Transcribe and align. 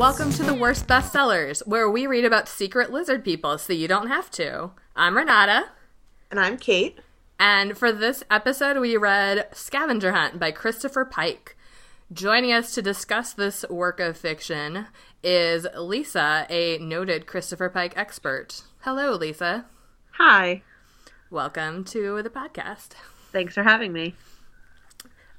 welcome 0.00 0.32
to 0.32 0.42
the 0.42 0.54
Worst 0.54 0.86
Bestsellers, 0.86 1.60
where 1.66 1.90
we 1.90 2.06
read 2.06 2.24
about 2.24 2.48
secret 2.48 2.90
lizard 2.90 3.22
people 3.22 3.58
so 3.58 3.74
you 3.74 3.86
don't 3.86 4.06
have 4.06 4.30
to. 4.30 4.70
I'm 4.96 5.14
Renata. 5.14 5.66
And 6.30 6.40
I'm 6.40 6.56
Kait. 6.56 6.94
And 7.38 7.76
for 7.76 7.92
this 7.92 8.24
episode, 8.30 8.78
we 8.78 8.96
read 8.96 9.48
Scavenger 9.52 10.12
Hunt 10.12 10.40
by 10.40 10.52
Christopher 10.52 11.04
Pike. 11.04 11.54
Joining 12.10 12.50
us 12.50 12.74
to 12.74 12.80
discuss 12.80 13.34
this 13.34 13.62
work 13.68 14.00
of 14.00 14.16
fiction 14.16 14.86
is 15.22 15.66
Lisa, 15.76 16.46
a 16.48 16.78
noted 16.78 17.26
Christopher 17.26 17.68
Pike 17.68 17.92
expert. 17.94 18.62
Hello, 18.80 19.12
Lisa. 19.12 19.66
Hi. 20.12 20.62
Welcome 21.28 21.84
to 21.84 22.22
the 22.22 22.30
podcast. 22.30 22.92
Thanks 23.32 23.52
for 23.52 23.64
having 23.64 23.92
me. 23.92 24.14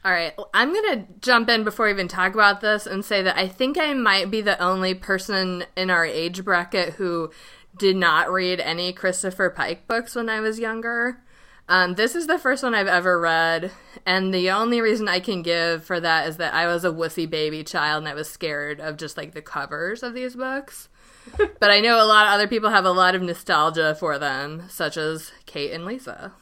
All 0.04 0.12
right, 0.12 0.34
I'm 0.54 0.74
going 0.74 0.96
to 0.96 1.06
jump 1.20 1.48
in 1.48 1.64
before 1.64 1.86
we 1.86 1.92
even 1.92 2.08
talk 2.08 2.34
about 2.34 2.60
this 2.60 2.88
and 2.88 3.06
say 3.06 3.22
that 3.22 3.38
I 3.38 3.48
think 3.48 3.78
I 3.78 3.94
might 3.94 4.32
be 4.32 4.42
the 4.42 4.60
only 4.60 4.96
person 4.96 5.64
in 5.78 5.92
our 5.92 6.04
age 6.04 6.44
bracket 6.44 6.96
who 6.96 7.30
did 7.78 7.96
not 7.96 8.32
read 8.32 8.60
any 8.60 8.94
Christopher 8.94 9.52
Pike 9.52 9.88
books 9.88 10.16
when 10.16 10.28
I 10.28 10.40
was 10.40 10.60
younger. 10.60 11.22
Um, 11.70 11.94
this 11.94 12.16
is 12.16 12.26
the 12.26 12.40
first 12.40 12.64
one 12.64 12.74
I've 12.74 12.88
ever 12.88 13.20
read, 13.20 13.72
and 14.06 14.34
the 14.34 14.50
only 14.50 14.82
reason 14.82 15.08
I 15.08 15.20
can 15.20 15.44
give 15.44 15.86
for 15.86 16.00
that 16.00 16.28
is 16.28 16.38
that 16.38 16.56
I 16.56 16.66
was 16.66 16.84
a 16.84 16.92
wussy 16.92 17.30
baby 17.30 17.64
child 17.64 18.02
and 18.04 18.10
I 18.10 18.16
was 18.16 18.28
scared 18.30 18.80
of 18.80 18.98
just 18.98 19.18
like 19.18 19.34
the 19.34 19.42
covers 19.42 20.02
of 20.02 20.16
these 20.16 20.36
books. 20.36 20.90
but 21.38 21.70
I 21.72 21.80
know 21.80 22.04
a 22.04 22.08
lot 22.08 22.26
of 22.26 22.34
other 22.34 22.48
people 22.48 22.72
have 22.72 22.86
a 22.86 22.92
lot 22.92 23.14
of 23.14 23.22
nostalgia 23.22 23.96
for 23.96 24.18
them, 24.18 24.64
such 24.68 24.98
as 24.98 25.32
Kait 25.46 25.74
and 25.74 25.86
Lisa. 25.86 26.34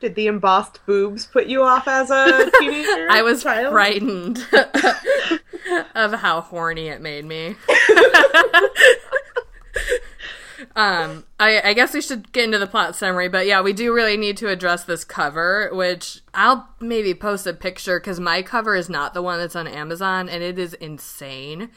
Did 0.00 0.14
the 0.14 0.26
embossed 0.26 0.84
boobs 0.84 1.26
put 1.26 1.46
you 1.46 1.62
off 1.62 1.88
as 1.88 2.10
a 2.10 2.50
teenager? 2.58 3.08
I 3.10 3.22
was 3.22 3.42
child? 3.42 3.72
frightened 3.72 4.38
of 5.94 6.12
how 6.12 6.42
horny 6.42 6.88
it 6.88 7.00
made 7.00 7.24
me. 7.24 7.56
um, 10.76 11.24
I, 11.40 11.62
I 11.64 11.72
guess 11.72 11.94
we 11.94 12.02
should 12.02 12.30
get 12.32 12.44
into 12.44 12.58
the 12.58 12.66
plot 12.66 12.94
summary, 12.94 13.28
but 13.28 13.46
yeah, 13.46 13.62
we 13.62 13.72
do 13.72 13.94
really 13.94 14.18
need 14.18 14.36
to 14.38 14.48
address 14.48 14.84
this 14.84 15.04
cover, 15.04 15.70
which 15.72 16.20
I'll 16.34 16.68
maybe 16.78 17.14
post 17.14 17.46
a 17.46 17.54
picture 17.54 17.98
because 17.98 18.20
my 18.20 18.42
cover 18.42 18.74
is 18.74 18.90
not 18.90 19.14
the 19.14 19.22
one 19.22 19.38
that's 19.38 19.56
on 19.56 19.66
Amazon, 19.66 20.28
and 20.28 20.42
it 20.42 20.58
is 20.58 20.74
insane. 20.74 21.70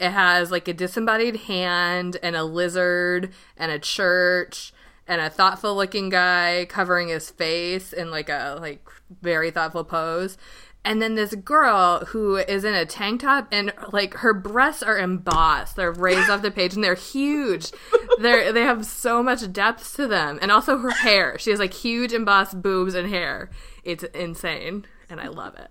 It 0.00 0.10
has 0.10 0.50
like 0.50 0.66
a 0.66 0.72
disembodied 0.72 1.36
hand 1.42 2.16
and 2.22 2.34
a 2.34 2.44
lizard 2.44 3.32
and 3.58 3.70
a 3.70 3.78
church 3.78 4.72
and 5.08 5.20
a 5.20 5.30
thoughtful 5.30 5.74
looking 5.74 6.08
guy 6.08 6.66
covering 6.68 7.08
his 7.08 7.30
face 7.30 7.92
in 7.92 8.10
like 8.10 8.28
a 8.28 8.58
like 8.60 8.88
very 9.20 9.50
thoughtful 9.50 9.84
pose. 9.84 10.36
And 10.84 11.02
then 11.02 11.16
this 11.16 11.34
girl 11.34 12.04
who 12.06 12.36
is 12.36 12.64
in 12.64 12.74
a 12.74 12.86
tank 12.86 13.22
top 13.22 13.48
and 13.50 13.72
like 13.92 14.14
her 14.14 14.32
breasts 14.32 14.84
are 14.84 14.98
embossed. 14.98 15.74
They're 15.74 15.92
raised 15.92 16.30
off 16.30 16.42
the 16.42 16.50
page 16.50 16.74
and 16.74 16.84
they're 16.84 16.94
huge. 16.94 17.72
They're 18.20 18.52
they 18.52 18.62
have 18.62 18.86
so 18.86 19.22
much 19.22 19.52
depth 19.52 19.96
to 19.96 20.06
them. 20.06 20.38
And 20.40 20.52
also 20.52 20.78
her 20.78 20.90
hair. 20.90 21.38
She 21.38 21.50
has 21.50 21.58
like 21.58 21.74
huge 21.74 22.12
embossed 22.12 22.62
boobs 22.62 22.94
and 22.94 23.08
hair. 23.08 23.50
It's 23.82 24.04
insane 24.04 24.86
and 25.08 25.20
i 25.20 25.28
love 25.28 25.54
it 25.56 25.70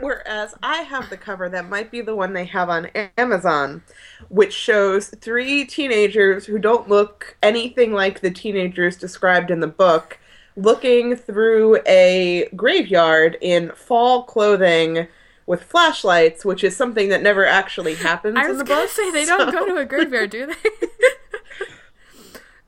Whereas 0.00 0.54
I 0.62 0.78
have 0.82 1.08
the 1.08 1.16
cover 1.16 1.48
that 1.48 1.68
might 1.68 1.90
be 1.90 2.00
the 2.00 2.16
one 2.16 2.32
they 2.32 2.44
have 2.46 2.68
on 2.68 2.86
Amazon, 3.16 3.82
which 4.28 4.52
shows 4.52 5.08
three 5.08 5.64
teenagers 5.64 6.46
who 6.46 6.58
don't 6.58 6.88
look 6.88 7.36
anything 7.42 7.92
like 7.92 8.20
the 8.20 8.30
teenagers 8.30 8.96
described 8.96 9.50
in 9.50 9.60
the 9.60 9.66
book, 9.68 10.18
looking 10.56 11.16
through 11.16 11.78
a 11.86 12.48
graveyard 12.56 13.38
in 13.40 13.70
fall 13.72 14.24
clothing 14.24 15.06
with 15.46 15.62
flashlights, 15.62 16.44
which 16.44 16.64
is 16.64 16.76
something 16.76 17.08
that 17.08 17.22
never 17.22 17.46
actually 17.46 17.94
happens 17.94 18.36
i 18.36 18.46
in 18.46 18.48
was 18.48 18.58
the 18.58 18.64
gonna 18.64 18.82
book. 18.82 18.90
say 18.90 19.10
they 19.10 19.24
don't 19.24 19.50
go 19.50 19.66
to 19.66 19.76
a 19.76 19.84
graveyard 19.84 20.30
do 20.30 20.46
they? 20.46 20.54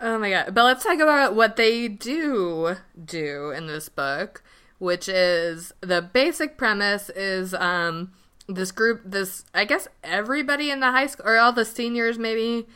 Oh 0.01 0.19
my 0.19 0.31
god. 0.31 0.55
But 0.55 0.65
let's 0.65 0.85
talk 0.85 0.99
about 0.99 1.35
what 1.35 1.57
they 1.57 1.89
do 1.89 2.77
do 3.03 3.51
in 3.51 3.67
this 3.67 3.89
book 3.89 4.43
which 4.85 5.09
is 5.09 5.73
the 5.81 6.01
basic 6.01 6.57
premise 6.57 7.11
is 7.11 7.55
um 7.55 8.13
this 8.47 8.71
group 8.71 9.01
this 9.05 9.45
i 9.55 9.65
guess 9.65 9.89
everybody 10.05 10.71
in 10.71 10.81
the 10.81 10.91
high 10.91 11.07
school 11.07 11.27
or 11.27 11.39
all 11.39 11.53
the 11.53 11.65
seniors 11.65 12.19
maybe 12.19 12.67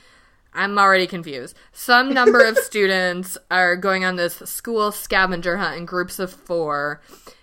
i'm 0.55 0.79
already 0.79 1.07
confused. 1.07 1.57
Some 1.73 2.13
number 2.13 2.45
of 2.45 2.59
students 2.59 3.39
are 3.51 3.77
going 3.77 4.05
on 4.05 4.17
this 4.17 4.37
school 4.37 4.93
scavenger 4.93 5.59
hunt 5.59 5.77
in 5.77 5.87
groups 5.87 6.19
of 6.19 6.33
four 6.33 7.01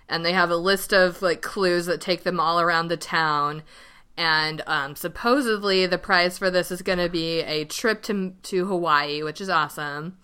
and 0.10 0.26
they 0.26 0.34
have 0.34 0.50
a 0.50 0.56
list 0.56 0.94
of 0.94 1.22
like 1.22 1.42
clues 1.42 1.86
that 1.88 2.02
take 2.02 2.24
them 2.24 2.40
all 2.40 2.60
around 2.60 2.88
the 2.88 2.98
town. 2.98 3.64
And 4.18 4.62
um, 4.66 4.96
supposedly 4.96 5.86
the 5.86 5.98
prize 5.98 6.38
for 6.38 6.50
this 6.50 6.72
is 6.72 6.82
going 6.82 7.00
to 7.00 7.10
be 7.10 7.42
a 7.42 7.66
trip 7.66 8.02
to 8.04 8.34
to 8.44 8.66
hawaii 8.66 9.24
which 9.24 9.42
is 9.42 9.50
awesome. 9.50 10.18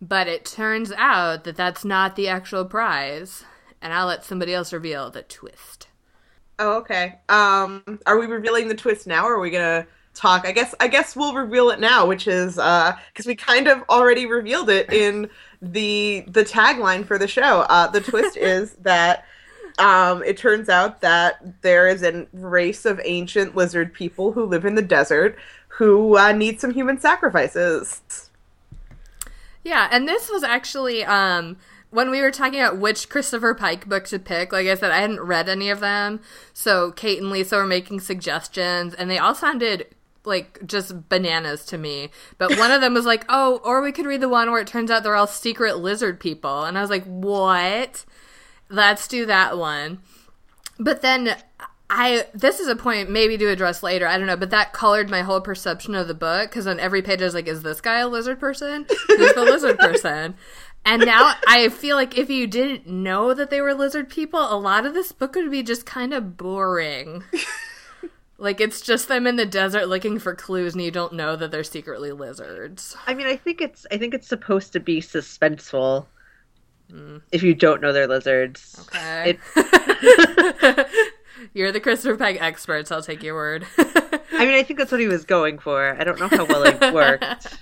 But 0.00 0.28
it 0.28 0.44
turns 0.44 0.92
out 0.92 1.44
that 1.44 1.56
that's 1.56 1.84
not 1.84 2.16
the 2.16 2.28
actual 2.28 2.64
prize 2.64 3.44
and 3.80 3.92
I'll 3.92 4.06
let 4.06 4.24
somebody 4.24 4.54
else 4.54 4.72
reveal 4.72 5.10
the 5.10 5.22
twist. 5.22 5.88
Oh, 6.58 6.78
okay. 6.78 7.18
Um, 7.28 7.82
are 8.06 8.18
we 8.18 8.26
revealing 8.26 8.68
the 8.68 8.74
twist 8.74 9.06
now, 9.06 9.26
or 9.26 9.34
are 9.34 9.40
we 9.40 9.50
gonna 9.50 9.86
talk? 10.14 10.46
I 10.46 10.52
guess. 10.52 10.74
I 10.80 10.88
guess 10.88 11.14
we'll 11.14 11.34
reveal 11.34 11.70
it 11.70 11.80
now, 11.80 12.06
which 12.06 12.26
is 12.26 12.58
uh, 12.58 12.96
because 13.12 13.26
we 13.26 13.34
kind 13.34 13.68
of 13.68 13.82
already 13.88 14.26
revealed 14.26 14.70
it 14.70 14.92
in 14.92 15.28
the 15.60 16.24
the 16.28 16.44
tagline 16.44 17.04
for 17.04 17.18
the 17.18 17.28
show. 17.28 17.60
Uh, 17.68 17.88
the 17.88 18.00
twist 18.00 18.36
is 18.36 18.72
that 18.82 19.26
um, 19.78 20.22
it 20.22 20.38
turns 20.38 20.68
out 20.68 21.02
that 21.02 21.62
there 21.62 21.86
is 21.88 22.02
a 22.02 22.26
race 22.32 22.86
of 22.86 23.00
ancient 23.04 23.54
lizard 23.54 23.92
people 23.92 24.32
who 24.32 24.44
live 24.44 24.64
in 24.64 24.74
the 24.74 24.82
desert 24.82 25.36
who 25.68 26.16
uh, 26.16 26.32
need 26.32 26.58
some 26.58 26.72
human 26.72 26.98
sacrifices. 26.98 28.30
Yeah, 29.62 29.88
and 29.90 30.08
this 30.08 30.30
was 30.30 30.42
actually 30.42 31.04
um 31.04 31.58
when 31.96 32.10
we 32.10 32.20
were 32.20 32.30
talking 32.30 32.60
about 32.60 32.76
which 32.76 33.08
Christopher 33.08 33.54
Pike 33.54 33.88
book 33.88 34.04
to 34.08 34.18
pick, 34.18 34.52
like 34.52 34.66
I 34.66 34.74
said, 34.74 34.90
I 34.90 35.00
hadn't 35.00 35.22
read 35.22 35.48
any 35.48 35.70
of 35.70 35.80
them. 35.80 36.20
So 36.52 36.92
Kait 36.92 37.16
and 37.16 37.30
Lisa 37.30 37.56
were 37.56 37.64
making 37.64 38.00
suggestions, 38.00 38.92
and 38.92 39.10
they 39.10 39.16
all 39.16 39.34
sounded 39.34 39.86
like 40.22 40.60
just 40.66 41.08
bananas 41.08 41.64
to 41.64 41.78
me. 41.78 42.10
But 42.36 42.58
one 42.58 42.70
of 42.70 42.82
them 42.82 42.92
was 42.92 43.06
like, 43.06 43.24
oh, 43.30 43.62
or 43.64 43.80
we 43.80 43.92
could 43.92 44.04
read 44.04 44.20
the 44.20 44.28
one 44.28 44.50
where 44.50 44.60
it 44.60 44.66
turns 44.66 44.90
out 44.90 45.04
they're 45.04 45.14
all 45.14 45.26
secret 45.26 45.78
lizard 45.78 46.20
people. 46.20 46.64
And 46.64 46.76
I 46.76 46.82
was 46.82 46.90
like, 46.90 47.04
what? 47.04 48.04
Let's 48.68 49.08
do 49.08 49.24
that 49.24 49.56
one. 49.56 50.00
But 50.78 51.00
then 51.00 51.34
I 51.88 52.26
this 52.34 52.58
is 52.58 52.66
a 52.66 52.74
point 52.74 53.10
maybe 53.10 53.38
to 53.38 53.48
address 53.48 53.82
later. 53.82 54.08
I 54.08 54.18
don't 54.18 54.26
know, 54.26 54.36
but 54.36 54.50
that 54.50 54.72
colored 54.72 55.08
my 55.08 55.22
whole 55.22 55.40
perception 55.40 55.94
of 55.94 56.08
the 56.08 56.14
book 56.14 56.50
because 56.50 56.66
on 56.66 56.80
every 56.80 57.00
page 57.00 57.22
I 57.22 57.24
was 57.24 57.34
like, 57.34 57.46
"Is 57.46 57.62
this 57.62 57.80
guy 57.80 58.00
a 58.00 58.08
lizard 58.08 58.40
person? 58.40 58.86
Who's 59.06 59.34
the 59.34 59.44
lizard 59.44 59.78
person?" 59.78 60.34
And 60.86 61.04
now 61.04 61.34
I 61.48 61.68
feel 61.68 61.96
like 61.96 62.16
if 62.16 62.30
you 62.30 62.46
didn't 62.46 62.86
know 62.86 63.34
that 63.34 63.50
they 63.50 63.60
were 63.60 63.74
lizard 63.74 64.08
people, 64.08 64.40
a 64.40 64.56
lot 64.56 64.86
of 64.86 64.94
this 64.94 65.10
book 65.10 65.34
would 65.34 65.50
be 65.50 65.62
just 65.64 65.84
kind 65.84 66.14
of 66.14 66.36
boring. 66.36 67.24
like 68.38 68.60
it's 68.60 68.80
just 68.80 69.08
them 69.08 69.26
in 69.26 69.34
the 69.34 69.44
desert 69.46 69.88
looking 69.88 70.18
for 70.20 70.34
clues, 70.34 70.74
and 70.74 70.82
you 70.82 70.92
don't 70.92 71.12
know 71.14 71.34
that 71.36 71.50
they're 71.50 71.64
secretly 71.64 72.12
lizards. 72.12 72.96
I 73.06 73.14
mean, 73.14 73.26
I 73.26 73.36
think 73.36 73.60
it's 73.60 73.84
I 73.90 73.98
think 73.98 74.14
it's 74.14 74.28
supposed 74.28 74.72
to 74.74 74.80
be 74.80 75.00
suspenseful. 75.00 76.06
Mm. 76.92 77.20
If 77.32 77.42
you 77.42 77.52
don't 77.52 77.82
know 77.82 77.92
they're 77.92 78.06
lizards, 78.06 78.86
Okay. 78.88 79.38
You're 81.52 81.72
the 81.72 81.80
Christopher 81.80 82.16
Pike 82.16 82.40
experts. 82.40 82.92
I'll 82.92 83.02
take 83.02 83.22
your 83.22 83.34
word. 83.34 83.66
I 83.76 84.44
mean, 84.44 84.54
I 84.54 84.62
think 84.62 84.78
that's 84.78 84.92
what 84.92 85.00
he 85.00 85.08
was 85.08 85.24
going 85.24 85.58
for. 85.58 85.96
I 85.98 86.04
don't 86.04 86.18
know 86.18 86.28
how 86.28 86.44
well 86.44 86.62
it 86.64 86.80
worked. 86.94 87.58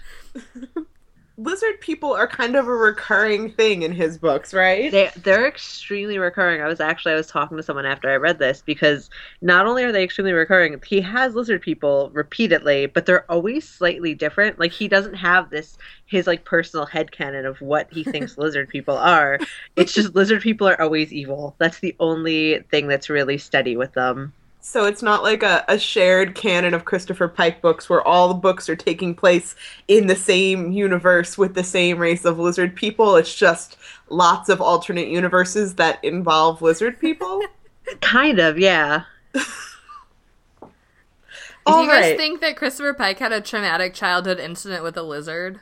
Lizard 1.36 1.80
people 1.80 2.12
are 2.12 2.28
kind 2.28 2.54
of 2.54 2.68
a 2.68 2.72
recurring 2.72 3.50
thing 3.50 3.82
in 3.82 3.92
his 3.92 4.18
books, 4.18 4.54
right? 4.54 4.92
They 4.92 5.10
they're 5.16 5.48
extremely 5.48 6.18
recurring. 6.18 6.60
I 6.60 6.68
was 6.68 6.78
actually 6.78 7.12
I 7.12 7.16
was 7.16 7.26
talking 7.26 7.56
to 7.56 7.62
someone 7.62 7.86
after 7.86 8.08
I 8.08 8.16
read 8.16 8.38
this 8.38 8.62
because 8.64 9.10
not 9.40 9.66
only 9.66 9.82
are 9.82 9.90
they 9.90 10.04
extremely 10.04 10.32
recurring, 10.32 10.80
he 10.86 11.00
has 11.00 11.34
lizard 11.34 11.60
people 11.60 12.10
repeatedly, 12.12 12.86
but 12.86 13.06
they're 13.06 13.28
always 13.30 13.68
slightly 13.68 14.14
different. 14.14 14.60
Like 14.60 14.70
he 14.70 14.86
doesn't 14.86 15.14
have 15.14 15.50
this 15.50 15.76
his 16.06 16.28
like 16.28 16.44
personal 16.44 16.86
head 16.86 17.10
headcanon 17.10 17.46
of 17.46 17.60
what 17.60 17.92
he 17.92 18.04
thinks 18.04 18.38
lizard 18.38 18.68
people 18.68 18.96
are. 18.96 19.40
It's 19.74 19.92
just 19.92 20.14
lizard 20.14 20.40
people 20.40 20.68
are 20.68 20.80
always 20.80 21.12
evil. 21.12 21.56
That's 21.58 21.80
the 21.80 21.96
only 21.98 22.60
thing 22.70 22.86
that's 22.86 23.10
really 23.10 23.38
steady 23.38 23.76
with 23.76 23.92
them. 23.94 24.32
So 24.66 24.86
it's 24.86 25.02
not 25.02 25.22
like 25.22 25.42
a, 25.42 25.62
a 25.68 25.78
shared 25.78 26.34
canon 26.34 26.72
of 26.72 26.86
Christopher 26.86 27.28
Pike 27.28 27.60
books 27.60 27.90
where 27.90 28.00
all 28.00 28.28
the 28.28 28.34
books 28.34 28.66
are 28.70 28.74
taking 28.74 29.14
place 29.14 29.54
in 29.88 30.06
the 30.06 30.16
same 30.16 30.72
universe 30.72 31.36
with 31.36 31.54
the 31.54 31.62
same 31.62 31.98
race 31.98 32.24
of 32.24 32.38
lizard 32.38 32.74
people. 32.74 33.16
It's 33.16 33.34
just 33.34 33.76
lots 34.08 34.48
of 34.48 34.62
alternate 34.62 35.08
universes 35.08 35.74
that 35.74 36.02
involve 36.02 36.62
lizard 36.62 36.98
people. 36.98 37.42
Kind 38.00 38.38
of, 38.38 38.58
yeah. 38.58 39.02
Do 39.34 39.42
All 41.66 41.82
you 41.82 41.90
guys 41.90 42.02
right. 42.02 42.16
think 42.16 42.40
that 42.40 42.56
Christopher 42.56 42.94
Pike 42.94 43.18
had 43.18 43.32
a 43.32 43.42
traumatic 43.42 43.92
childhood 43.92 44.40
incident 44.40 44.82
with 44.82 44.96
a 44.96 45.02
lizard? 45.02 45.60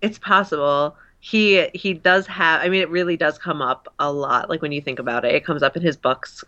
It's 0.00 0.20
possible. 0.20 0.96
He 1.18 1.66
he 1.74 1.92
does 1.92 2.28
have 2.28 2.60
I 2.62 2.68
mean 2.68 2.82
it 2.82 2.88
really 2.88 3.16
does 3.16 3.36
come 3.36 3.60
up 3.60 3.92
a 3.98 4.12
lot 4.12 4.48
like 4.48 4.62
when 4.62 4.70
you 4.70 4.80
think 4.80 5.00
about 5.00 5.24
it. 5.24 5.34
It 5.34 5.44
comes 5.44 5.64
up 5.64 5.76
in 5.76 5.82
his 5.82 5.96
books 5.96 6.44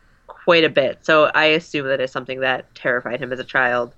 quite 0.47 0.63
a 0.63 0.71
bit. 0.71 1.05
So 1.05 1.25
I 1.35 1.47
assume 1.47 1.89
that 1.89 2.01
is 2.01 2.13
something 2.13 2.39
that 2.39 2.73
terrified 2.77 3.21
him 3.21 3.33
as 3.33 3.41
a 3.41 3.45
child 3.45 3.97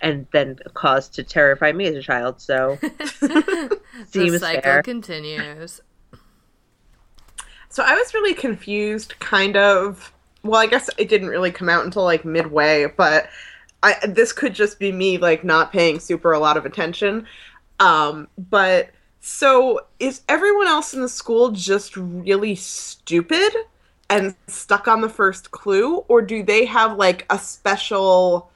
and 0.00 0.28
then 0.32 0.56
caused 0.74 1.12
to 1.14 1.24
terrify 1.24 1.72
me 1.72 1.86
as 1.86 1.96
a 1.96 2.02
child. 2.02 2.40
So 2.40 2.78
the 3.20 4.38
cycle 4.38 4.62
fair. 4.62 4.82
continues. 4.84 5.80
So 7.68 7.82
I 7.82 7.94
was 7.94 8.14
really 8.14 8.32
confused, 8.32 9.18
kind 9.18 9.56
of. 9.56 10.12
Well, 10.44 10.60
I 10.60 10.66
guess 10.66 10.88
it 10.98 11.08
didn't 11.08 11.30
really 11.30 11.50
come 11.50 11.68
out 11.68 11.84
until 11.84 12.04
like 12.04 12.24
midway, 12.24 12.86
but 12.86 13.28
I 13.82 13.96
this 14.06 14.32
could 14.32 14.54
just 14.54 14.78
be 14.78 14.92
me 14.92 15.18
like 15.18 15.42
not 15.42 15.72
paying 15.72 15.98
super 15.98 16.30
a 16.30 16.38
lot 16.38 16.56
of 16.56 16.64
attention. 16.64 17.26
Um, 17.80 18.28
but 18.38 18.90
so 19.18 19.80
is 19.98 20.22
everyone 20.28 20.68
else 20.68 20.94
in 20.94 21.02
the 21.02 21.08
school 21.08 21.50
just 21.50 21.96
really 21.96 22.54
stupid 22.54 23.52
and 24.10 24.34
stuck 24.46 24.88
on 24.88 25.00
the 25.00 25.08
first 25.08 25.50
clue, 25.50 25.98
or 26.08 26.22
do 26.22 26.42
they 26.42 26.64
have 26.64 26.96
like 26.96 27.26
a 27.30 27.38
special 27.38 28.50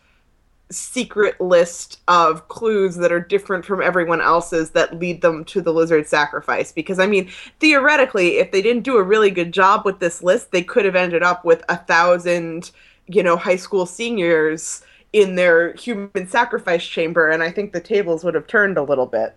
secret 0.71 1.39
list 1.39 2.01
of 2.09 2.49
clues 2.49 2.97
that 2.97 3.13
are 3.13 3.21
different 3.21 3.63
from 3.63 3.83
everyone 3.83 4.23
else's 4.23 4.71
that 4.71 4.99
lead 4.99 5.21
them 5.21 5.45
to 5.45 5.61
the 5.61 5.73
lizard 5.73 6.09
sacrifice? 6.09 6.73
Because 6.73 6.99
i 6.99 7.07
mean 7.07 7.31
theoretically 7.61 8.39
if 8.39 8.51
they 8.53 8.63
didn't 8.63 8.83
do 8.83 8.97
a 8.97 9.03
really 9.03 9.31
good 9.31 9.53
job 9.53 9.85
with 9.85 9.99
this 9.99 10.23
list 10.23 10.51
they 10.51 10.63
could 10.63 10.87
have 10.87 10.97
ended 10.97 11.23
up 11.23 11.45
with 11.45 11.63
a 11.69 11.77
thousand 11.77 12.71
you 13.07 13.23
know 13.23 13.37
high 13.37 13.57
school 13.57 13.85
seniors 13.85 14.83
in 15.13 15.35
their 15.35 15.75
human 15.75 16.27
sacrifice 16.27 16.85
chamber 16.87 17.29
and 17.29 17.43
i 17.43 17.51
think 17.51 17.73
the 17.73 17.81
tables 17.81 18.25
would 18.25 18.35
have 18.35 18.47
turned 18.47 18.79
a 18.79 18.83
little 18.83 19.07
bit 19.07 19.37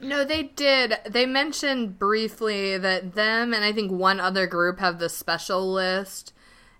No, 0.00 0.24
they 0.24 0.44
did. 0.44 0.94
They 1.08 1.26
mentioned 1.26 1.98
briefly 1.98 2.78
that 2.78 3.14
them 3.14 3.52
and 3.52 3.64
I 3.64 3.72
think 3.72 3.92
one 3.92 4.18
other 4.18 4.46
group 4.46 4.78
have 4.80 4.98
the 4.98 5.08
special 5.08 5.70
list, 5.72 6.32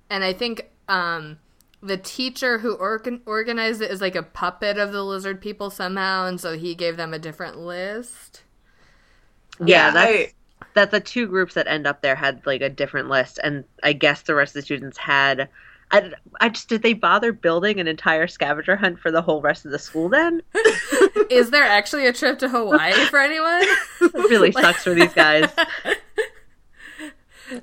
and 0.09 0.25
I 0.25 0.33
think 0.33 0.71
um, 0.89 1.39
the 1.83 1.99
teacher 1.99 2.59
who 2.59 2.75
organ- 2.75 3.23
organized 3.27 3.83
it 3.83 3.91
is 3.91 4.01
like 4.01 4.17
a 4.17 4.23
puppet 4.23 4.79
of 4.79 4.93
the 4.93 5.05
lizard 5.05 5.41
people 5.41 5.71
somehow, 5.71 6.27
and 6.27 6.41
so 6.41 6.57
he 6.57 6.75
gave 6.75 6.97
them 6.97 7.13
a 7.13 7.19
different 7.19 7.59
list. 7.59 8.43
Yeah, 9.65 9.91
that's 9.91 10.35
that 10.75 10.91
the 10.91 11.01
two 11.01 11.27
groups 11.27 11.55
that 11.55 11.67
end 11.67 11.87
up 11.87 12.01
there 12.03 12.15
had 12.15 12.47
like 12.47 12.63
a 12.63 12.69
different 12.69 13.09
list, 13.09 13.39
and 13.43 13.65
I 13.83 13.93
guess 13.93 14.23
the 14.23 14.35
rest 14.35 14.51
of 14.51 14.61
the 14.61 14.63
students 14.63 14.99
had. 14.99 15.49
I, 15.93 16.13
I 16.41 16.49
just 16.51 16.69
did 16.69 16.83
they 16.83 16.93
bother 16.93 17.33
building 17.33 17.81
an 17.81 17.89
entire 17.89 18.27
scavenger 18.29 18.77
hunt 18.77 19.01
for 19.01 19.11
the 19.11 19.23
whole 19.23 19.41
rest 19.41 19.65
of 19.65 19.73
the 19.73 19.79
school? 19.79 20.09
Then 20.09 20.43
is 21.31 21.51
there 21.51 21.65
actually 21.65 22.07
a 22.07 22.13
trip 22.13 22.39
to 22.41 22.49
Hawaii 22.49 22.93
for 23.07 23.19
anyone? 23.19 23.63
it 24.01 24.15
really 24.15 24.53
sucks 24.61 24.85
for 24.85 24.95
these 24.95 25.13
guys. 25.13 25.51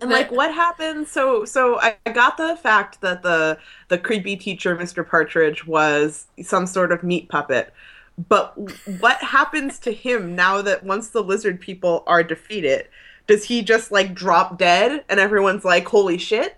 and 0.02 0.10
like 0.10 0.30
what 0.32 0.54
happened 0.54 1.08
so 1.08 1.46
so 1.46 1.80
I, 1.80 1.96
I 2.06 2.12
got 2.12 2.36
the 2.36 2.58
fact 2.62 3.00
that 3.02 3.24
the 3.24 3.58
the 3.88 3.98
creepy 3.98 4.36
teacher 4.36 4.76
mr 4.76 5.08
partridge 5.08 5.66
was 5.66 6.28
some 6.42 6.68
sort 6.68 6.92
of 6.92 7.04
meat 7.04 7.30
puppet 7.30 7.74
but 8.28 8.54
what 9.00 9.18
happens 9.18 9.80
to 9.80 9.94
him 9.94 10.36
now 10.36 10.62
that 10.62 10.84
once 10.84 11.12
the 11.12 11.24
lizard 11.24 11.62
people 11.62 12.04
are 12.06 12.22
defeated 12.22 12.90
does 13.28 13.46
he 13.46 13.62
just 13.62 13.90
like 13.90 14.14
drop 14.14 14.58
dead 14.58 15.06
and 15.08 15.22
everyone's 15.22 15.64
like 15.64 15.88
holy 15.88 16.18
shit 16.18 16.58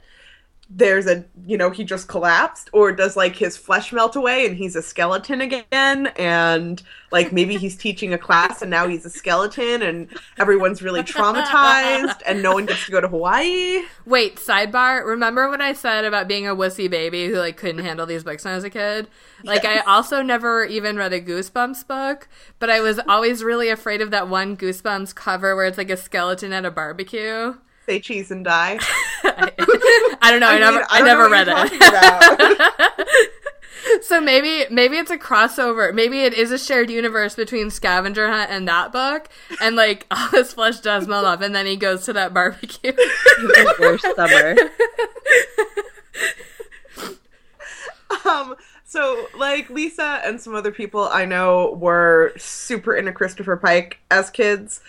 there's 0.69 1.07
a 1.07 1.25
you 1.47 1.57
know 1.57 1.71
he 1.71 1.83
just 1.83 2.07
collapsed 2.07 2.69
or 2.73 2.91
does 2.91 3.17
like 3.17 3.35
his 3.35 3.57
flesh 3.57 3.91
melt 3.91 4.15
away 4.15 4.45
and 4.45 4.55
he's 4.55 4.75
a 4.75 4.81
skeleton 4.81 5.41
again 5.41 6.07
and 6.15 6.83
like 7.11 7.33
maybe 7.33 7.57
he's 7.57 7.75
teaching 7.75 8.13
a 8.13 8.17
class 8.17 8.61
and 8.61 8.69
now 8.69 8.87
he's 8.87 9.03
a 9.03 9.09
skeleton 9.09 9.81
and 9.81 10.07
everyone's 10.37 10.83
really 10.83 11.01
traumatized 11.01 12.21
and 12.27 12.43
no 12.43 12.53
one 12.53 12.67
gets 12.67 12.85
to 12.85 12.91
go 12.91 13.01
to 13.01 13.07
hawaii 13.07 13.81
Wait, 14.09 14.37
sidebar. 14.37 15.05
Remember 15.05 15.49
what 15.49 15.61
I 15.61 15.73
said 15.73 16.03
about 16.03 16.27
being 16.27 16.47
a 16.47 16.55
wussy 16.55 16.89
baby 16.89 17.27
who 17.27 17.35
like 17.35 17.57
couldn't 17.57 17.85
handle 17.85 18.07
these 18.07 18.23
books 18.23 18.43
when 18.43 18.53
I 18.53 18.55
was 18.55 18.63
a 18.63 18.69
kid? 18.69 19.07
Like 19.43 19.65
I 19.65 19.79
also 19.79 20.23
never 20.23 20.65
even 20.65 20.97
read 20.97 21.13
a 21.13 21.21
Goosebumps 21.21 21.87
book, 21.87 22.27
but 22.57 22.71
I 22.71 22.79
was 22.79 22.99
always 23.07 23.43
really 23.43 23.69
afraid 23.69 24.01
of 24.01 24.09
that 24.11 24.27
one 24.27 24.57
Goosebumps 24.57 25.13
cover 25.13 25.55
where 25.55 25.65
it's 25.65 25.77
like 25.77 25.91
a 25.91 25.97
skeleton 25.97 26.53
at 26.53 26.65
a 26.65 26.71
barbecue. 26.71 27.55
Say 27.89 27.99
cheese 27.99 28.29
and 28.29 28.45
die 28.45 28.77
I, 29.23 29.51
I 30.21 30.31
don't 30.31 30.39
know. 30.39 30.47
I, 30.47 30.53
mean, 30.53 30.61
never. 30.61 30.85
I, 30.89 30.99
don't 30.99 31.07
never 31.07 31.29
read 31.29 31.47
it. 31.49 33.31
so 34.03 34.21
maybe 34.21 34.65
maybe 34.69 34.97
it's 34.97 35.11
a 35.11 35.17
crossover. 35.17 35.93
Maybe 35.93 36.21
it 36.21 36.33
is 36.33 36.51
a 36.51 36.57
shared 36.57 36.89
universe 36.89 37.35
between 37.35 37.69
Scavenger 37.69 38.29
Hunt 38.29 38.51
and 38.51 38.67
that 38.67 38.91
book, 38.91 39.29
and 39.61 39.75
like 39.75 40.05
all 40.11 40.27
his 40.29 40.53
flesh 40.53 40.79
does 40.79 41.07
melt 41.07 41.25
off, 41.25 41.41
and 41.41 41.55
then 41.55 41.65
he 41.65 41.75
goes 41.75 42.05
to 42.05 42.13
that 42.13 42.33
barbecue. 42.33 42.93
Worst 43.79 44.05
summer. 44.15 44.55
um 48.25 48.55
so 48.83 49.27
like 49.37 49.69
lisa 49.69 50.19
and 50.25 50.41
some 50.41 50.55
other 50.55 50.71
people 50.71 51.07
i 51.09 51.23
know 51.23 51.77
were 51.79 52.33
super 52.37 52.95
into 52.95 53.13
christopher 53.13 53.55
pike 53.55 53.99
as 54.11 54.29
kids 54.29 54.81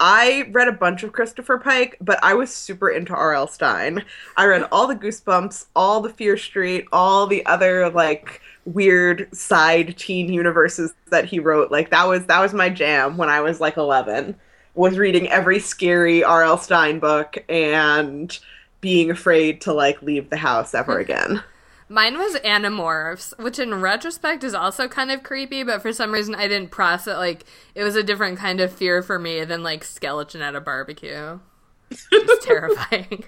i 0.00 0.48
read 0.52 0.68
a 0.68 0.72
bunch 0.72 1.02
of 1.02 1.12
christopher 1.12 1.58
pike 1.58 1.96
but 2.00 2.18
i 2.22 2.34
was 2.34 2.52
super 2.52 2.90
into 2.90 3.12
rl 3.12 3.46
Stine. 3.46 4.04
I 4.36 4.46
read 4.46 4.66
all 4.72 4.86
the 4.86 4.96
goosebumps 4.96 5.66
all 5.76 6.00
the 6.00 6.10
fear 6.10 6.36
street 6.36 6.86
all 6.92 7.26
the 7.26 7.44
other 7.46 7.88
like 7.90 8.40
weird 8.64 9.28
side 9.34 9.96
teen 9.96 10.32
universes 10.32 10.94
that 11.10 11.26
he 11.26 11.38
wrote. 11.38 11.70
Like 11.70 11.90
that 11.90 12.06
was 12.06 12.24
that 12.26 12.40
was 12.40 12.54
my 12.54 12.68
jam 12.68 13.16
when 13.16 13.28
i 13.28 13.40
was 13.40 13.60
like 13.60 13.76
11 13.76 14.34
was 14.74 14.98
reading 14.98 15.28
every 15.28 15.60
scary 15.60 16.22
rl 16.22 16.56
Stine 16.56 16.98
book 16.98 17.36
and 17.48 18.38
being 18.80 19.10
afraid 19.10 19.60
to 19.62 19.72
like 19.72 20.00
leave 20.02 20.30
the 20.30 20.36
house 20.36 20.74
ever 20.74 20.94
hmm. 20.94 21.00
again 21.00 21.42
Mine 21.88 22.16
was 22.18 22.34
Animorphs, 22.36 23.38
which 23.38 23.58
in 23.58 23.74
retrospect 23.80 24.42
is 24.42 24.54
also 24.54 24.88
kind 24.88 25.10
of 25.10 25.22
creepy, 25.22 25.62
but 25.62 25.82
for 25.82 25.92
some 25.92 26.12
reason 26.12 26.34
I 26.34 26.48
didn't 26.48 26.70
process 26.70 27.16
like 27.18 27.44
it 27.74 27.84
was 27.84 27.94
a 27.94 28.02
different 28.02 28.38
kind 28.38 28.60
of 28.60 28.72
fear 28.72 29.02
for 29.02 29.18
me 29.18 29.44
than 29.44 29.62
like 29.62 29.84
skeleton 29.84 30.40
at 30.42 30.54
a 30.54 30.60
barbecue. 30.60 31.38
It's 31.90 32.44
terrifying. 32.46 33.24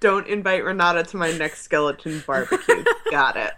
Don't 0.00 0.26
invite 0.28 0.64
Renata 0.64 1.02
to 1.04 1.16
my 1.18 1.30
next 1.32 1.60
skeleton 1.62 2.22
barbecue. 2.26 2.84
Got 3.10 3.36
it. 3.36 3.52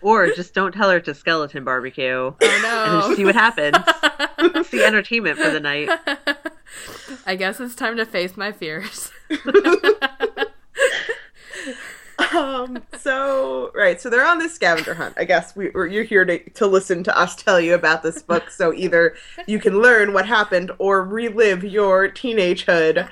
Or 0.00 0.28
just 0.28 0.54
don't 0.54 0.72
tell 0.72 0.90
her 0.90 1.00
to 1.00 1.12
skeleton 1.14 1.64
barbecue. 1.64 2.06
oh 2.12 2.36
And 2.40 2.62
no. 2.62 3.00
just 3.00 3.16
see 3.16 3.24
what 3.24 3.34
happens. 3.34 3.76
It's 4.44 4.70
the 4.70 4.84
entertainment 4.84 5.38
for 5.38 5.50
the 5.50 5.60
night. 5.60 5.88
I 7.26 7.36
guess 7.36 7.60
it's 7.60 7.74
time 7.74 7.96
to 7.96 8.06
face 8.06 8.36
my 8.36 8.52
fears. 8.52 9.10
Um. 12.32 12.82
So 12.98 13.70
right. 13.74 14.00
So 14.00 14.08
they're 14.08 14.26
on 14.26 14.38
this 14.38 14.54
scavenger 14.54 14.94
hunt. 14.94 15.14
I 15.18 15.24
guess 15.24 15.56
we, 15.56 15.70
you're 15.74 16.04
here 16.04 16.24
to 16.24 16.38
to 16.50 16.66
listen 16.66 17.02
to 17.04 17.18
us 17.18 17.36
tell 17.36 17.60
you 17.60 17.74
about 17.74 18.02
this 18.02 18.22
book. 18.22 18.50
So 18.50 18.72
either 18.72 19.16
you 19.46 19.58
can 19.58 19.80
learn 19.80 20.12
what 20.12 20.26
happened 20.26 20.70
or 20.78 21.04
relive 21.04 21.64
your 21.64 22.08
teenagehood 22.08 23.08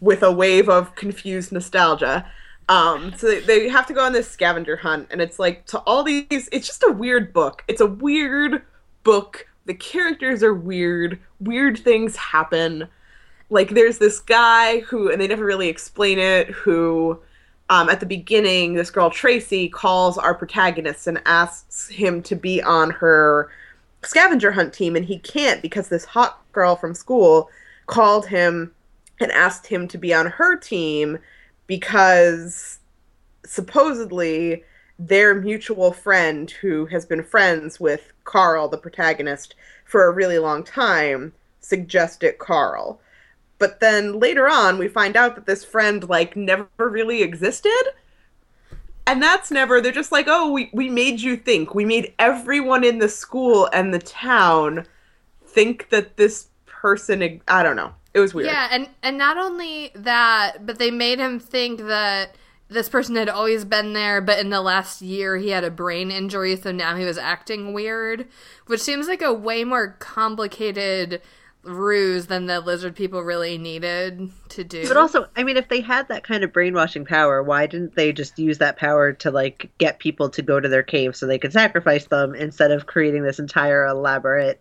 with 0.00 0.22
a 0.22 0.32
wave 0.32 0.68
of 0.68 0.94
confused 0.94 1.52
nostalgia. 1.52 2.26
Um, 2.68 3.14
so 3.16 3.28
they, 3.28 3.40
they 3.40 3.68
have 3.68 3.86
to 3.86 3.94
go 3.94 4.04
on 4.04 4.12
this 4.12 4.28
scavenger 4.30 4.76
hunt, 4.76 5.08
and 5.10 5.20
it's 5.20 5.38
like 5.38 5.66
to 5.66 5.78
all 5.80 6.02
these. 6.02 6.48
It's 6.52 6.66
just 6.66 6.82
a 6.82 6.92
weird 6.92 7.32
book. 7.32 7.64
It's 7.68 7.80
a 7.80 7.86
weird 7.86 8.62
book. 9.04 9.46
The 9.68 9.74
characters 9.74 10.42
are 10.42 10.54
weird. 10.54 11.18
Weird 11.40 11.78
things 11.78 12.16
happen. 12.16 12.88
Like 13.50 13.68
there's 13.68 13.98
this 13.98 14.18
guy 14.18 14.80
who, 14.80 15.12
and 15.12 15.20
they 15.20 15.28
never 15.28 15.44
really 15.44 15.68
explain 15.68 16.18
it. 16.18 16.48
Who, 16.48 17.20
um, 17.68 17.90
at 17.90 18.00
the 18.00 18.06
beginning, 18.06 18.72
this 18.72 18.90
girl 18.90 19.10
Tracy 19.10 19.68
calls 19.68 20.16
our 20.16 20.34
protagonist 20.34 21.06
and 21.06 21.20
asks 21.26 21.86
him 21.86 22.22
to 22.22 22.34
be 22.34 22.62
on 22.62 22.88
her 22.88 23.50
scavenger 24.02 24.52
hunt 24.52 24.72
team, 24.72 24.96
and 24.96 25.04
he 25.04 25.18
can't 25.18 25.60
because 25.60 25.90
this 25.90 26.06
hot 26.06 26.40
girl 26.52 26.74
from 26.74 26.94
school 26.94 27.50
called 27.86 28.26
him 28.26 28.72
and 29.20 29.30
asked 29.32 29.66
him 29.66 29.86
to 29.88 29.98
be 29.98 30.14
on 30.14 30.28
her 30.28 30.56
team 30.56 31.18
because 31.66 32.78
supposedly 33.44 34.64
their 34.98 35.34
mutual 35.34 35.92
friend 35.92 36.50
who 36.50 36.86
has 36.86 37.04
been 37.04 37.22
friends 37.22 37.78
with 37.78 38.14
Carl, 38.28 38.68
the 38.68 38.76
protagonist, 38.76 39.54
for 39.84 40.04
a 40.04 40.12
really 40.12 40.38
long 40.38 40.62
time, 40.62 41.32
suggested 41.60 42.38
Carl. 42.38 43.00
But 43.58 43.80
then 43.80 44.20
later 44.20 44.46
on, 44.48 44.76
we 44.76 44.86
find 44.86 45.16
out 45.16 45.34
that 45.34 45.46
this 45.46 45.64
friend, 45.64 46.06
like, 46.08 46.36
never 46.36 46.68
really 46.78 47.22
existed. 47.22 47.82
And 49.06 49.22
that's 49.22 49.50
never, 49.50 49.80
they're 49.80 49.90
just 49.92 50.12
like, 50.12 50.26
oh, 50.28 50.52
we, 50.52 50.68
we 50.74 50.90
made 50.90 51.20
you 51.20 51.36
think. 51.36 51.74
We 51.74 51.86
made 51.86 52.12
everyone 52.18 52.84
in 52.84 52.98
the 52.98 53.08
school 53.08 53.68
and 53.72 53.94
the 53.94 53.98
town 53.98 54.86
think 55.46 55.88
that 55.88 56.18
this 56.18 56.48
person, 56.66 57.40
I 57.48 57.62
don't 57.62 57.76
know. 57.76 57.94
It 58.12 58.20
was 58.20 58.34
weird. 58.34 58.48
Yeah, 58.48 58.68
and 58.70 58.88
and 59.02 59.16
not 59.16 59.36
only 59.36 59.90
that, 59.94 60.66
but 60.66 60.78
they 60.78 60.90
made 60.90 61.18
him 61.18 61.38
think 61.38 61.80
that 61.80 62.36
this 62.68 62.88
person 62.88 63.16
had 63.16 63.28
always 63.28 63.64
been 63.64 63.92
there, 63.92 64.20
but 64.20 64.38
in 64.38 64.50
the 64.50 64.60
last 64.60 65.00
year 65.00 65.36
he 65.36 65.50
had 65.50 65.64
a 65.64 65.70
brain 65.70 66.10
injury, 66.10 66.56
so 66.56 66.70
now 66.70 66.96
he 66.96 67.04
was 67.04 67.18
acting 67.18 67.72
weird, 67.72 68.28
which 68.66 68.80
seems 68.80 69.08
like 69.08 69.22
a 69.22 69.32
way 69.32 69.64
more 69.64 69.96
complicated 69.98 71.22
ruse 71.62 72.26
than 72.26 72.46
the 72.46 72.60
lizard 72.60 72.94
people 72.94 73.22
really 73.22 73.58
needed 73.58 74.30
to 74.48 74.64
do. 74.64 74.86
But 74.86 74.96
also, 74.96 75.26
I 75.36 75.42
mean, 75.42 75.56
if 75.56 75.68
they 75.68 75.80
had 75.80 76.08
that 76.08 76.24
kind 76.24 76.44
of 76.44 76.52
brainwashing 76.52 77.04
power, 77.04 77.42
why 77.42 77.66
didn't 77.66 77.94
they 77.94 78.12
just 78.12 78.38
use 78.38 78.58
that 78.58 78.76
power 78.76 79.12
to 79.14 79.30
like 79.30 79.70
get 79.78 79.98
people 79.98 80.28
to 80.30 80.42
go 80.42 80.60
to 80.60 80.68
their 80.68 80.82
cave 80.82 81.16
so 81.16 81.26
they 81.26 81.38
could 81.38 81.52
sacrifice 81.52 82.06
them 82.06 82.34
instead 82.34 82.70
of 82.70 82.86
creating 82.86 83.22
this 83.22 83.38
entire 83.38 83.86
elaborate 83.86 84.60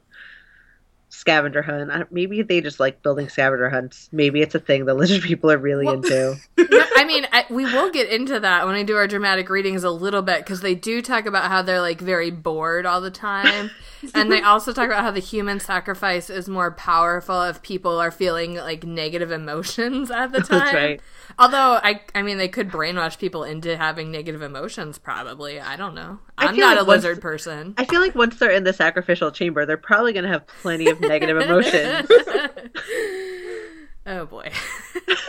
scavenger 1.10 1.62
hunt? 1.62 2.12
Maybe 2.12 2.42
they 2.42 2.62
just 2.62 2.80
like 2.80 3.02
building 3.02 3.30
scavenger 3.30 3.70
hunts. 3.70 4.10
Maybe 4.12 4.42
it's 4.42 4.56
a 4.56 4.60
thing 4.60 4.86
the 4.86 4.94
lizard 4.94 5.22
people 5.24 5.52
are 5.52 5.58
really 5.58 5.86
Well- 5.86 5.96
into. 5.96 6.36
I 6.98 7.04
mean, 7.06 7.28
I, 7.32 7.46
we 7.52 7.64
will 7.66 7.92
get 7.92 8.10
into 8.10 8.40
that 8.40 8.66
when 8.66 8.74
I 8.76 8.82
do 8.82 8.96
our 8.98 9.08
dramatic 9.08 9.50
readings 9.50 9.84
a 9.84 9.92
little 9.92 10.24
bit 10.24 10.40
because 10.40 10.62
they 10.62 10.74
do 10.74 11.02
talk 11.02 11.28
about 11.28 11.50
how 11.50 11.62
they're 11.62 11.80
like 11.80 12.02
very 12.02 12.32
bored 12.32 12.88
all 12.88 13.02
the 13.02 13.12
time, 13.12 13.70
and 14.14 14.32
they 14.32 14.42
also 14.42 14.74
talk 14.74 14.86
about 14.88 15.04
how 15.04 15.12
the 15.12 15.20
human 15.20 15.60
sacrifice 15.60 16.30
is 16.30 16.48
more 16.48 16.72
powerful 16.72 17.44
if 17.44 17.62
people 17.62 17.98
are 18.00 18.12
feeling 18.12 18.56
like 18.56 18.84
negative 18.84 19.32
emotions 19.32 20.12
at 20.12 20.32
the 20.32 20.40
time. 20.42 20.60
That's 20.60 20.74
right. 20.74 21.02
Although 21.40 21.80
I, 21.84 22.02
I 22.16 22.22
mean, 22.22 22.38
they 22.38 22.48
could 22.48 22.70
brainwash 22.70 23.18
people 23.20 23.44
into 23.44 23.76
having 23.78 24.12
negative 24.12 24.42
emotions. 24.42 24.98
Probably, 24.98 25.60
I 25.60 25.76
don't 25.76 25.94
know. 25.96 26.20
I 26.38 26.48
I'm 26.48 26.58
not 26.58 26.78
like 26.78 26.84
a 26.84 26.86
once- 26.86 27.04
lizard 27.04 27.22
person. 27.22 27.74
I 27.78 27.86
feel 27.86 28.02
like 28.02 28.16
once 28.16 28.38
they're 28.40 28.52
in 28.52 28.64
the 28.64 28.74
sacrificial 28.74 29.32
chamber, 29.32 29.66
they're 29.66 29.78
probably 29.78 30.14
going 30.14 30.26
to 30.26 30.32
have 30.32 30.48
plenty 30.48 30.90
of 30.90 31.00
negative 31.02 31.38
emotions. 31.38 32.10
oh 34.06 34.26
boy. 34.26 34.52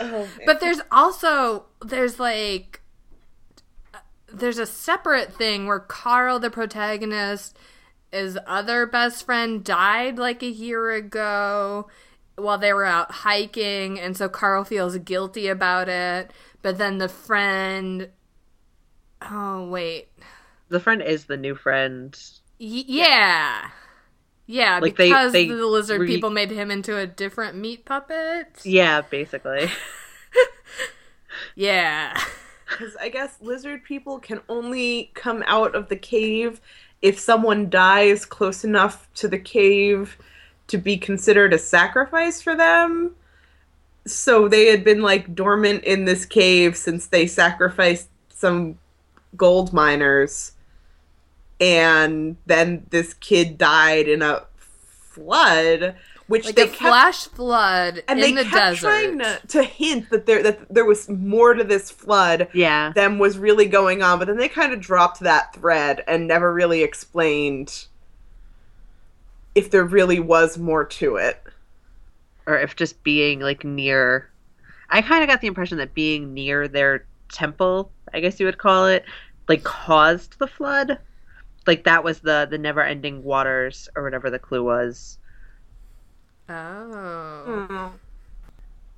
Oh, 0.01 0.27
But 0.45 0.59
there's 0.59 0.81
also 0.91 1.65
there's 1.83 2.19
like 2.19 2.81
there's 4.31 4.57
a 4.57 4.65
separate 4.65 5.33
thing 5.33 5.65
where 5.67 5.79
Carl, 5.79 6.39
the 6.39 6.49
protagonist, 6.49 7.57
his 8.11 8.37
other 8.47 8.85
best 8.85 9.25
friend 9.25 9.63
died 9.63 10.17
like 10.17 10.41
a 10.43 10.47
year 10.49 10.91
ago 10.91 11.87
while 12.35 12.57
they 12.57 12.73
were 12.73 12.85
out 12.85 13.11
hiking, 13.11 13.99
and 13.99 14.15
so 14.15 14.29
Carl 14.29 14.63
feels 14.63 14.97
guilty 14.99 15.47
about 15.47 15.89
it. 15.89 16.31
But 16.61 16.77
then 16.77 16.97
the 16.97 17.09
friend, 17.09 18.09
oh 19.21 19.67
wait, 19.69 20.09
the 20.69 20.79
friend 20.79 21.01
is 21.01 21.25
the 21.25 21.37
new 21.37 21.55
friend. 21.55 22.17
Y- 22.59 22.83
yeah. 22.87 23.69
Yeah, 24.51 24.79
Like, 24.79 24.95
they- 24.95 25.09
because 25.09 25.31
they 25.31 25.47
the 25.47 25.65
lizard 25.67 26.01
re- 26.01 26.07
people 26.07 26.31
made 26.31 26.49
him 26.49 26.71
into 26.71 26.97
a 26.97 27.05
different 27.05 27.55
meat 27.55 27.85
puppet. 27.85 28.47
Yeah, 28.63 29.01
basically. 29.01 29.69
Yeah. 31.55 32.19
Because 32.69 32.95
I 32.97 33.09
guess 33.09 33.35
lizard 33.41 33.83
people 33.83 34.19
can 34.19 34.41
only 34.47 35.09
come 35.15 35.43
out 35.47 35.73
of 35.73 35.89
the 35.89 35.95
cave 35.95 36.61
if 37.01 37.19
someone 37.19 37.69
dies 37.69 38.25
close 38.25 38.63
enough 38.63 39.07
to 39.15 39.27
the 39.27 39.39
cave 39.39 40.17
to 40.67 40.77
be 40.77 40.97
considered 40.97 41.53
a 41.53 41.57
sacrifice 41.57 42.41
for 42.41 42.55
them. 42.55 43.15
So 44.05 44.47
they 44.47 44.67
had 44.67 44.83
been 44.83 45.01
like 45.01 45.35
dormant 45.35 45.83
in 45.83 46.05
this 46.05 46.25
cave 46.25 46.75
since 46.75 47.07
they 47.07 47.27
sacrificed 47.27 48.09
some 48.29 48.77
gold 49.35 49.73
miners. 49.73 50.53
And 51.59 52.37
then 52.45 52.85
this 52.89 53.13
kid 53.15 53.57
died 53.57 54.07
in 54.07 54.21
a 54.21 54.45
flood, 54.55 55.95
which 56.29 56.45
Like 56.45 56.55
they 56.55 56.67
kept 56.67 56.77
flash 56.77 57.25
flood 57.27 58.03
and 58.07 58.19
in 58.19 58.35
they 58.35 58.43
the 58.43 58.49
kept 58.49 58.75
desert. 58.75 58.87
trying 58.87 59.19
to, 59.19 59.41
to 59.47 59.63
hint 59.63 60.09
that 60.11 60.27
there 60.27 60.41
that 60.43 60.73
there 60.73 60.85
was 60.85 61.09
more 61.09 61.55
to 61.55 61.63
this 61.63 61.89
flood 61.91 62.47
Yeah. 62.53 62.91
than 62.95 63.17
was 63.17 63.37
really 63.37 63.65
going 63.65 64.01
on, 64.03 64.19
but 64.19 64.27
then 64.27 64.37
they 64.37 64.47
kind 64.47 64.71
of 64.71 64.79
dropped 64.79 65.19
that 65.21 65.53
thread 65.55 66.03
and 66.07 66.27
never 66.27 66.53
really 66.53 66.83
explained 66.83 67.87
if 69.55 69.71
there 69.71 69.83
really 69.83 70.19
was 70.19 70.57
more 70.57 70.85
to 70.85 71.15
it. 71.15 71.41
Or 72.45 72.57
if 72.59 72.75
just 72.75 73.03
being 73.03 73.39
like 73.39 73.63
near. 73.63 74.29
I 74.91 75.01
kind 75.01 75.23
of 75.23 75.29
got 75.29 75.41
the 75.41 75.47
impression 75.47 75.77
that 75.79 75.93
being 75.93 76.33
near 76.33 76.67
their 76.67 77.05
temple, 77.31 77.91
I 78.13 78.19
guess 78.19 78.39
you 78.39 78.45
would 78.45 78.57
call 78.57 78.87
it, 78.87 79.03
like 79.47 79.63
caused 79.63 80.37
the 80.39 80.47
flood. 80.47 80.99
Like 81.67 81.83
that 81.85 82.03
was 82.03 82.19
the 82.19 82.47
the 82.49 82.57
never 82.59 82.83
ending 82.83 83.23
waters 83.23 83.89
or 83.95 84.03
whatever 84.03 84.29
the 84.29 84.39
clue 84.39 84.63
was. 84.63 85.17
Oh. 86.49 87.67
Hmm. 87.69 87.87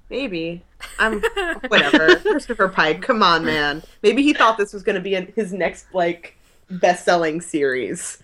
Maybe. 0.09 0.63
I'm 0.99 1.21
whatever. 1.67 2.15
Christopher 2.19 2.67
Pike, 2.67 3.01
come 3.01 3.23
on, 3.23 3.45
man. 3.45 3.83
Maybe 4.03 4.23
he 4.23 4.33
thought 4.33 4.57
this 4.57 4.73
was 4.73 4.83
going 4.83 4.95
to 4.95 5.01
be 5.01 5.15
in 5.15 5.31
his 5.35 5.53
next 5.53 5.93
like 5.93 6.37
best-selling 6.69 7.41
series. 7.41 8.21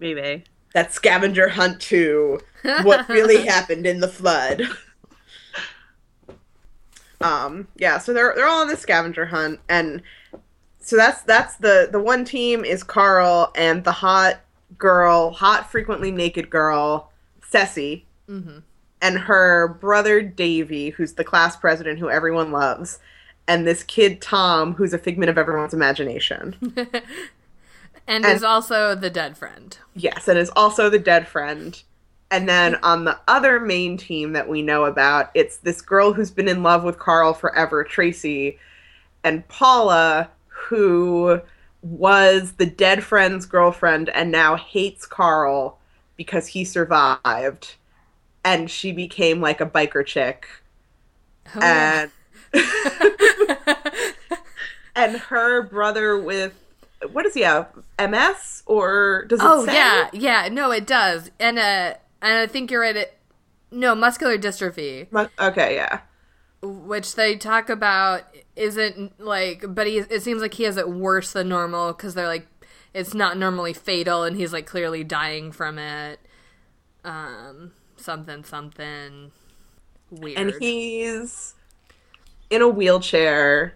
Maybe. 0.00 0.44
That 0.74 0.92
scavenger 0.92 1.48
hunt 1.48 1.80
2. 1.80 2.40
what 2.82 3.08
really 3.08 3.46
happened 3.46 3.86
in 3.86 4.00
the 4.00 4.08
flood. 4.08 4.62
Um, 7.20 7.66
yeah, 7.76 7.98
so 7.98 8.12
they're 8.12 8.32
they're 8.36 8.46
all 8.46 8.62
on 8.62 8.68
the 8.68 8.76
scavenger 8.76 9.26
hunt, 9.26 9.58
and 9.68 10.02
so 10.78 10.96
that's 10.96 11.22
that's 11.22 11.56
the 11.56 11.88
the 11.90 12.00
one 12.00 12.24
team 12.24 12.64
is 12.64 12.84
Carl 12.84 13.50
and 13.56 13.82
the 13.82 13.92
hot 13.92 14.40
girl, 14.76 15.30
hot 15.30 15.70
frequently 15.70 16.12
naked 16.12 16.48
girl, 16.48 17.10
Ceci, 17.42 18.06
Mhm. 18.28 18.62
and 19.00 19.18
her 19.18 19.68
brother 19.80 20.20
Davy, 20.22 20.90
who's 20.90 21.14
the 21.14 21.24
class 21.24 21.56
president 21.56 21.98
who 21.98 22.10
everyone 22.10 22.52
loves, 22.52 22.98
and 23.46 23.66
this 23.66 23.82
kid 23.82 24.20
Tom, 24.20 24.74
who's 24.74 24.92
a 24.92 24.98
figment 24.98 25.30
of 25.30 25.38
everyone's 25.38 25.72
imagination. 25.74 26.56
and, 28.06 28.24
And- 28.24 28.26
is 28.26 28.42
also 28.42 28.94
the 28.94 29.10
dead 29.10 29.36
friend. 29.38 29.76
Yes, 29.94 30.28
and 30.28 30.38
is 30.38 30.50
also 30.56 30.90
the 30.90 30.98
dead 30.98 31.26
friend. 31.28 31.80
And 32.30 32.46
then 32.46 32.74
on 32.82 33.04
the 33.04 33.18
other 33.26 33.58
main 33.58 33.96
team 33.96 34.32
that 34.34 34.48
we 34.48 34.60
know 34.60 34.84
about, 34.84 35.30
it's 35.34 35.56
this 35.58 35.80
girl 35.80 36.12
who's 36.12 36.30
been 36.30 36.48
in 36.48 36.62
love 36.62 36.84
with 36.84 36.98
Carl 36.98 37.32
forever, 37.32 37.82
Tracy, 37.84 38.58
and 39.24 39.46
Paula, 39.48 40.28
who 40.48 41.40
was 41.80 42.52
the 42.52 42.66
dead 42.66 43.02
friend's 43.02 43.46
girlfriend 43.46 44.10
and 44.10 44.30
now 44.30 44.56
hates 44.56 45.06
Carl 45.06 45.78
because 46.18 46.48
he 46.48 46.64
survived. 46.64 47.76
And 48.44 48.70
she 48.70 48.92
became 48.92 49.40
like 49.40 49.60
a 49.60 49.66
biker 49.66 50.04
chick. 50.04 50.46
Oh, 51.54 51.60
And 51.60 52.10
and 54.94 55.16
her 55.16 55.62
brother 55.62 56.18
with 56.18 56.54
what 57.12 57.22
does 57.22 57.34
he 57.34 57.42
have? 57.42 57.68
MS 57.98 58.62
or 58.66 59.24
does 59.28 59.44
it 59.44 59.46
oh 59.46 59.64
say? 59.64 59.74
yeah, 59.74 60.10
yeah. 60.12 60.48
No, 60.50 60.70
it 60.72 60.86
does. 60.86 61.30
And 61.38 61.58
uh, 61.58 61.94
and 62.22 62.38
I 62.38 62.46
think 62.46 62.70
you're 62.70 62.80
right. 62.80 62.96
It 62.96 63.18
no 63.70 63.94
muscular 63.94 64.38
dystrophy, 64.38 65.08
Mu- 65.10 65.28
Okay, 65.38 65.74
yeah. 65.76 66.00
which 66.62 67.14
they 67.14 67.36
talk 67.36 67.68
about, 67.70 68.22
isn't 68.56 69.20
like, 69.20 69.64
but 69.68 69.86
he 69.86 69.98
it 69.98 70.22
seems 70.22 70.42
like 70.42 70.54
he 70.54 70.64
has 70.64 70.76
it 70.76 70.88
worse 70.88 71.32
than 71.32 71.48
normal 71.48 71.92
because 71.92 72.14
they're 72.14 72.26
like, 72.26 72.48
it's 72.92 73.14
not 73.14 73.36
normally 73.36 73.72
fatal, 73.72 74.24
and 74.24 74.36
he's 74.36 74.52
like 74.52 74.66
clearly 74.66 75.04
dying 75.04 75.52
from 75.52 75.78
it. 75.78 76.18
Um, 77.04 77.72
something 78.00 78.44
something 78.44 79.30
weird. 80.10 80.38
And 80.38 80.54
he's 80.60 81.54
in 82.50 82.62
a 82.62 82.68
wheelchair. 82.68 83.74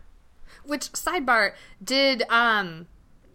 Which 0.64 0.92
sidebar 0.92 1.52
did 1.82 2.22
um 2.28 2.86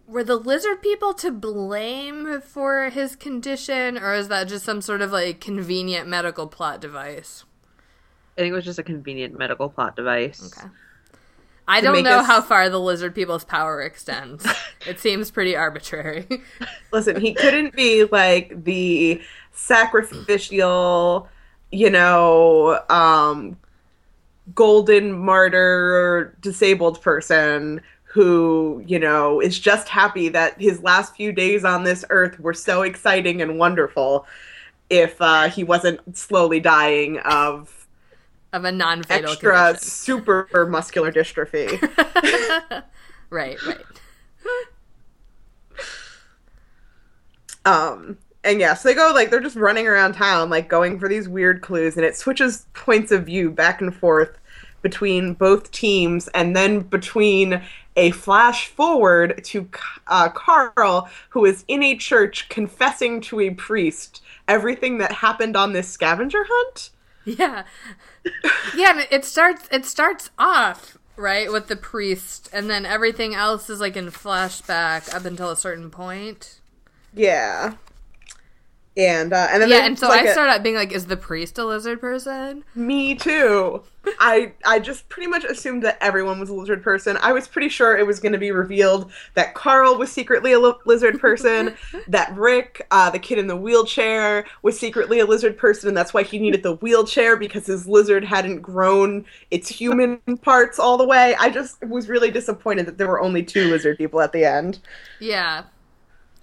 were 0.06 0.24
the 0.24 0.36
lizard 0.36 0.80
people 0.80 1.12
to 1.14 1.30
blame 1.30 2.40
for 2.40 2.88
his 2.88 3.14
condition 3.14 3.98
or 3.98 4.14
is 4.14 4.28
that 4.28 4.48
just 4.48 4.64
some 4.64 4.80
sort 4.80 5.02
of 5.02 5.12
like 5.12 5.40
convenient 5.40 6.08
medical 6.08 6.46
plot 6.46 6.80
device? 6.80 7.44
I 8.36 8.42
think 8.42 8.52
it 8.52 8.54
was 8.54 8.64
just 8.64 8.78
a 8.78 8.84
convenient 8.84 9.36
medical 9.36 9.68
plot 9.68 9.96
device. 9.96 10.56
Okay. 10.56 10.68
I 11.68 11.80
don't 11.80 12.02
know 12.02 12.18
us- 12.18 12.26
how 12.26 12.40
far 12.40 12.68
the 12.70 12.80
lizard 12.80 13.14
people's 13.14 13.44
power 13.44 13.82
extends. 13.82 14.46
it 14.86 14.98
seems 14.98 15.30
pretty 15.30 15.54
arbitrary. 15.54 16.26
Listen, 16.92 17.20
he 17.20 17.34
couldn't 17.34 17.76
be 17.76 18.04
like 18.04 18.64
the 18.64 19.20
sacrificial, 19.52 21.28
you 21.70 21.90
know, 21.90 22.80
um 22.88 23.56
golden 24.54 25.12
martyr 25.12 26.34
disabled 26.40 27.02
person 27.02 27.82
who, 28.04 28.82
you 28.86 28.98
know, 28.98 29.40
is 29.40 29.58
just 29.58 29.88
happy 29.88 30.30
that 30.30 30.58
his 30.58 30.82
last 30.82 31.14
few 31.14 31.30
days 31.30 31.64
on 31.64 31.84
this 31.84 32.04
earth 32.08 32.40
were 32.40 32.54
so 32.54 32.80
exciting 32.82 33.42
and 33.42 33.58
wonderful 33.58 34.26
if 34.88 35.20
uh, 35.20 35.50
he 35.50 35.62
wasn't 35.62 36.16
slowly 36.16 36.60
dying 36.60 37.18
of 37.18 37.77
of 38.52 38.64
a 38.64 38.72
non-fatal 38.72 39.32
extra 39.32 39.52
condition. 39.52 39.88
super 39.88 40.66
muscular 40.66 41.12
dystrophy. 41.12 41.80
right, 43.30 43.62
right. 43.66 43.84
Um, 47.64 48.16
and 48.44 48.60
yeah, 48.60 48.72
so 48.72 48.88
they 48.88 48.94
go 48.94 49.12
like 49.14 49.30
they're 49.30 49.40
just 49.40 49.56
running 49.56 49.86
around 49.86 50.14
town, 50.14 50.48
like 50.48 50.68
going 50.68 50.98
for 50.98 51.06
these 51.06 51.28
weird 51.28 51.60
clues, 51.60 51.96
and 51.96 52.04
it 52.04 52.16
switches 52.16 52.66
points 52.72 53.12
of 53.12 53.26
view 53.26 53.50
back 53.50 53.82
and 53.82 53.94
forth 53.94 54.38
between 54.80 55.34
both 55.34 55.70
teams, 55.70 56.28
and 56.28 56.56
then 56.56 56.80
between 56.80 57.60
a 57.96 58.10
flash 58.12 58.68
forward 58.68 59.44
to 59.44 59.68
uh, 60.06 60.30
Carl, 60.30 61.10
who 61.30 61.44
is 61.44 61.64
in 61.68 61.82
a 61.82 61.96
church 61.96 62.48
confessing 62.48 63.20
to 63.22 63.40
a 63.40 63.50
priest 63.50 64.22
everything 64.46 64.98
that 64.98 65.12
happened 65.12 65.56
on 65.56 65.72
this 65.72 65.88
scavenger 65.88 66.46
hunt. 66.48 66.90
Yeah, 67.36 67.64
yeah. 68.76 69.04
It 69.10 69.24
starts. 69.24 69.68
It 69.70 69.84
starts 69.84 70.30
off 70.38 70.98
right 71.16 71.50
with 71.52 71.68
the 71.68 71.76
priest, 71.76 72.48
and 72.52 72.70
then 72.70 72.86
everything 72.86 73.34
else 73.34 73.68
is 73.68 73.80
like 73.80 73.96
in 73.96 74.06
flashback 74.06 75.12
up 75.14 75.24
until 75.24 75.50
a 75.50 75.56
certain 75.56 75.90
point. 75.90 76.60
Yeah. 77.14 77.74
And 78.96 79.32
uh, 79.32 79.48
and 79.50 79.62
then 79.62 79.68
yeah, 79.68 79.86
and 79.86 79.96
so 79.96 80.08
like 80.08 80.26
I 80.26 80.32
start 80.32 80.50
out 80.50 80.64
being 80.64 80.74
like, 80.74 80.90
"Is 80.92 81.06
the 81.06 81.16
priest 81.16 81.56
a 81.58 81.64
lizard 81.64 82.00
person?" 82.00 82.64
Me 82.74 83.14
too. 83.14 83.84
I 84.18 84.52
I 84.64 84.78
just 84.78 85.08
pretty 85.08 85.28
much 85.28 85.44
assumed 85.44 85.82
that 85.82 85.98
everyone 86.00 86.40
was 86.40 86.48
a 86.50 86.54
lizard 86.54 86.82
person. 86.82 87.16
I 87.20 87.32
was 87.32 87.48
pretty 87.48 87.68
sure 87.68 87.96
it 87.96 88.06
was 88.06 88.20
going 88.20 88.32
to 88.32 88.38
be 88.38 88.50
revealed 88.50 89.10
that 89.34 89.54
Carl 89.54 89.96
was 89.96 90.10
secretly 90.12 90.52
a 90.52 90.58
li- 90.58 90.74
lizard 90.84 91.20
person, 91.20 91.74
that 92.08 92.34
Rick, 92.36 92.86
uh, 92.90 93.10
the 93.10 93.18
kid 93.18 93.38
in 93.38 93.46
the 93.46 93.56
wheelchair, 93.56 94.46
was 94.62 94.78
secretly 94.78 95.20
a 95.20 95.26
lizard 95.26 95.56
person, 95.56 95.88
and 95.88 95.96
that's 95.96 96.14
why 96.14 96.22
he 96.22 96.38
needed 96.38 96.62
the 96.62 96.74
wheelchair 96.74 97.36
because 97.36 97.66
his 97.66 97.86
lizard 97.86 98.24
hadn't 98.24 98.60
grown 98.60 99.24
its 99.50 99.68
human 99.68 100.18
parts 100.42 100.78
all 100.78 100.96
the 100.96 101.06
way. 101.06 101.34
I 101.38 101.50
just 101.50 101.82
was 101.84 102.08
really 102.08 102.30
disappointed 102.30 102.86
that 102.86 102.98
there 102.98 103.08
were 103.08 103.20
only 103.20 103.42
two 103.42 103.68
lizard 103.70 103.98
people 103.98 104.20
at 104.20 104.32
the 104.32 104.44
end. 104.44 104.80
Yeah, 105.18 105.64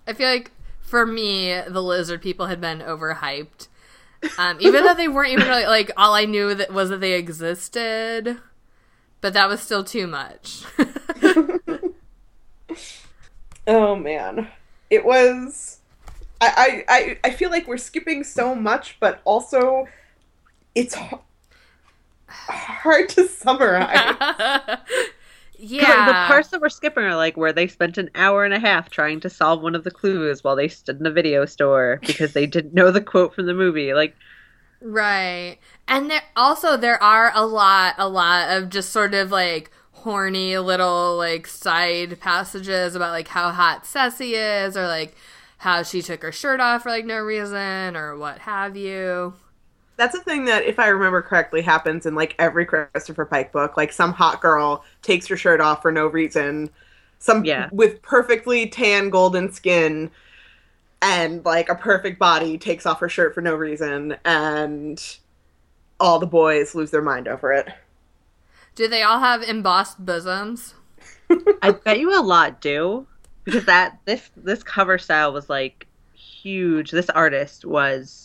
I 0.08 0.14
feel 0.14 0.30
like 0.30 0.52
for 0.82 1.06
me, 1.06 1.62
the 1.68 1.82
lizard 1.82 2.22
people 2.22 2.46
had 2.46 2.62
been 2.62 2.80
overhyped. 2.80 3.68
Um, 4.38 4.58
even 4.60 4.84
though 4.84 4.94
they 4.94 5.08
weren't 5.08 5.32
even 5.32 5.48
really 5.48 5.66
like 5.66 5.92
all 5.98 6.14
I 6.14 6.26
knew 6.26 6.54
that 6.56 6.72
was 6.72 6.90
that 6.90 7.00
they 7.00 7.14
existed, 7.14 8.40
but 9.22 9.34
that 9.34 9.48
was 9.48 9.62
still 9.62 9.84
too 9.84 10.08
much. 10.08 10.64
oh 13.68 13.96
man, 13.96 14.50
it 14.90 15.06
was. 15.06 15.80
I, 16.42 16.84
I 16.88 17.18
I 17.24 17.30
feel 17.32 17.50
like 17.50 17.68
we're 17.68 17.78
skipping 17.78 18.24
so 18.24 18.54
much, 18.54 18.98
but 19.00 19.22
also 19.24 19.88
it's 20.76 20.96
hard 22.28 23.10
to 23.10 23.28
summarize. 23.28 24.18
Yeah. 25.58 26.08
The 26.08 26.14
parts 26.28 26.50
that 26.50 26.62
we're 26.62 26.70
skipping 26.70 27.04
are 27.04 27.16
like 27.16 27.38
where 27.38 27.54
they 27.54 27.68
spent 27.68 27.98
an 27.98 28.10
hour 28.16 28.44
and 28.44 28.54
a 28.54 28.60
half 28.60 28.90
trying 28.90 29.20
to 29.22 29.30
solve 29.30 29.62
one 29.62 29.76
of 29.76 29.84
the 29.84 29.92
clues 29.92 30.44
while 30.44 30.56
they 30.56 30.68
stood 30.68 31.00
in 31.00 31.06
a 31.06 31.12
video 31.12 31.46
store 31.46 32.00
because 32.06 32.34
they 32.34 32.46
didn't 32.46 32.74
know 32.74 32.92
the 32.92 33.02
quote 33.02 33.34
from 33.34 33.46
the 33.46 33.54
movie. 33.54 33.94
Like 33.94 34.16
Right. 34.82 35.58
And 35.88 36.10
there 36.10 36.24
also 36.36 36.78
there 36.78 37.02
are 37.02 37.32
a 37.34 37.46
lot 37.46 37.96
a 37.98 38.08
lot 38.08 38.50
of 38.50 38.70
just 38.70 38.92
sort 38.92 39.14
of 39.14 39.32
like 39.32 39.72
horny 39.92 40.58
little 40.58 41.18
like 41.18 41.48
side 41.48 42.20
passages 42.20 42.96
about 42.96 43.12
like 43.12 43.30
how 43.30 43.52
hot 43.52 43.86
Ceci 43.86 44.36
is 44.36 44.78
or 44.78 44.88
like 44.88 45.16
how 45.60 45.82
she 45.82 46.02
took 46.02 46.22
her 46.22 46.32
shirt 46.32 46.60
off 46.60 46.84
for 46.84 46.90
like 46.90 47.06
no 47.06 47.18
reason 47.20 47.96
or 47.96 48.16
what 48.16 48.40
have 48.40 48.78
you 48.78 49.34
that's 49.98 50.16
a 50.16 50.20
thing 50.20 50.46
that, 50.46 50.64
if 50.64 50.80
I 50.80 50.88
remember 50.88 51.22
correctly, 51.22 51.62
happens 51.62 52.06
in 52.06 52.16
like 52.16 52.36
every 52.40 52.66
Christopher 52.66 53.26
Pike 53.26 53.52
book. 53.52 53.78
Like 53.78 53.94
some 53.94 54.14
hot 54.14 54.42
girl 54.42 54.84
takes 55.02 55.28
her 55.28 55.38
shirt 55.38 55.62
off 55.62 55.82
for 55.82 55.92
no 55.92 56.08
reason, 56.08 56.70
some 57.20 57.46
yeah. 57.46 57.70
with 57.72 58.02
perfectly 58.02 58.68
tan 58.68 59.10
golden 59.10 59.52
skin 59.52 60.12
and 61.02 61.46
like 61.46 61.70
a 61.70 61.76
perfect 61.76 62.20
body 62.20 62.58
takes 62.58 62.86
off 62.86 63.00
her 63.00 63.10
shirt 63.10 63.36
for 63.36 63.42
no 63.42 63.56
reason, 63.56 64.18
and 64.26 65.18
all 66.00 66.20
the 66.20 66.26
boys 66.26 66.76
lose 66.76 66.92
their 66.92 67.02
mind 67.02 67.28
over 67.28 67.52
it. 67.52 67.70
Do 68.76 68.88
they 68.88 69.04
all 69.04 69.20
have 69.20 69.42
embossed 69.42 70.04
bosoms? 70.04 70.74
I 71.62 71.72
bet 71.72 72.00
you 72.00 72.18
a 72.18 72.22
lot 72.22 72.60
do, 72.60 73.08
because 73.44 73.66
that 73.66 74.00
this 74.06 74.30
this 74.36 74.64
cover 74.64 74.98
style 74.98 75.32
was 75.32 75.50
like 75.50 75.88
huge. 76.14 76.92
This 76.92 77.10
artist 77.10 77.66
was 77.66 78.25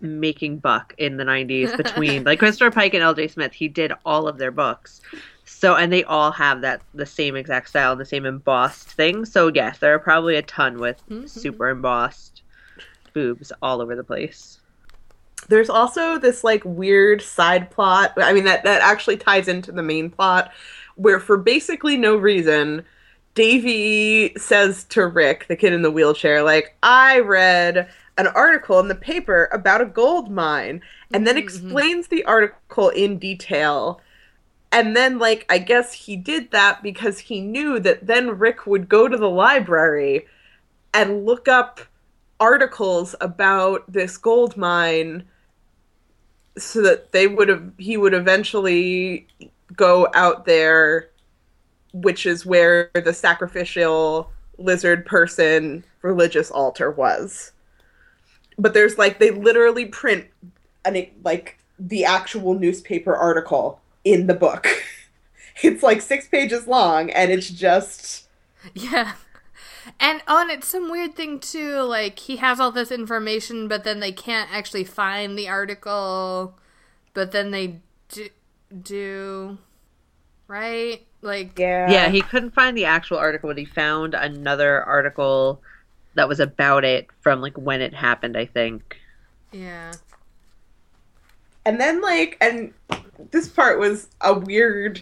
making 0.00 0.58
buck 0.58 0.94
in 0.98 1.16
the 1.16 1.24
90s 1.24 1.76
between 1.76 2.24
like 2.24 2.38
Christopher 2.38 2.70
Pike 2.70 2.94
and 2.94 3.02
LJ 3.02 3.30
Smith. 3.30 3.52
He 3.52 3.68
did 3.68 3.92
all 4.04 4.28
of 4.28 4.38
their 4.38 4.50
books. 4.50 5.00
So 5.44 5.76
and 5.76 5.92
they 5.92 6.04
all 6.04 6.30
have 6.32 6.60
that 6.62 6.82
the 6.94 7.06
same 7.06 7.36
exact 7.36 7.68
style 7.68 7.92
and 7.92 8.00
the 8.00 8.06
same 8.06 8.24
embossed 8.24 8.88
thing. 8.92 9.24
So 9.24 9.50
yes, 9.52 9.78
there 9.78 9.94
are 9.94 9.98
probably 9.98 10.36
a 10.36 10.42
ton 10.42 10.78
with 10.78 11.02
mm-hmm. 11.08 11.26
super 11.26 11.68
embossed 11.68 12.42
boobs 13.12 13.52
all 13.60 13.80
over 13.80 13.96
the 13.96 14.04
place. 14.04 14.60
There's 15.48 15.70
also 15.70 16.18
this 16.18 16.44
like 16.44 16.62
weird 16.64 17.20
side 17.20 17.70
plot. 17.70 18.12
I 18.16 18.32
mean 18.32 18.44
that 18.44 18.64
that 18.64 18.82
actually 18.82 19.16
ties 19.16 19.48
into 19.48 19.72
the 19.72 19.82
main 19.82 20.10
plot 20.10 20.52
where 20.96 21.18
for 21.18 21.36
basically 21.36 21.96
no 21.96 22.16
reason 22.16 22.84
Davy 23.34 24.34
says 24.36 24.84
to 24.84 25.06
Rick, 25.06 25.46
the 25.48 25.56
kid 25.56 25.72
in 25.72 25.82
the 25.82 25.90
wheelchair, 25.90 26.42
like, 26.42 26.76
I 26.82 27.20
read 27.20 27.88
an 28.20 28.26
article 28.28 28.78
in 28.78 28.88
the 28.88 28.94
paper 28.94 29.48
about 29.50 29.80
a 29.80 29.86
gold 29.86 30.30
mine 30.30 30.82
and 31.12 31.26
then 31.26 31.36
mm-hmm. 31.36 31.44
explains 31.44 32.08
the 32.08 32.22
article 32.24 32.90
in 32.90 33.18
detail. 33.18 33.98
And 34.70 34.94
then, 34.94 35.18
like, 35.18 35.46
I 35.48 35.56
guess 35.56 35.94
he 35.94 36.16
did 36.16 36.50
that 36.50 36.82
because 36.82 37.18
he 37.18 37.40
knew 37.40 37.80
that 37.80 38.06
then 38.06 38.38
Rick 38.38 38.66
would 38.66 38.90
go 38.90 39.08
to 39.08 39.16
the 39.16 39.30
library 39.30 40.26
and 40.92 41.24
look 41.24 41.48
up 41.48 41.80
articles 42.38 43.14
about 43.22 43.90
this 43.90 44.18
gold 44.18 44.54
mine 44.54 45.24
so 46.58 46.82
that 46.82 47.10
they 47.12 47.26
would 47.26 47.48
have, 47.48 47.72
he 47.78 47.96
would 47.96 48.12
eventually 48.12 49.26
go 49.74 50.08
out 50.14 50.44
there, 50.44 51.08
which 51.94 52.26
is 52.26 52.44
where 52.44 52.90
the 52.94 53.14
sacrificial 53.14 54.30
lizard 54.58 55.06
person 55.06 55.82
religious 56.02 56.50
altar 56.50 56.90
was 56.90 57.52
but 58.60 58.74
there's 58.74 58.98
like 58.98 59.18
they 59.18 59.30
literally 59.30 59.86
print 59.86 60.26
an 60.84 61.06
like 61.24 61.58
the 61.78 62.04
actual 62.04 62.54
newspaper 62.54 63.14
article 63.16 63.80
in 64.04 64.26
the 64.26 64.34
book. 64.34 64.66
it's 65.62 65.82
like 65.82 66.02
six 66.02 66.28
pages 66.28 66.66
long, 66.66 67.10
and 67.10 67.30
it's 67.30 67.50
just 67.50 68.28
yeah. 68.74 69.14
And 69.98 70.22
oh, 70.28 70.46
it's 70.48 70.68
some 70.68 70.90
weird 70.90 71.14
thing 71.16 71.40
too. 71.40 71.80
Like 71.80 72.18
he 72.18 72.36
has 72.36 72.60
all 72.60 72.70
this 72.70 72.92
information, 72.92 73.66
but 73.66 73.84
then 73.84 74.00
they 74.00 74.12
can't 74.12 74.52
actually 74.52 74.84
find 74.84 75.38
the 75.38 75.48
article. 75.48 76.58
But 77.12 77.32
then 77.32 77.50
they 77.50 77.80
do, 78.08 78.28
do 78.82 79.58
right? 80.46 81.06
Like 81.22 81.58
yeah, 81.58 81.90
yeah. 81.90 82.08
He 82.10 82.20
couldn't 82.20 82.52
find 82.52 82.76
the 82.76 82.84
actual 82.84 83.18
article, 83.18 83.48
but 83.48 83.58
he 83.58 83.64
found 83.64 84.14
another 84.14 84.82
article 84.82 85.62
that 86.20 86.28
was 86.28 86.38
about 86.38 86.84
it 86.84 87.08
from 87.22 87.40
like 87.40 87.56
when 87.56 87.80
it 87.80 87.94
happened, 87.94 88.36
I 88.36 88.44
think. 88.44 88.98
Yeah. 89.52 89.90
And 91.64 91.80
then 91.80 92.02
like 92.02 92.36
and 92.42 92.74
this 93.30 93.48
part 93.48 93.78
was 93.78 94.08
a 94.20 94.38
weird 94.38 95.00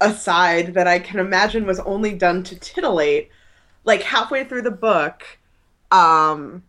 aside 0.00 0.74
that 0.74 0.86
I 0.86 1.00
can 1.00 1.18
imagine 1.18 1.66
was 1.66 1.80
only 1.80 2.14
done 2.14 2.44
to 2.44 2.56
titillate. 2.60 3.28
Like 3.84 4.04
halfway 4.04 4.44
through 4.44 4.62
the 4.62 4.70
book, 4.70 5.24
um 5.90 6.62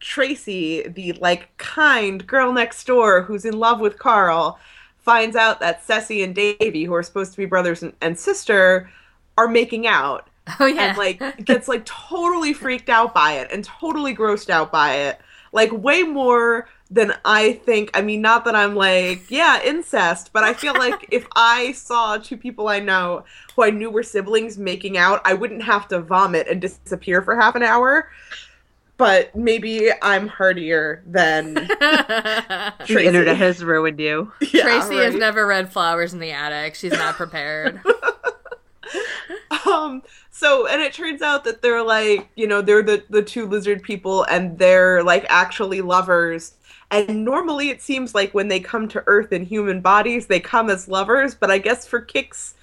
Tracy, 0.00 0.88
the 0.88 1.12
like 1.12 1.56
kind 1.58 2.26
girl 2.26 2.52
next 2.52 2.88
door 2.88 3.22
who's 3.22 3.44
in 3.44 3.56
love 3.56 3.78
with 3.78 4.00
Carl, 4.00 4.58
finds 4.98 5.36
out 5.36 5.60
that 5.60 5.84
Ceci 5.84 6.24
and 6.24 6.34
Davy, 6.34 6.82
who 6.82 6.94
are 6.94 7.04
supposed 7.04 7.30
to 7.30 7.38
be 7.38 7.46
brothers 7.46 7.84
and, 7.84 7.92
and 8.00 8.18
sister, 8.18 8.90
are 9.36 9.46
making 9.46 9.86
out. 9.86 10.26
Oh 10.60 10.66
yeah. 10.66 10.88
And 10.90 10.98
like 10.98 11.44
gets 11.44 11.68
like 11.68 11.84
totally 11.84 12.52
freaked 12.52 12.88
out 12.88 13.14
by 13.14 13.34
it 13.34 13.50
and 13.52 13.64
totally 13.64 14.14
grossed 14.14 14.50
out 14.50 14.72
by 14.72 14.94
it. 14.94 15.20
Like 15.52 15.72
way 15.72 16.02
more 16.02 16.68
than 16.90 17.14
I 17.24 17.52
think. 17.52 17.90
I 17.94 18.00
mean, 18.00 18.20
not 18.22 18.44
that 18.46 18.54
I'm 18.54 18.74
like, 18.74 19.30
yeah, 19.30 19.62
incest, 19.62 20.30
but 20.32 20.44
I 20.44 20.54
feel 20.54 20.74
like 20.74 21.06
if 21.10 21.26
I 21.36 21.72
saw 21.72 22.16
two 22.16 22.36
people 22.36 22.68
I 22.68 22.80
know 22.80 23.24
who 23.54 23.64
I 23.64 23.70
knew 23.70 23.90
were 23.90 24.02
siblings 24.02 24.58
making 24.58 24.96
out, 24.96 25.20
I 25.24 25.34
wouldn't 25.34 25.62
have 25.62 25.88
to 25.88 26.00
vomit 26.00 26.48
and 26.48 26.60
disappear 26.60 27.22
for 27.22 27.38
half 27.38 27.54
an 27.54 27.62
hour. 27.62 28.10
But 28.96 29.36
maybe 29.36 29.90
I'm 30.02 30.26
hardier 30.26 31.04
than 31.06 31.54
Tracy. 32.84 32.94
The 32.94 33.04
internet 33.04 33.36
has 33.36 33.62
ruined 33.62 34.00
you. 34.00 34.32
Yeah, 34.40 34.62
Tracy 34.62 34.96
right. 34.96 35.04
has 35.04 35.14
never 35.14 35.46
read 35.46 35.72
Flowers 35.72 36.12
in 36.12 36.18
the 36.18 36.32
Attic. 36.32 36.74
She's 36.74 36.92
not 36.92 37.14
prepared. 37.14 37.80
um 39.66 40.02
so 40.30 40.66
and 40.66 40.80
it 40.80 40.92
turns 40.92 41.22
out 41.22 41.44
that 41.44 41.62
they're 41.62 41.82
like 41.82 42.28
you 42.36 42.46
know 42.46 42.62
they're 42.62 42.82
the 42.82 43.02
the 43.10 43.22
two 43.22 43.46
lizard 43.46 43.82
people 43.82 44.24
and 44.24 44.58
they're 44.58 45.02
like 45.02 45.26
actually 45.28 45.80
lovers. 45.80 46.54
And 46.90 47.22
normally 47.22 47.68
it 47.68 47.82
seems 47.82 48.14
like 48.14 48.32
when 48.32 48.48
they 48.48 48.60
come 48.60 48.88
to 48.88 49.04
earth 49.06 49.32
in 49.32 49.44
human 49.44 49.82
bodies 49.82 50.26
they 50.26 50.40
come 50.40 50.70
as 50.70 50.88
lovers 50.88 51.34
but 51.34 51.50
i 51.50 51.58
guess 51.58 51.86
for 51.86 52.00
kicks 52.00 52.54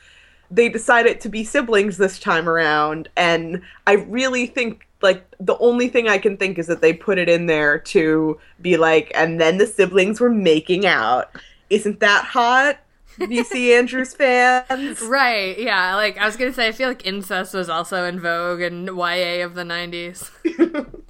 they 0.50 0.70
decided 0.70 1.20
to 1.22 1.30
be 1.30 1.44
siblings 1.44 1.98
this 1.98 2.20
time 2.20 2.48
around. 2.50 3.10
And 3.18 3.62
i 3.86 3.94
really 3.94 4.48
think 4.48 4.88
like 5.02 5.24
the 5.40 5.58
only 5.60 5.90
thing 5.90 6.08
i 6.08 6.18
can 6.18 6.38
think 6.38 6.58
is 6.58 6.68
that 6.68 6.82
they 6.82 6.94
put 6.94 7.18
it 7.18 7.30
in 7.30 7.46
there 7.46 7.78
to 7.78 8.40
be 8.62 8.78
like 8.78 9.12
and 9.14 9.40
then 9.40 9.58
the 9.58 9.68
siblings 9.68 10.20
were 10.20 10.30
making 10.30 10.86
out. 10.86 11.30
Isn't 11.70 12.00
that 12.00 12.26
hot 12.26 12.80
VC 13.20 13.78
Andrews 13.78 14.14
fans. 14.14 15.02
Right, 15.02 15.58
yeah. 15.58 15.96
Like 15.96 16.18
I 16.18 16.26
was 16.26 16.36
gonna 16.36 16.54
say, 16.54 16.68
I 16.68 16.72
feel 16.72 16.90
like 16.90 17.06
incest 17.06 17.54
was 17.54 17.70
also 17.70 18.06
in 18.06 18.20
vogue 18.20 18.62
in 18.62 18.86
YA 18.86 19.46
of 19.46 19.56
the 19.56 19.64
'90s. 19.64 20.32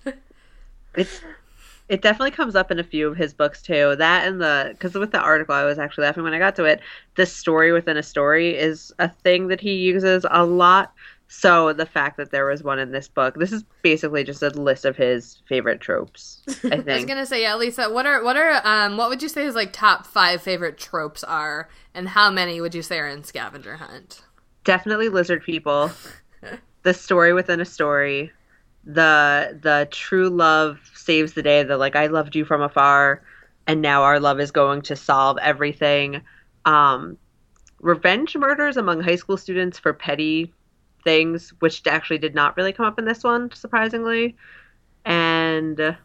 It's 0.97 1.19
it 1.87 2.01
definitely 2.01 2.31
comes 2.31 2.55
up 2.55 2.71
in 2.71 2.79
a 2.79 2.83
few 2.83 3.07
of 3.07 3.15
his 3.15 3.33
books 3.33 3.61
too. 3.61 3.95
That 3.95 4.27
and 4.27 4.41
the 4.41 4.69
because 4.71 4.95
with 4.95 5.11
the 5.11 5.19
article, 5.19 5.53
I 5.53 5.65
was 5.65 5.77
actually 5.77 6.05
laughing 6.05 6.23
when 6.23 6.33
I 6.33 6.39
got 6.39 6.55
to 6.55 6.65
it. 6.65 6.79
The 7.15 7.25
story 7.25 7.71
within 7.71 7.97
a 7.97 8.03
story 8.03 8.55
is 8.57 8.93
a 8.97 9.09
thing 9.09 9.47
that 9.49 9.61
he 9.61 9.75
uses 9.75 10.25
a 10.29 10.45
lot. 10.45 10.93
So 11.37 11.73
the 11.73 11.85
fact 11.85 12.17
that 12.17 12.31
there 12.31 12.45
was 12.45 12.63
one 12.63 12.79
in 12.79 12.91
this 12.91 13.07
book, 13.07 13.35
this 13.35 13.51
is 13.51 13.63
basically 13.81 14.23
just 14.23 14.41
a 14.41 14.49
list 14.49 14.85
of 14.85 14.95
his 14.95 15.41
favorite 15.47 15.81
tropes. 15.81 16.41
I 16.63 16.83
I 16.87 16.95
was 16.95 17.05
gonna 17.05 17.25
say, 17.25 17.41
yeah, 17.41 17.55
Lisa. 17.55 17.89
What 17.89 18.05
are 18.05 18.23
what 18.23 18.37
are 18.37 18.61
um 18.63 18.97
what 18.97 19.09
would 19.09 19.21
you 19.21 19.29
say 19.29 19.43
his 19.43 19.55
like 19.55 19.73
top 19.73 20.05
five 20.07 20.41
favorite 20.41 20.77
tropes 20.77 21.23
are, 21.23 21.69
and 21.93 22.09
how 22.09 22.31
many 22.31 22.61
would 22.61 22.73
you 22.73 22.81
say 22.81 22.99
are 22.99 23.07
in 23.07 23.23
Scavenger 23.23 23.77
Hunt? 23.77 24.21
definitely 24.65 25.07
lizard 25.07 25.41
people 25.43 25.89
the 26.83 26.93
story 26.93 27.31
within 27.31 27.61
a 27.61 27.65
story 27.65 28.31
the 28.83 29.57
the 29.61 29.87
true 29.91 30.29
love 30.29 30.79
saves 30.93 31.33
the 31.33 31.41
day 31.41 31.63
the 31.63 31.77
like 31.77 31.95
i 31.95 32.07
loved 32.07 32.35
you 32.35 32.43
from 32.43 32.61
afar 32.61 33.23
and 33.67 33.81
now 33.81 34.03
our 34.03 34.19
love 34.19 34.39
is 34.39 34.51
going 34.51 34.81
to 34.81 34.95
solve 34.95 35.37
everything 35.41 36.21
um 36.65 37.17
revenge 37.79 38.35
murders 38.35 38.75
among 38.75 38.99
high 39.01 39.15
school 39.15 39.37
students 39.37 39.79
for 39.79 39.93
petty 39.93 40.51
things 41.05 41.53
which 41.59 41.85
actually 41.87 42.17
did 42.17 42.35
not 42.35 42.57
really 42.57 42.73
come 42.73 42.85
up 42.85 42.99
in 42.99 43.05
this 43.05 43.23
one 43.23 43.49
surprisingly 43.53 44.35
and 45.05 45.95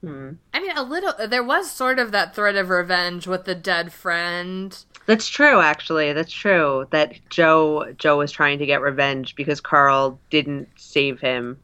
hmm, 0.00 0.30
I 0.54 0.60
mean, 0.60 0.76
a 0.76 0.82
little. 0.82 1.12
There 1.26 1.42
was 1.42 1.70
sort 1.70 1.98
of 1.98 2.12
that 2.12 2.34
thread 2.34 2.56
of 2.56 2.70
revenge 2.70 3.26
with 3.26 3.44
the 3.44 3.54
dead 3.54 3.92
friend. 3.92 4.76
That's 5.06 5.28
true, 5.28 5.60
actually. 5.60 6.12
That's 6.12 6.32
true. 6.32 6.86
That 6.90 7.14
Joe 7.28 7.92
Joe 7.98 8.18
was 8.18 8.30
trying 8.30 8.60
to 8.60 8.66
get 8.66 8.80
revenge 8.80 9.34
because 9.34 9.60
Carl 9.60 10.20
didn't 10.30 10.68
save 10.76 11.20
him 11.20 11.58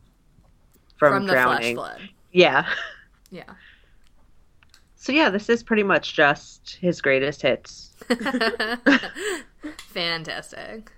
from, 0.98 1.26
from 1.26 1.26
drowning. 1.26 1.78
Yeah. 2.32 2.66
Yeah. 3.28 3.54
So 4.94 5.12
yeah, 5.12 5.30
this 5.30 5.48
is 5.48 5.64
pretty 5.64 5.82
much 5.82 6.14
just 6.14 6.78
his 6.80 7.00
greatest 7.00 7.42
hits. 7.42 7.90
Fantastic. 9.88 10.92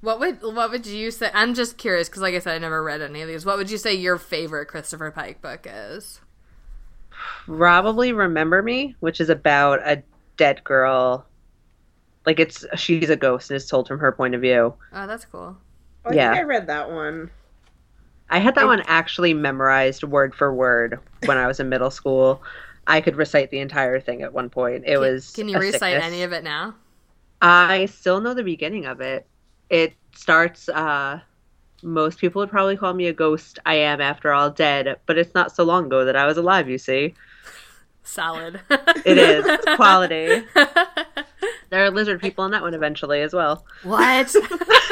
What 0.00 0.20
would 0.20 0.42
what 0.42 0.70
would 0.70 0.86
you 0.86 1.10
say? 1.10 1.30
I'm 1.34 1.54
just 1.54 1.76
curious 1.76 2.08
because, 2.08 2.22
like 2.22 2.34
I 2.34 2.38
said, 2.38 2.54
I 2.54 2.58
never 2.58 2.82
read 2.82 3.00
any 3.00 3.20
of 3.22 3.28
these. 3.28 3.44
What 3.44 3.56
would 3.58 3.70
you 3.70 3.78
say 3.78 3.94
your 3.94 4.16
favorite 4.16 4.66
Christopher 4.66 5.10
Pike 5.10 5.42
book 5.42 5.66
is? 5.68 6.20
Probably 7.46 8.12
Remember 8.12 8.62
Me, 8.62 8.94
which 9.00 9.20
is 9.20 9.28
about 9.30 9.80
a 9.84 10.02
dead 10.36 10.62
girl. 10.64 11.26
Like 12.26 12.38
it's 12.38 12.64
she's 12.76 13.10
a 13.10 13.16
ghost 13.16 13.50
and 13.50 13.56
it's 13.56 13.66
told 13.66 13.88
from 13.88 13.98
her 13.98 14.12
point 14.12 14.34
of 14.34 14.40
view. 14.40 14.74
Oh, 14.92 15.06
that's 15.06 15.24
cool. 15.24 15.56
Oh, 16.04 16.10
I 16.10 16.14
Yeah. 16.14 16.30
think 16.30 16.34
I 16.34 16.42
read 16.42 16.66
that 16.68 16.90
one. 16.90 17.30
I 18.30 18.38
had 18.38 18.54
that 18.56 18.66
one 18.66 18.82
actually 18.86 19.32
memorized 19.34 20.04
word 20.04 20.34
for 20.34 20.54
word 20.54 21.00
when 21.24 21.38
I 21.38 21.46
was 21.46 21.60
in 21.60 21.68
middle 21.68 21.90
school. 21.90 22.42
I 22.86 23.00
could 23.00 23.16
recite 23.16 23.50
the 23.50 23.58
entire 23.60 24.00
thing 24.00 24.22
at 24.22 24.32
one 24.32 24.50
point. 24.50 24.84
It 24.86 24.98
was 24.98 25.32
Can 25.32 25.48
you 25.48 25.56
a 25.56 25.60
recite 25.60 25.94
sickness. 25.94 26.04
any 26.04 26.22
of 26.22 26.32
it 26.32 26.44
now? 26.44 26.74
I 27.40 27.86
still 27.86 28.20
know 28.20 28.34
the 28.34 28.42
beginning 28.42 28.86
of 28.86 29.00
it. 29.00 29.26
It 29.70 29.94
starts 30.14 30.68
uh 30.68 31.20
most 31.82 32.18
people 32.18 32.40
would 32.40 32.50
probably 32.50 32.76
call 32.76 32.92
me 32.92 33.06
a 33.06 33.12
ghost. 33.12 33.58
I 33.64 33.74
am 33.76 34.00
after 34.00 34.32
all 34.32 34.50
dead, 34.50 34.98
but 35.06 35.16
it's 35.16 35.34
not 35.34 35.54
so 35.54 35.62
long 35.62 35.86
ago 35.86 36.04
that 36.04 36.16
I 36.16 36.26
was 36.26 36.36
alive, 36.36 36.68
you 36.68 36.78
see. 36.78 37.14
Solid. 38.02 38.60
It 39.04 39.18
is. 39.18 39.46
It's 39.46 39.64
quality. 39.76 40.44
There 41.70 41.84
are 41.84 41.90
lizard 41.90 42.20
people 42.20 42.44
in 42.44 42.52
that 42.52 42.62
one 42.62 42.74
eventually 42.74 43.20
as 43.20 43.34
well. 43.34 43.64
what? 43.82 44.34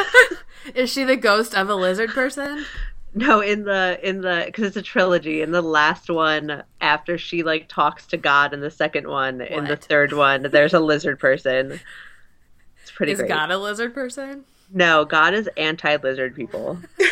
is 0.75 0.91
she 0.91 1.05
the 1.05 1.17
ghost 1.17 1.55
of 1.55 1.71
a 1.71 1.75
lizard 1.75 2.11
person? 2.11 2.67
No, 3.15 3.41
in 3.41 3.65
the 3.65 3.99
in 4.03 4.21
the 4.21 4.43
because 4.45 4.65
it's 4.67 4.77
a 4.77 4.83
trilogy. 4.83 5.41
In 5.41 5.53
the 5.53 5.63
last 5.63 6.11
one, 6.11 6.63
after 6.83 7.17
she 7.17 7.43
like 7.43 7.69
talks 7.69 8.05
to 8.09 8.19
God, 8.19 8.53
in 8.53 8.61
the 8.61 8.71
second 8.71 9.09
one, 9.09 9.41
in 9.41 9.65
the 9.65 9.77
third 9.77 10.13
one, 10.13 10.43
there's 10.51 10.75
a 10.75 10.81
lizard 10.81 11.19
person. 11.19 11.81
It's 12.83 12.91
pretty 12.91 13.13
Is 13.13 13.21
great. 13.21 13.29
God 13.29 13.51
a 13.51 13.57
lizard 13.57 13.95
person? 13.95 14.45
No, 14.73 15.05
God 15.05 15.35
is 15.35 15.49
anti-lizard 15.57 16.35
people. 16.35 16.79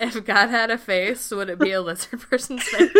If 0.00 0.24
God 0.24 0.50
had 0.50 0.70
a 0.70 0.78
face, 0.78 1.30
would 1.30 1.48
it 1.48 1.58
be 1.58 1.72
a 1.72 1.80
lizard 1.80 2.20
person's 2.20 2.62
face? 2.68 2.90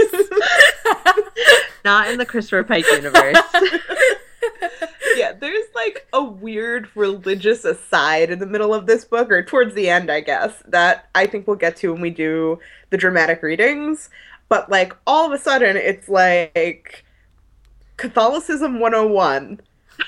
Not 1.85 2.09
in 2.09 2.19
the 2.19 2.27
Christopher 2.27 2.65
Pike 2.65 2.87
universe. 2.91 3.37
yeah, 5.17 5.33
there's 5.33 5.67
like 5.75 6.07
a 6.13 6.23
weird 6.23 6.89
religious 6.95 7.65
aside 7.65 8.31
in 8.31 8.39
the 8.39 8.47
middle 8.47 8.73
of 8.73 8.87
this 8.87 9.05
book, 9.05 9.31
or 9.31 9.43
towards 9.43 9.75
the 9.75 9.89
end, 9.91 10.11
I 10.11 10.21
guess, 10.21 10.63
that 10.67 11.09
I 11.15 11.27
think 11.27 11.47
we'll 11.47 11.57
get 11.57 11.77
to 11.79 11.93
when 11.93 12.01
we 12.01 12.11
do 12.11 12.59
the 12.91 12.97
dramatic 12.97 13.43
readings. 13.43 14.09
But 14.49 14.71
like 14.71 14.97
all 15.07 15.27
of 15.27 15.33
a 15.33 15.43
sudden, 15.43 15.77
it's 15.77 16.09
like 16.09 17.05
Catholicism 17.97 18.81
101 18.81 19.61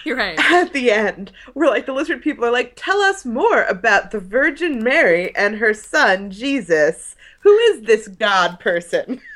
You're 0.05 0.16
right. 0.16 0.38
at 0.53 0.72
the 0.72 0.90
end, 0.90 1.33
we're 1.55 1.68
like 1.68 1.87
the 1.87 1.92
lizard 1.92 2.22
people 2.22 2.44
are 2.44 2.53
like, 2.53 2.75
tell 2.77 3.01
us 3.01 3.25
more 3.25 3.64
about 3.64 4.11
the 4.11 4.20
Virgin 4.20 4.83
Mary 4.83 5.35
and 5.37 5.57
her 5.57 5.75
son 5.75 6.31
Jesus. 6.31 7.16
Who 7.40 7.57
is 7.57 7.83
this 7.83 8.09
God 8.09 8.59
person? 8.61 9.20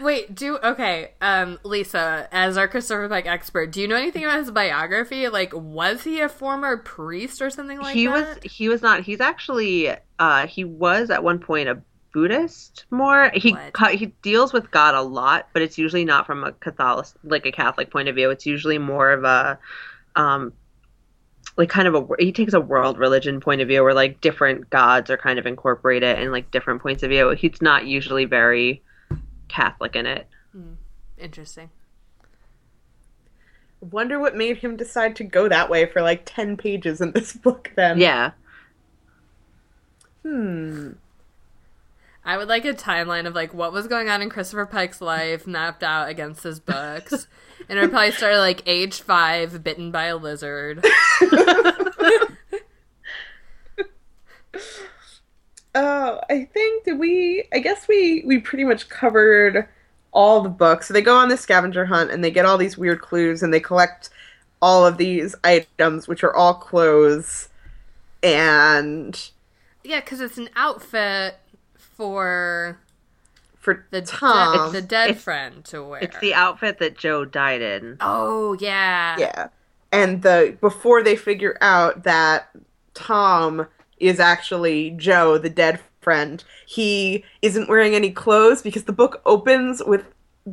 Wait, 0.00 0.34
do 0.34 0.58
okay, 0.58 1.12
um, 1.20 1.58
Lisa, 1.62 2.28
as 2.32 2.56
our 2.56 2.66
Christopher 2.66 3.08
Pike 3.08 3.26
expert, 3.26 3.70
do 3.70 3.80
you 3.80 3.88
know 3.88 3.96
anything 3.96 4.24
about 4.24 4.38
his 4.38 4.50
biography? 4.50 5.28
Like, 5.28 5.52
was 5.54 6.04
he 6.04 6.20
a 6.20 6.28
former 6.28 6.78
priest 6.78 7.42
or 7.42 7.50
something 7.50 7.78
like 7.78 7.94
he 7.94 8.06
that? 8.06 8.42
He 8.42 8.48
was 8.48 8.52
he 8.52 8.68
was 8.68 8.82
not 8.82 9.02
he's 9.02 9.20
actually 9.20 9.90
uh 10.18 10.46
he 10.46 10.64
was 10.64 11.10
at 11.10 11.22
one 11.22 11.38
point 11.38 11.68
a 11.68 11.82
buddhist 12.14 12.86
more 12.90 13.30
he 13.34 13.52
What? 13.52 13.72
ca- 13.74 13.88
he 13.96 14.06
deals 14.22 14.52
with 14.54 14.70
god 14.70 14.94
a 14.94 15.02
lot 15.02 15.48
but 15.52 15.60
it's 15.60 15.76
usually 15.76 16.04
not 16.06 16.24
from 16.26 16.44
a 16.44 16.52
catholic 16.52 17.06
like 17.24 17.44
a 17.44 17.52
catholic 17.52 17.90
point 17.90 18.08
of 18.08 18.14
view 18.14 18.30
it's 18.30 18.46
usually 18.46 18.78
more 18.78 19.10
of 19.10 19.24
a 19.24 19.58
um 20.16 20.52
like 21.58 21.68
kind 21.68 21.86
of 21.86 21.94
a 21.94 22.06
he 22.18 22.32
takes 22.32 22.52
a 22.54 22.60
world 22.60 22.98
religion 22.98 23.40
point 23.40 23.60
of 23.60 23.68
view 23.68 23.82
where 23.82 23.92
like 23.94 24.20
different 24.20 24.70
gods 24.70 25.10
are 25.10 25.16
kind 25.18 25.38
of 25.38 25.46
incorporated 25.46 26.18
and 26.18 26.32
like 26.32 26.50
different 26.50 26.80
points 26.80 27.02
of 27.02 27.10
view 27.10 27.30
he's 27.30 27.60
not 27.60 27.84
usually 27.86 28.24
very 28.24 28.80
catholic 29.48 29.94
in 29.96 30.06
it 30.06 30.26
Interesting. 31.16 31.70
Wonder 33.80 34.18
what 34.18 34.34
made 34.36 34.56
him 34.58 34.76
decide 34.76 35.14
to 35.16 35.24
go 35.24 35.48
that 35.48 35.70
way 35.70 35.86
for 35.86 36.02
like 36.02 36.22
10 36.24 36.56
pages 36.56 37.00
in 37.00 37.12
this 37.12 37.32
book 37.34 37.70
then. 37.76 37.98
yeah 37.98 38.32
Hmm. 40.22 40.92
I 42.24 42.36
would 42.36 42.48
like 42.48 42.64
a 42.64 42.72
timeline 42.72 43.26
of 43.26 43.34
like 43.34 43.52
what 43.52 43.72
was 43.72 43.86
going 43.86 44.08
on 44.08 44.22
in 44.22 44.30
Christopher 44.30 44.66
Pike's 44.66 45.00
life 45.00 45.46
mapped 45.46 45.82
out 45.82 46.08
against 46.08 46.42
his 46.42 46.58
books. 46.58 47.12
and 47.68 47.78
it 47.78 47.82
would 47.82 47.90
probably 47.90 48.12
start 48.12 48.36
like 48.36 48.62
age 48.66 49.02
five, 49.02 49.62
bitten 49.62 49.90
by 49.90 50.04
a 50.04 50.16
lizard. 50.16 50.84
Oh, 55.74 56.20
I 56.30 56.44
think 56.44 56.84
did 56.84 56.98
we? 56.98 57.48
I 57.52 57.58
guess 57.58 57.88
we 57.88 58.22
we 58.24 58.38
pretty 58.38 58.64
much 58.64 58.88
covered 58.88 59.66
all 60.12 60.40
the 60.40 60.48
books. 60.48 60.86
So 60.86 60.94
they 60.94 61.02
go 61.02 61.16
on 61.16 61.28
this 61.28 61.40
scavenger 61.40 61.84
hunt 61.84 62.12
and 62.12 62.22
they 62.22 62.30
get 62.30 62.46
all 62.46 62.58
these 62.58 62.78
weird 62.78 63.00
clues 63.00 63.42
and 63.42 63.52
they 63.52 63.60
collect 63.60 64.10
all 64.62 64.86
of 64.86 64.96
these 64.98 65.34
items, 65.42 66.06
which 66.06 66.22
are 66.22 66.34
all 66.34 66.54
clothes. 66.54 67.48
And 68.22 69.20
Yeah, 69.82 70.00
because 70.00 70.20
it's 70.20 70.38
an 70.38 70.48
outfit 70.54 71.38
for 71.96 72.78
for 73.58 73.86
the 73.90 74.02
Tom, 74.02 74.72
de- 74.72 74.80
the 74.80 74.86
dead 74.86 75.10
It's- 75.10 75.24
friend 75.24 75.64
to 75.66 75.82
wear. 75.82 76.00
it's 76.02 76.18
the 76.18 76.34
outfit 76.34 76.78
that 76.80 76.98
joe 76.98 77.24
died 77.24 77.62
in 77.62 77.96
oh 78.00 78.56
yeah, 78.60 79.16
yeah, 79.18 79.48
and 79.92 80.22
the 80.22 80.56
before 80.60 81.02
they 81.02 81.16
figure 81.16 81.56
out 81.60 82.02
that 82.04 82.50
Tom 82.94 83.66
is 83.98 84.20
actually 84.20 84.90
Joe, 84.90 85.38
the 85.38 85.48
dead 85.50 85.80
friend, 86.00 86.42
he 86.66 87.24
isn't 87.42 87.68
wearing 87.68 87.94
any 87.94 88.10
clothes 88.10 88.60
because 88.62 88.84
the 88.84 88.92
book 88.92 89.20
opens 89.24 89.82
with 89.84 90.04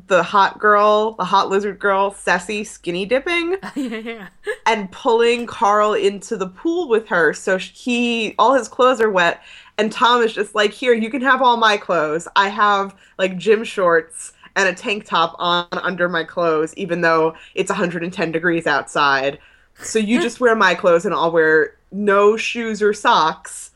the 0.07 0.23
hot 0.23 0.57
girl, 0.57 1.11
the 1.13 1.25
hot 1.25 1.49
lizard 1.49 1.77
girl, 1.77 2.11
Ceci 2.13 2.63
skinny 2.63 3.05
dipping. 3.05 3.57
yeah, 3.75 3.97
yeah. 3.97 4.27
and 4.65 4.89
pulling 4.91 5.45
Carl 5.45 5.93
into 5.93 6.37
the 6.37 6.47
pool 6.47 6.87
with 6.87 7.07
her. 7.09 7.33
So 7.33 7.57
he, 7.57 8.33
all 8.39 8.53
his 8.53 8.67
clothes 8.69 9.01
are 9.01 9.09
wet, 9.11 9.41
and 9.81 9.91
Tom 9.91 10.21
is 10.21 10.31
just 10.31 10.53
like, 10.53 10.71
"Here, 10.71 10.93
you 10.93 11.09
can 11.09 11.21
have 11.23 11.41
all 11.41 11.57
my 11.57 11.75
clothes. 11.75 12.27
I 12.35 12.49
have 12.49 12.95
like 13.17 13.35
gym 13.35 13.63
shorts 13.63 14.33
and 14.55 14.69
a 14.69 14.75
tank 14.75 15.05
top 15.05 15.35
on 15.39 15.65
under 15.71 16.07
my 16.07 16.23
clothes, 16.23 16.71
even 16.75 17.01
though 17.01 17.33
it's 17.55 17.71
110 17.71 18.31
degrees 18.31 18.67
outside. 18.67 19.39
So 19.81 19.97
you 19.97 20.21
just 20.21 20.39
wear 20.39 20.55
my 20.55 20.75
clothes, 20.75 21.03
and 21.03 21.15
I'll 21.15 21.31
wear 21.31 21.77
no 21.91 22.37
shoes 22.37 22.83
or 22.83 22.93
socks, 22.93 23.71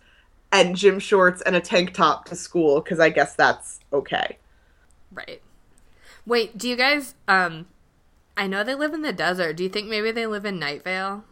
and 0.52 0.76
gym 0.76 1.00
shorts 1.00 1.42
and 1.42 1.56
a 1.56 1.60
tank 1.60 1.96
top 1.96 2.26
to 2.26 2.36
school 2.36 2.82
because 2.82 3.00
I 3.00 3.10
guess 3.10 3.34
that's 3.34 3.80
okay." 3.92 4.38
Right. 5.12 5.42
Wait, 6.28 6.56
do 6.56 6.70
you 6.70 6.76
guys 6.76 7.16
um 7.28 7.66
I 8.38 8.46
know 8.46 8.64
they 8.64 8.76
live 8.76 8.94
in 8.94 9.02
the 9.02 9.12
desert. 9.14 9.56
Do 9.56 9.64
you 9.64 9.70
think 9.70 9.88
maybe 9.88 10.12
they 10.12 10.28
live 10.28 10.46
in 10.46 10.60
Night 10.60 10.84
Vale? 10.84 11.24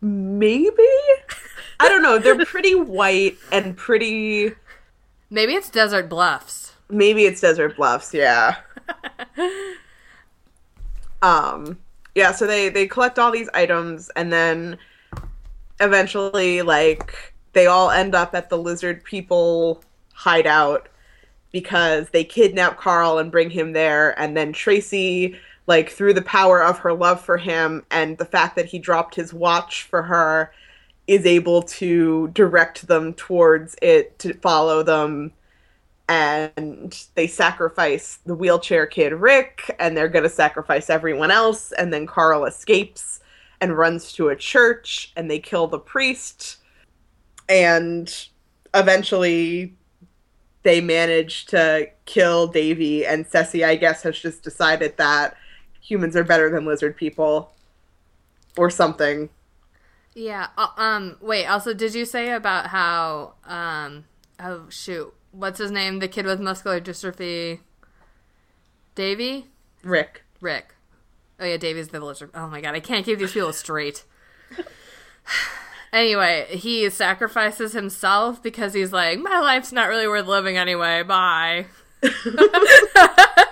Maybe. 0.00 0.70
I 1.80 1.88
don't 1.88 2.02
know. 2.02 2.18
They're 2.18 2.44
pretty 2.44 2.74
white 2.74 3.36
and 3.52 3.76
pretty. 3.76 4.52
Maybe 5.30 5.54
it's 5.54 5.70
Desert 5.70 6.08
Bluffs. 6.08 6.74
Maybe 6.88 7.24
it's 7.24 7.40
Desert 7.40 7.76
Bluffs. 7.76 8.14
Yeah. 8.14 8.56
um. 11.22 11.78
Yeah. 12.14 12.32
So 12.32 12.46
they 12.46 12.68
they 12.68 12.86
collect 12.86 13.18
all 13.18 13.30
these 13.30 13.48
items 13.54 14.10
and 14.16 14.32
then 14.32 14.78
eventually, 15.80 16.62
like, 16.62 17.34
they 17.52 17.66
all 17.66 17.90
end 17.90 18.14
up 18.14 18.34
at 18.34 18.48
the 18.48 18.58
lizard 18.58 19.04
people 19.04 19.82
hideout 20.14 20.88
because 21.52 22.08
they 22.10 22.24
kidnap 22.24 22.78
Carl 22.78 23.18
and 23.18 23.30
bring 23.30 23.50
him 23.50 23.72
there, 23.72 24.18
and 24.18 24.36
then 24.36 24.52
Tracy 24.52 25.36
like 25.66 25.90
through 25.90 26.14
the 26.14 26.22
power 26.22 26.62
of 26.62 26.78
her 26.78 26.92
love 26.92 27.20
for 27.20 27.36
him 27.36 27.84
and 27.90 28.16
the 28.18 28.24
fact 28.24 28.56
that 28.56 28.66
he 28.66 28.78
dropped 28.78 29.14
his 29.14 29.34
watch 29.34 29.82
for 29.82 30.02
her 30.02 30.52
is 31.06 31.24
able 31.24 31.62
to 31.62 32.28
direct 32.28 32.86
them 32.88 33.14
towards 33.14 33.76
it 33.80 34.18
to 34.18 34.34
follow 34.34 34.82
them. 34.82 35.32
And 36.08 36.96
they 37.14 37.26
sacrifice 37.26 38.18
the 38.26 38.34
wheelchair 38.34 38.86
kid 38.86 39.12
Rick 39.12 39.74
and 39.78 39.96
they're 39.96 40.08
going 40.08 40.22
to 40.22 40.28
sacrifice 40.28 40.88
everyone 40.88 41.30
else. 41.30 41.72
And 41.72 41.92
then 41.92 42.06
Carl 42.06 42.44
escapes 42.44 43.20
and 43.60 43.76
runs 43.76 44.12
to 44.12 44.28
a 44.28 44.36
church 44.36 45.12
and 45.16 45.30
they 45.30 45.38
kill 45.38 45.66
the 45.66 45.78
priest. 45.78 46.58
And 47.48 48.12
eventually 48.74 49.74
they 50.62 50.80
manage 50.80 51.46
to 51.46 51.88
kill 52.04 52.48
Davy 52.48 53.06
and 53.06 53.26
Ceci 53.26 53.64
I 53.64 53.76
guess 53.76 54.02
has 54.02 54.18
just 54.18 54.42
decided 54.42 54.96
that 54.96 55.36
humans 55.80 56.16
are 56.16 56.24
better 56.24 56.50
than 56.50 56.66
lizard 56.66 56.96
people 56.96 57.52
or 58.56 58.70
something. 58.70 59.28
Yeah. 60.16 60.48
Uh, 60.56 60.68
um. 60.78 61.16
Wait. 61.20 61.44
Also, 61.44 61.74
did 61.74 61.94
you 61.94 62.06
say 62.06 62.30
about 62.32 62.68
how? 62.68 63.34
Um. 63.44 64.06
Oh 64.40 64.64
shoot. 64.70 65.12
What's 65.30 65.58
his 65.58 65.70
name? 65.70 65.98
The 65.98 66.08
kid 66.08 66.24
with 66.24 66.40
muscular 66.40 66.80
dystrophy. 66.80 67.60
Davy. 68.94 69.48
Rick. 69.84 70.24
Rick. 70.40 70.74
Oh 71.38 71.44
yeah, 71.44 71.58
Davy's 71.58 71.88
the 71.88 72.00
lizard. 72.00 72.30
Oh 72.34 72.48
my 72.48 72.62
god, 72.62 72.74
I 72.74 72.80
can't 72.80 73.04
keep 73.04 73.18
these 73.18 73.32
people 73.32 73.52
straight. 73.52 74.04
anyway, 75.92 76.46
he 76.48 76.88
sacrifices 76.88 77.74
himself 77.74 78.42
because 78.42 78.72
he's 78.72 78.94
like, 78.94 79.18
my 79.18 79.38
life's 79.40 79.70
not 79.70 79.90
really 79.90 80.08
worth 80.08 80.26
living 80.26 80.56
anyway. 80.56 81.02
Bye. 81.02 81.66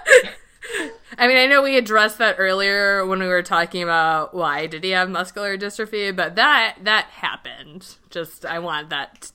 I 1.18 1.29
mean, 1.29 1.37
I 1.37 1.46
know 1.46 1.62
we 1.62 1.77
addressed 1.77 2.18
that 2.18 2.37
earlier 2.38 3.07
when 3.07 3.20
we 3.20 3.27
were 3.27 3.42
talking 3.42 3.83
about 3.83 4.35
why 4.35 4.66
did 4.66 4.85
he 4.85 4.90
have 4.90 5.09
muscular 5.09 5.57
dystrophy, 5.57 6.14
but 6.14 6.35
that 6.37 6.77
that 6.83 7.07
happened. 7.07 7.96
Just 8.11 8.44
I 8.44 8.59
want 8.59 8.90
that 8.90 9.31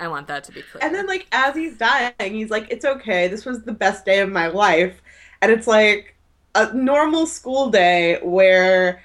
I 0.00 0.08
want 0.08 0.26
that 0.28 0.44
to 0.44 0.52
be 0.52 0.62
clear. 0.62 0.82
And 0.82 0.94
then 0.94 1.06
like 1.06 1.26
as 1.32 1.54
he's 1.54 1.76
dying, 1.76 2.14
he's 2.18 2.50
like 2.50 2.70
it's 2.70 2.84
okay. 2.84 3.28
This 3.28 3.44
was 3.44 3.62
the 3.62 3.72
best 3.72 4.04
day 4.04 4.20
of 4.20 4.30
my 4.30 4.48
life. 4.48 5.00
And 5.42 5.52
it's 5.52 5.66
like 5.66 6.14
a 6.54 6.72
normal 6.72 7.26
school 7.26 7.70
day 7.70 8.18
where 8.22 9.02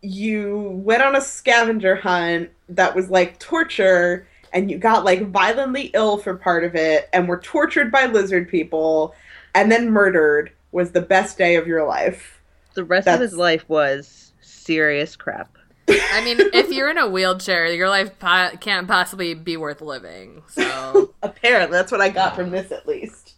you 0.00 0.80
went 0.84 1.02
on 1.02 1.16
a 1.16 1.20
scavenger 1.20 1.96
hunt 1.96 2.50
that 2.68 2.94
was 2.94 3.10
like 3.10 3.38
torture 3.38 4.26
and 4.52 4.70
you 4.70 4.78
got 4.78 5.04
like 5.04 5.30
violently 5.30 5.90
ill 5.94 6.18
for 6.18 6.34
part 6.34 6.64
of 6.64 6.74
it 6.74 7.08
and 7.12 7.28
were 7.28 7.38
tortured 7.38 7.90
by 7.90 8.06
lizard 8.06 8.48
people 8.48 9.14
and 9.54 9.70
then 9.70 9.90
murdered 9.90 10.52
was 10.72 10.92
the 10.92 11.02
best 11.02 11.38
day 11.38 11.56
of 11.56 11.66
your 11.66 11.86
life. 11.86 12.40
The 12.74 12.84
rest 12.84 13.04
That's... 13.04 13.16
of 13.16 13.20
his 13.20 13.34
life 13.34 13.68
was 13.68 14.32
serious 14.40 15.16
crap. 15.16 15.56
I 15.88 16.24
mean, 16.24 16.38
if 16.54 16.70
you're 16.70 16.90
in 16.90 16.98
a 16.98 17.08
wheelchair, 17.08 17.66
your 17.72 17.88
life 17.88 18.18
po- 18.18 18.56
can't 18.60 18.88
possibly 18.88 19.34
be 19.34 19.56
worth 19.56 19.80
living. 19.80 20.42
So 20.48 21.12
apparently, 21.22 21.76
that's 21.76 21.92
what 21.92 22.00
I 22.00 22.08
got 22.08 22.34
from 22.34 22.50
this, 22.50 22.72
at 22.72 22.86
least. 22.86 23.34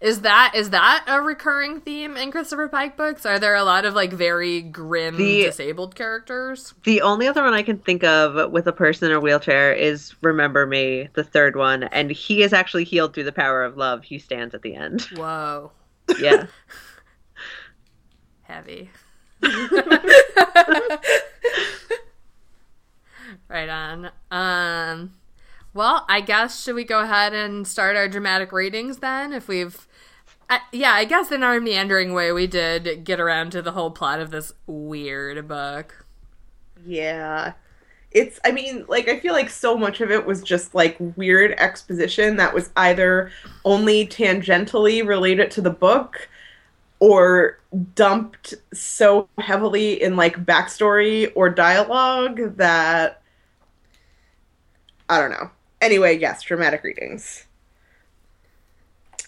Is 0.00 0.20
that 0.20 0.52
is 0.54 0.70
that 0.70 1.04
a 1.08 1.20
recurring 1.20 1.80
theme 1.80 2.16
in 2.16 2.30
Christopher 2.30 2.68
Pike 2.68 2.96
books? 2.96 3.26
Are 3.26 3.40
there 3.40 3.56
a 3.56 3.64
lot 3.64 3.84
of 3.84 3.94
like 3.94 4.12
very 4.12 4.62
grim 4.62 5.16
the, 5.16 5.42
disabled 5.42 5.96
characters? 5.96 6.74
The 6.84 7.02
only 7.02 7.26
other 7.26 7.42
one 7.42 7.52
I 7.52 7.64
can 7.64 7.78
think 7.78 8.04
of 8.04 8.52
with 8.52 8.68
a 8.68 8.72
person 8.72 9.10
in 9.10 9.16
a 9.16 9.20
wheelchair 9.20 9.72
is 9.72 10.14
Remember 10.22 10.66
Me, 10.66 11.08
the 11.14 11.24
third 11.24 11.56
one, 11.56 11.82
and 11.84 12.12
he 12.12 12.42
is 12.42 12.52
actually 12.52 12.84
healed 12.84 13.12
through 13.12 13.24
the 13.24 13.32
power 13.32 13.64
of 13.64 13.76
love. 13.76 14.04
He 14.04 14.20
stands 14.20 14.54
at 14.54 14.62
the 14.62 14.76
end. 14.76 15.02
Whoa. 15.16 15.72
Yeah. 16.18 16.46
Heavy. 18.42 18.90
right 23.48 23.68
on. 23.68 24.10
Um 24.30 25.12
well, 25.74 26.06
I 26.08 26.20
guess 26.20 26.62
should 26.62 26.74
we 26.74 26.84
go 26.84 27.00
ahead 27.00 27.34
and 27.34 27.68
start 27.68 27.94
our 27.96 28.08
dramatic 28.08 28.52
readings 28.52 28.98
then 28.98 29.32
if 29.32 29.48
we've 29.48 29.86
I, 30.50 30.60
yeah, 30.72 30.92
I 30.92 31.04
guess 31.04 31.30
in 31.30 31.42
our 31.42 31.60
meandering 31.60 32.14
way 32.14 32.32
we 32.32 32.46
did 32.46 33.04
get 33.04 33.20
around 33.20 33.52
to 33.52 33.60
the 33.60 33.72
whole 33.72 33.90
plot 33.90 34.18
of 34.18 34.30
this 34.30 34.52
weird 34.66 35.46
book. 35.46 36.06
Yeah 36.86 37.52
it's 38.12 38.40
i 38.44 38.50
mean 38.50 38.84
like 38.88 39.08
i 39.08 39.18
feel 39.18 39.34
like 39.34 39.50
so 39.50 39.76
much 39.76 40.00
of 40.00 40.10
it 40.10 40.24
was 40.24 40.42
just 40.42 40.74
like 40.74 40.96
weird 41.16 41.52
exposition 41.58 42.36
that 42.36 42.54
was 42.54 42.70
either 42.76 43.30
only 43.64 44.06
tangentially 44.06 45.06
related 45.06 45.50
to 45.50 45.60
the 45.60 45.70
book 45.70 46.28
or 47.00 47.58
dumped 47.94 48.54
so 48.72 49.28
heavily 49.38 50.02
in 50.02 50.16
like 50.16 50.44
backstory 50.44 51.30
or 51.34 51.50
dialogue 51.50 52.56
that 52.56 53.22
i 55.08 55.18
don't 55.18 55.30
know. 55.30 55.50
Anyway 55.80 56.18
yes 56.18 56.42
dramatic 56.42 56.82
readings. 56.82 57.46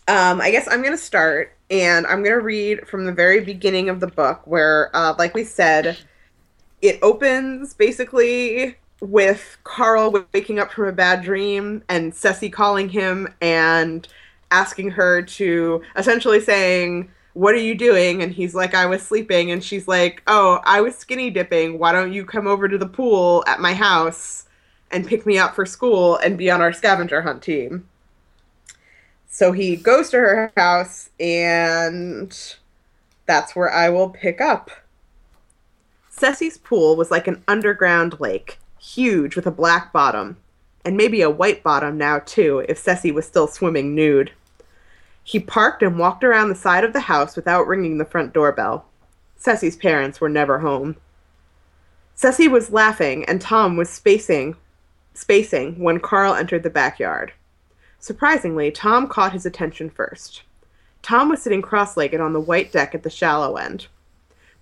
Um, 0.09 0.41
i 0.41 0.51
guess 0.51 0.67
i'm 0.69 0.83
gonna 0.83 0.97
start 0.97 1.55
and 1.71 2.07
i'm 2.07 2.25
gonna 2.25 2.41
read 2.41 2.89
from 2.89 3.05
the 3.05 3.13
very 3.13 3.41
beginning 3.41 3.91
of 3.91 4.01
the 4.01 4.09
book 4.09 4.41
where 4.47 4.91
uh, 4.97 5.15
like 5.19 5.35
we 5.35 5.45
said 5.45 5.99
it 6.83 6.99
opens 7.03 7.75
basically 7.75 8.77
with 9.01 9.59
Carl 9.65 10.27
waking 10.33 10.59
up 10.59 10.71
from 10.73 10.89
a 10.89 10.93
bad 10.93 11.23
dream 11.23 11.83
and 11.89 12.15
Ceci 12.15 12.51
calling 12.51 12.89
him 12.89 13.33
and 13.41 14.07
asking 14.51 14.91
her 14.91 15.23
to 15.23 15.83
essentially 15.97 16.41
saying, 16.41 17.11
What 17.35 17.55
are 17.55 17.59
you 17.59 17.75
doing? 17.75 18.23
And 18.23 18.33
he's 18.33 18.55
like, 18.55 18.75
I 18.75 18.87
was 18.87 19.03
sleeping. 19.03 19.51
And 19.51 19.63
she's 19.63 19.89
like, 19.89 20.23
Oh, 20.27 20.61
I 20.65 20.81
was 20.81 20.97
skinny 20.97 21.31
dipping. 21.31 21.79
Why 21.79 21.93
don't 21.93 22.13
you 22.13 22.25
come 22.25 22.47
over 22.47 22.69
to 22.69 22.79
the 22.79 22.87
pool 22.87 23.45
at 23.47 23.61
my 23.61 23.75
house 23.75 24.47
and 24.91 25.07
pick 25.07 25.25
me 25.25 25.39
up 25.39 25.55
for 25.55 25.65
school 25.65 26.17
and 26.17 26.37
be 26.37 26.51
on 26.51 26.61
our 26.61 26.73
scavenger 26.73 27.23
hunt 27.23 27.43
team? 27.43 27.87
So 29.33 29.53
he 29.53 29.77
goes 29.77 30.11
to 30.11 30.17
her 30.17 30.53
house, 30.57 31.11
and 31.21 32.37
that's 33.27 33.55
where 33.55 33.73
I 33.73 33.89
will 33.89 34.11
pick 34.11 34.41
up. 34.41 34.71
Ceci's 36.21 36.59
pool 36.59 36.97
was 36.97 37.11
like 37.11 37.27
an 37.27 37.43
underground 37.49 38.21
lake, 38.21 38.59
huge 38.79 39.37
with 39.37 39.47
a 39.47 39.51
black 39.51 39.91
bottom, 39.91 40.37
and 40.85 40.95
maybe 40.95 41.23
a 41.23 41.31
white 41.31 41.63
bottom 41.63 41.97
now 41.97 42.19
too, 42.19 42.63
if 42.69 42.77
Ceci 42.77 43.11
was 43.11 43.27
still 43.27 43.47
swimming 43.47 43.95
nude. 43.95 44.31
He 45.25 45.41
parked 45.41 45.83
and 45.83 45.99
walked 45.99 46.23
around 46.23 46.51
the 46.51 46.55
side 46.55 46.85
of 46.85 46.93
the 46.93 47.01
house 47.01 47.37
without 47.37 47.67
ringing 47.67 47.97
the 47.97 48.05
front 48.05 48.35
doorbell. 48.35 48.85
Ceci's 49.39 49.77
parents 49.77 50.21
were 50.21 50.29
never 50.29 50.59
home. 50.59 50.97
Ceci 52.15 52.49
was 52.49 52.71
laughing, 52.71 53.25
and 53.25 53.41
Tom 53.41 53.79
was 53.79 53.89
spacing, 53.89 54.57
spacing 55.15 55.79
when 55.83 56.01
Carl 56.01 56.35
entered 56.35 56.65
the 56.65 56.69
backyard. 56.69 57.33
Surprisingly, 57.99 58.71
Tom 58.71 59.09
caught 59.09 59.33
his 59.33 59.47
attention 59.47 59.89
first. 59.89 60.43
Tom 61.01 61.31
was 61.31 61.41
sitting 61.41 61.63
cross 61.63 61.97
legged 61.97 62.21
on 62.21 62.35
the 62.35 62.41
white 62.41 62.73
deck 62.73 62.95
at 62.95 63.05
the 63.05 63.09
shallow 63.09 63.57
end. 63.57 63.87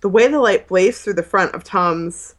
The 0.01 0.09
way 0.09 0.27
the 0.27 0.39
light 0.39 0.67
blazed 0.67 1.01
through 1.01 1.15
the 1.15 1.23
front 1.23 1.53
of 1.53 1.63
Tom's 1.63 2.35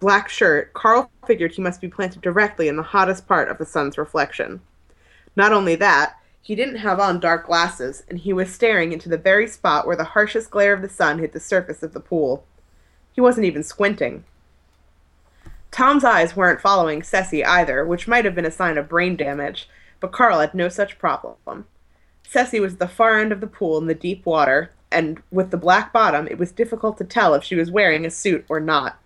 black 0.00 0.28
shirt, 0.28 0.72
Carl 0.74 1.10
figured 1.26 1.52
he 1.52 1.62
must 1.62 1.80
be 1.80 1.88
planted 1.88 2.22
directly 2.22 2.68
in 2.68 2.76
the 2.76 2.82
hottest 2.82 3.26
part 3.28 3.48
of 3.48 3.58
the 3.58 3.66
sun's 3.66 3.98
reflection. 3.98 4.60
Not 5.36 5.52
only 5.52 5.76
that, 5.76 6.16
he 6.42 6.54
didn't 6.54 6.76
have 6.76 6.98
on 6.98 7.20
dark 7.20 7.46
glasses, 7.46 8.02
and 8.08 8.18
he 8.18 8.32
was 8.32 8.52
staring 8.52 8.92
into 8.92 9.08
the 9.08 9.18
very 9.18 9.46
spot 9.46 9.86
where 9.86 9.96
the 9.96 10.04
harshest 10.04 10.50
glare 10.50 10.72
of 10.72 10.82
the 10.82 10.88
sun 10.88 11.18
hit 11.18 11.32
the 11.32 11.40
surface 11.40 11.82
of 11.82 11.92
the 11.92 12.00
pool. 12.00 12.44
He 13.12 13.20
wasn't 13.20 13.46
even 13.46 13.62
squinting. 13.62 14.24
Tom's 15.70 16.04
eyes 16.04 16.34
weren't 16.34 16.60
following 16.60 17.02
Ceci 17.02 17.44
either, 17.44 17.84
which 17.84 18.08
might 18.08 18.24
have 18.24 18.34
been 18.34 18.46
a 18.46 18.50
sign 18.50 18.78
of 18.78 18.88
brain 18.88 19.14
damage, 19.16 19.68
but 20.00 20.12
Carl 20.12 20.40
had 20.40 20.54
no 20.54 20.68
such 20.68 20.98
problem. 20.98 21.66
Ceci 22.26 22.60
was 22.60 22.74
at 22.74 22.78
the 22.78 22.88
far 22.88 23.18
end 23.18 23.32
of 23.32 23.40
the 23.40 23.46
pool 23.46 23.78
in 23.78 23.86
the 23.86 23.94
deep 23.94 24.24
water, 24.24 24.72
and 24.90 25.22
with 25.30 25.50
the 25.50 25.56
black 25.56 25.92
bottom, 25.92 26.26
it 26.28 26.38
was 26.38 26.52
difficult 26.52 26.98
to 26.98 27.04
tell 27.04 27.34
if 27.34 27.44
she 27.44 27.54
was 27.54 27.70
wearing 27.70 28.04
a 28.04 28.10
suit 28.10 28.44
or 28.48 28.60
not. 28.60 28.98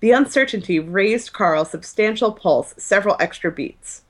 The 0.00 0.10
uncertainty 0.10 0.78
raised 0.78 1.32
Carl's 1.32 1.70
substantial 1.70 2.32
pulse 2.32 2.74
several 2.76 3.16
extra 3.20 3.52
beats. 3.52 4.02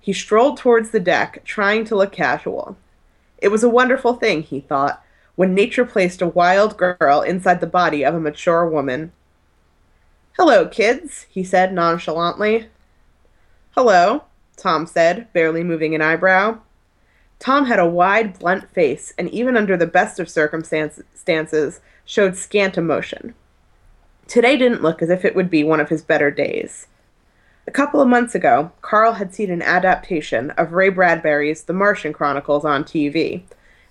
He 0.00 0.12
strolled 0.12 0.56
towards 0.56 0.90
the 0.90 1.00
deck, 1.00 1.42
trying 1.44 1.84
to 1.86 1.96
look 1.96 2.12
casual. 2.12 2.76
It 3.38 3.48
was 3.48 3.62
a 3.62 3.68
wonderful 3.68 4.14
thing, 4.14 4.42
he 4.42 4.60
thought, 4.60 5.02
when 5.36 5.54
nature 5.54 5.84
placed 5.84 6.20
a 6.20 6.26
wild 6.26 6.76
girl 6.76 7.22
inside 7.22 7.60
the 7.60 7.66
body 7.66 8.04
of 8.04 8.14
a 8.14 8.20
mature 8.20 8.68
woman. 8.68 9.12
Hello, 10.36 10.66
kids, 10.66 11.26
he 11.30 11.44
said 11.44 11.72
nonchalantly. 11.72 12.68
Hello, 13.76 14.24
Tom 14.56 14.86
said, 14.86 15.32
barely 15.32 15.62
moving 15.62 15.94
an 15.94 16.02
eyebrow. 16.02 16.58
Tom 17.40 17.64
had 17.64 17.78
a 17.78 17.86
wide, 17.86 18.38
blunt 18.38 18.70
face, 18.70 19.12
and 19.18 19.28
even 19.30 19.56
under 19.56 19.76
the 19.76 19.86
best 19.86 20.20
of 20.20 20.28
circumstances, 20.28 21.80
showed 22.04 22.36
scant 22.36 22.78
emotion. 22.78 23.34
Today 24.28 24.56
didn't 24.56 24.82
look 24.82 25.02
as 25.02 25.10
if 25.10 25.24
it 25.24 25.34
would 25.34 25.50
be 25.50 25.64
one 25.64 25.80
of 25.80 25.88
his 25.88 26.02
better 26.02 26.30
days. 26.30 26.86
A 27.66 27.70
couple 27.72 28.00
of 28.00 28.08
months 28.08 28.34
ago, 28.34 28.72
Carl 28.82 29.14
had 29.14 29.34
seen 29.34 29.50
an 29.50 29.62
adaptation 29.62 30.50
of 30.52 30.72
Ray 30.72 30.90
Bradbury's 30.90 31.64
The 31.64 31.72
Martian 31.72 32.12
Chronicles 32.12 32.64
on 32.64 32.84
TV, 32.84 33.42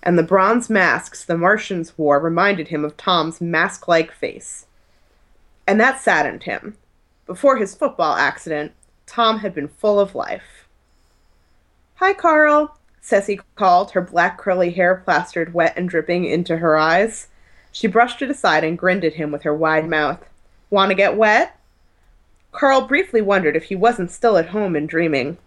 and 0.02 0.16
the 0.16 0.22
bronze 0.22 0.70
masks 0.70 1.24
the 1.24 1.36
Martians 1.36 1.98
wore 1.98 2.20
reminded 2.20 2.68
him 2.68 2.84
of 2.84 2.96
Tom's 2.96 3.40
mask 3.40 3.88
like 3.88 4.12
face. 4.12 4.66
And 5.66 5.80
that 5.80 6.00
saddened 6.00 6.44
him. 6.44 6.76
Before 7.26 7.56
his 7.56 7.74
football 7.74 8.14
accident, 8.14 8.72
Tom 9.06 9.40
had 9.40 9.54
been 9.54 9.68
full 9.68 9.98
of 9.98 10.14
life. 10.14 10.68
Hi, 11.96 12.14
Carl, 12.14 12.76
Ceci 13.00 13.40
called, 13.56 13.92
her 13.92 14.00
black 14.00 14.38
curly 14.38 14.70
hair 14.70 14.96
plastered 15.04 15.54
wet 15.54 15.74
and 15.76 15.88
dripping 15.88 16.24
into 16.24 16.58
her 16.58 16.76
eyes. 16.76 17.28
She 17.72 17.86
brushed 17.86 18.22
it 18.22 18.30
aside 18.30 18.64
and 18.64 18.78
grinned 18.78 19.04
at 19.04 19.14
him 19.14 19.30
with 19.30 19.42
her 19.42 19.54
wide 19.54 19.88
mouth. 19.88 20.24
Want 20.68 20.90
to 20.90 20.94
get 20.94 21.16
wet? 21.16 21.58
Carl 22.52 22.82
briefly 22.82 23.22
wondered 23.22 23.56
if 23.56 23.64
he 23.64 23.76
wasn't 23.76 24.10
still 24.10 24.36
at 24.36 24.48
home 24.48 24.74
and 24.74 24.88
dreaming. 24.88 25.38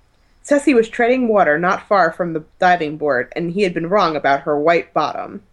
Ceci 0.42 0.74
was 0.74 0.90
treading 0.90 1.28
water 1.28 1.58
not 1.58 1.88
far 1.88 2.12
from 2.12 2.34
the 2.34 2.44
diving 2.60 2.98
board, 2.98 3.32
and 3.36 3.52
he 3.52 3.64
had 3.64 3.74
been 3.74 3.90
wrong 3.90 4.16
about 4.16 4.42
her 4.42 4.60
white 4.60 4.94
bottom. 4.94 5.44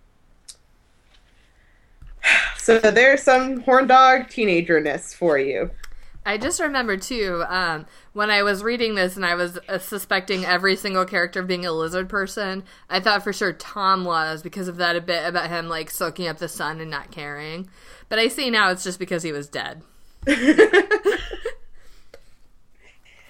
So 2.56 2.78
there's 2.78 3.22
some 3.22 3.62
horn 3.62 3.86
dog 3.86 4.28
teenagerness 4.28 5.14
for 5.14 5.38
you. 5.38 5.70
I 6.26 6.36
just 6.36 6.60
remember 6.60 6.98
too 6.98 7.42
um, 7.48 7.86
when 8.12 8.30
I 8.30 8.42
was 8.42 8.62
reading 8.62 8.94
this 8.94 9.16
and 9.16 9.24
I 9.24 9.34
was 9.34 9.58
uh, 9.68 9.78
suspecting 9.78 10.44
every 10.44 10.76
single 10.76 11.04
character 11.04 11.40
of 11.40 11.46
being 11.46 11.64
a 11.64 11.72
lizard 11.72 12.08
person. 12.08 12.64
I 12.88 13.00
thought 13.00 13.22
for 13.22 13.32
sure 13.32 13.52
Tom 13.52 14.04
was 14.04 14.42
because 14.42 14.68
of 14.68 14.76
that 14.76 14.96
a 14.96 15.00
bit 15.00 15.26
about 15.26 15.48
him 15.48 15.68
like 15.68 15.90
soaking 15.90 16.26
up 16.26 16.38
the 16.38 16.48
sun 16.48 16.80
and 16.80 16.90
not 16.90 17.10
caring. 17.10 17.68
But 18.08 18.18
I 18.18 18.28
see 18.28 18.50
now 18.50 18.70
it's 18.70 18.84
just 18.84 18.98
because 18.98 19.22
he 19.22 19.32
was 19.32 19.48
dead. 19.48 19.82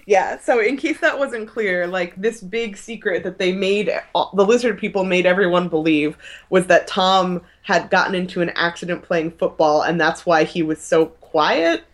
yeah. 0.07 0.39
So 0.41 0.61
in 0.61 0.79
case 0.79 0.99
that 1.01 1.19
wasn't 1.19 1.49
clear, 1.49 1.87
like 1.87 2.17
this 2.17 2.41
big 2.41 2.79
secret 2.79 3.23
that 3.25 3.39
they 3.39 3.53
made 3.53 3.89
the 4.15 4.45
lizard 4.47 4.79
people 4.79 5.05
made 5.05 5.27
everyone 5.27 5.69
believe 5.69 6.17
was 6.49 6.67
that 6.69 6.87
Tom 6.87 7.43
had 7.63 7.91
gotten 7.91 8.15
into 8.15 8.41
an 8.41 8.49
accident 8.51 9.03
playing 9.03 9.33
football 9.33 9.83
and 9.83 10.01
that's 10.01 10.25
why 10.25 10.45
he 10.45 10.63
was 10.63 10.81
so 10.81 11.07
quiet 11.07 11.85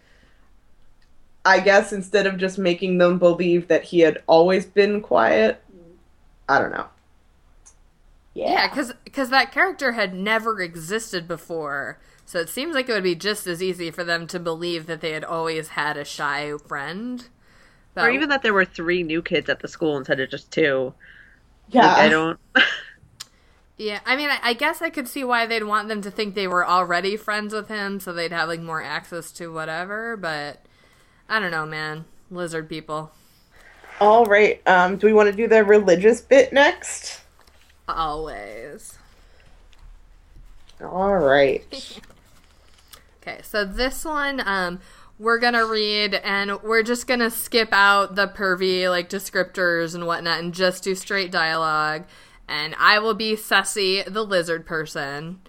I 1.46 1.60
guess 1.60 1.92
instead 1.92 2.26
of 2.26 2.38
just 2.38 2.58
making 2.58 2.98
them 2.98 3.20
believe 3.20 3.68
that 3.68 3.84
he 3.84 4.00
had 4.00 4.20
always 4.26 4.66
been 4.66 5.00
quiet, 5.00 5.62
I 6.48 6.58
don't 6.58 6.72
know. 6.72 6.86
Yeah, 8.34 8.68
because 8.68 8.88
yeah, 8.88 8.94
because 9.04 9.30
that 9.30 9.52
character 9.52 9.92
had 9.92 10.12
never 10.12 10.60
existed 10.60 11.28
before, 11.28 12.00
so 12.26 12.40
it 12.40 12.48
seems 12.48 12.74
like 12.74 12.88
it 12.88 12.92
would 12.92 13.04
be 13.04 13.14
just 13.14 13.46
as 13.46 13.62
easy 13.62 13.92
for 13.92 14.02
them 14.02 14.26
to 14.26 14.40
believe 14.40 14.86
that 14.86 15.00
they 15.00 15.12
had 15.12 15.22
always 15.22 15.68
had 15.68 15.96
a 15.96 16.04
shy 16.04 16.52
friend, 16.66 17.28
or 17.96 18.10
even 18.10 18.28
that 18.28 18.42
there 18.42 18.52
were 18.52 18.64
three 18.64 19.04
new 19.04 19.22
kids 19.22 19.48
at 19.48 19.60
the 19.60 19.68
school 19.68 19.96
instead 19.96 20.18
of 20.18 20.28
just 20.28 20.50
two. 20.50 20.92
Yeah, 21.68 21.86
like, 21.86 21.98
I 21.98 22.08
don't. 22.08 22.40
yeah, 23.78 24.00
I 24.04 24.16
mean, 24.16 24.30
I, 24.30 24.40
I 24.42 24.52
guess 24.52 24.82
I 24.82 24.90
could 24.90 25.06
see 25.06 25.22
why 25.22 25.46
they'd 25.46 25.62
want 25.62 25.86
them 25.86 26.02
to 26.02 26.10
think 26.10 26.34
they 26.34 26.48
were 26.48 26.66
already 26.66 27.16
friends 27.16 27.54
with 27.54 27.68
him, 27.68 28.00
so 28.00 28.12
they'd 28.12 28.32
have 28.32 28.48
like 28.48 28.60
more 28.60 28.82
access 28.82 29.30
to 29.32 29.52
whatever, 29.52 30.16
but 30.16 30.65
I 31.28 31.40
don't 31.40 31.50
know, 31.50 31.66
man. 31.66 32.04
Lizard 32.30 32.68
people. 32.68 33.12
All 34.00 34.26
right. 34.26 34.60
Um, 34.66 34.96
do 34.96 35.06
we 35.06 35.12
want 35.12 35.30
to 35.30 35.36
do 35.36 35.48
the 35.48 35.64
religious 35.64 36.20
bit 36.20 36.52
next? 36.52 37.20
Always. 37.88 38.98
All 40.82 41.16
right. 41.16 41.64
okay, 43.22 43.40
so 43.42 43.64
this 43.64 44.04
one, 44.04 44.42
um, 44.46 44.80
we're 45.18 45.38
gonna 45.38 45.64
read, 45.64 46.14
and 46.14 46.60
we're 46.62 46.82
just 46.82 47.06
gonna 47.06 47.30
skip 47.30 47.70
out 47.72 48.14
the 48.14 48.28
pervy 48.28 48.88
like 48.90 49.08
descriptors 49.08 49.94
and 49.94 50.06
whatnot, 50.06 50.40
and 50.40 50.52
just 50.52 50.84
do 50.84 50.94
straight 50.94 51.30
dialogue. 51.30 52.04
And 52.48 52.74
I 52.78 52.98
will 52.98 53.14
be 53.14 53.34
Ceci, 53.34 54.02
the 54.02 54.24
lizard 54.24 54.66
person, 54.66 55.40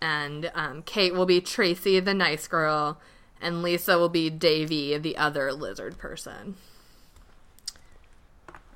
and 0.00 0.50
um, 0.54 0.82
Kait 0.82 1.12
will 1.12 1.26
be 1.26 1.40
Tracy, 1.40 1.98
the 1.98 2.14
nice 2.14 2.46
girl, 2.46 3.00
and 3.40 3.62
Lisa 3.62 3.98
will 3.98 4.08
be 4.08 4.30
Davy, 4.30 4.96
the 4.98 5.16
other 5.16 5.52
lizard 5.52 5.98
person. 5.98 6.56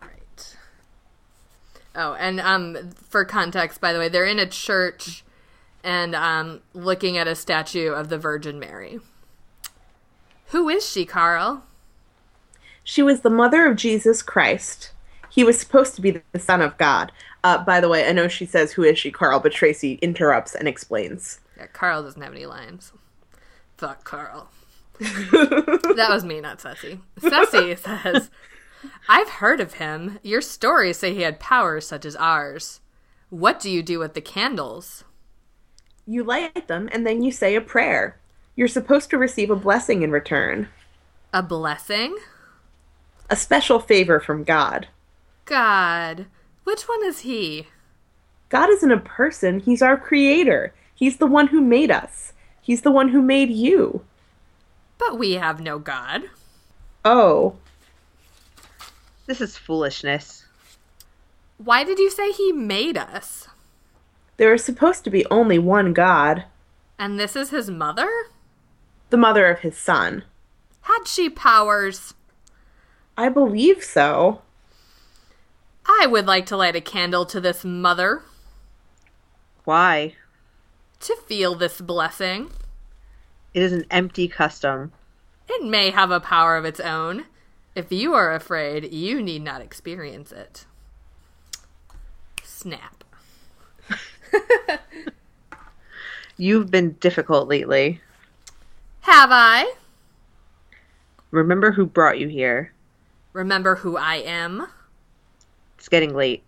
Right. 0.00 0.57
Oh, 1.94 2.14
and 2.14 2.40
um, 2.40 2.90
for 3.09 3.24
context, 3.24 3.81
by 3.81 3.92
the 3.92 3.98
way, 3.98 4.09
they're 4.09 4.24
in 4.24 4.38
a 4.38 4.46
church 4.46 5.24
and 5.83 6.14
um, 6.14 6.62
looking 6.72 7.18
at 7.18 7.29
a 7.29 7.35
statue 7.35 7.92
of 7.92 8.09
the 8.09 8.18
Virgin 8.18 8.59
Mary. 8.59 9.00
Who 10.48 10.68
is 10.68 10.88
she, 10.88 11.05
Carl? 11.05 11.64
She 12.83 13.03
was 13.03 13.20
the 13.20 13.31
mother 13.31 13.66
of 13.66 13.77
Jesus 13.77 14.22
Christ. 14.22 14.92
He 15.31 15.44
was 15.44 15.59
supposed 15.59 15.94
to 15.96 16.00
be 16.00 16.22
the 16.33 16.38
Son 16.38 16.62
of 16.62 16.79
God. 16.79 17.11
Uh, 17.42 17.62
by 17.62 17.81
the 17.81 17.88
way, 17.88 18.09
I 18.09 18.12
know 18.12 18.29
she 18.29 18.46
says, 18.46 18.72
Who 18.72 18.83
is 18.85 18.98
she, 18.98 19.11
Carl? 19.11 19.40
But 19.40 19.53
Tracy 19.53 19.94
interrupts 19.94 20.55
and 20.55 20.68
explains. 20.68 21.40
Yeah, 21.57 21.66
Carl 21.66 22.03
doesn't 22.03 22.22
have 22.22 22.33
any 22.33 22.46
lines. 22.46 22.92
Fuck 23.76 24.04
Carl. 24.04 24.50
that 24.98 26.06
was 26.08 26.24
me, 26.24 26.40
not 26.40 26.60
Ceci. 26.60 27.00
Ceci 27.18 27.76
says, 27.76 28.30
I've 29.08 29.28
heard 29.28 29.60
of 29.60 29.74
him. 29.74 30.18
Your 30.22 30.40
stories 30.40 30.98
say 30.98 31.14
he 31.14 31.22
had 31.22 31.40
powers 31.40 31.87
such 31.87 32.04
as 32.04 32.16
ours. 32.16 32.80
What 33.30 33.58
do 33.58 33.70
you 33.70 33.82
do 33.82 33.98
with 33.98 34.14
the 34.14 34.20
candles? 34.20 35.04
You 36.06 36.22
light 36.22 36.68
them 36.68 36.88
and 36.92 37.06
then 37.06 37.22
you 37.22 37.32
say 37.32 37.54
a 37.56 37.60
prayer. 37.60 38.18
You're 38.56 38.68
supposed 38.68 39.10
to 39.10 39.18
receive 39.18 39.50
a 39.50 39.56
blessing 39.56 40.02
in 40.02 40.12
return. 40.12 40.68
A 41.32 41.42
blessing? 41.42 42.16
A 43.28 43.37
special 43.37 43.80
favor 43.80 44.20
from 44.20 44.44
God. 44.44 44.87
God. 45.44 46.26
Which 46.62 46.82
one 46.82 47.04
is 47.04 47.20
he? 47.20 47.66
God 48.48 48.70
isn't 48.70 48.92
a 48.92 49.00
person, 49.00 49.58
he's 49.58 49.82
our 49.82 49.96
creator. 49.96 50.72
He's 50.94 51.16
the 51.16 51.26
one 51.26 51.48
who 51.48 51.60
made 51.60 51.90
us. 51.90 52.34
He's 52.64 52.81
the 52.81 52.90
one 52.90 53.11
who 53.11 53.20
made 53.20 53.50
you. 53.50 54.03
But 54.96 55.18
we 55.18 55.33
have 55.33 55.61
no 55.61 55.79
God. 55.79 56.22
Oh. 57.05 57.57
This 59.27 59.42
is 59.42 59.59
foolishness. 59.59 60.46
Why 61.59 61.85
did 61.85 61.98
you 61.98 62.11
say 62.11 62.33
he 62.33 62.53
made 62.53 62.96
us? 62.96 63.48
There 64.38 64.55
is 64.55 64.64
supposed 64.64 65.05
to 65.05 65.11
be 65.11 65.27
only 65.27 65.59
one 65.59 65.92
God. 65.92 66.44
And 66.98 67.20
this 67.20 67.37
is 67.37 67.50
his 67.50 67.70
mother? 67.70 68.09
The 69.11 69.18
mother 69.18 69.46
of 69.50 69.59
his 69.59 69.77
son. 69.77 70.24
Had 70.81 71.05
she 71.07 71.29
powers? 71.29 72.14
I 73.18 73.29
believe 73.29 73.85
so. 73.85 74.40
I 75.87 76.07
would 76.07 76.24
like 76.24 76.46
to 76.46 76.57
light 76.57 76.77
a 76.77 76.81
candle 76.81 77.27
to 77.27 77.42
this 77.42 77.62
mother. 77.62 78.22
Why? 79.64 80.14
To 81.04 81.16
feel 81.26 81.54
this 81.54 81.82
blessing. 81.82 82.50
It 83.52 83.62
is 83.62 83.72
an 83.74 83.84
empty 83.90 84.26
custom. 84.26 84.92
It 85.46 85.62
may 85.62 85.90
have 85.90 86.10
a 86.10 86.18
power 86.18 86.56
of 86.56 86.64
its 86.64 86.80
own. 86.80 87.26
If 87.74 87.92
you 87.92 88.14
are 88.14 88.32
afraid, 88.32 88.90
you 88.90 89.20
need 89.20 89.42
not 89.42 89.60
experience 89.60 90.32
it. 90.32 90.64
Snap. 92.42 93.04
You've 96.38 96.70
been 96.70 96.92
difficult 96.92 97.48
lately. 97.48 98.00
Have 99.02 99.28
I? 99.30 99.74
Remember 101.30 101.72
who 101.72 101.84
brought 101.84 102.18
you 102.18 102.28
here. 102.28 102.72
Remember 103.34 103.74
who 103.74 103.98
I 103.98 104.16
am. 104.16 104.68
It's 105.76 105.90
getting 105.90 106.14
late. 106.14 106.44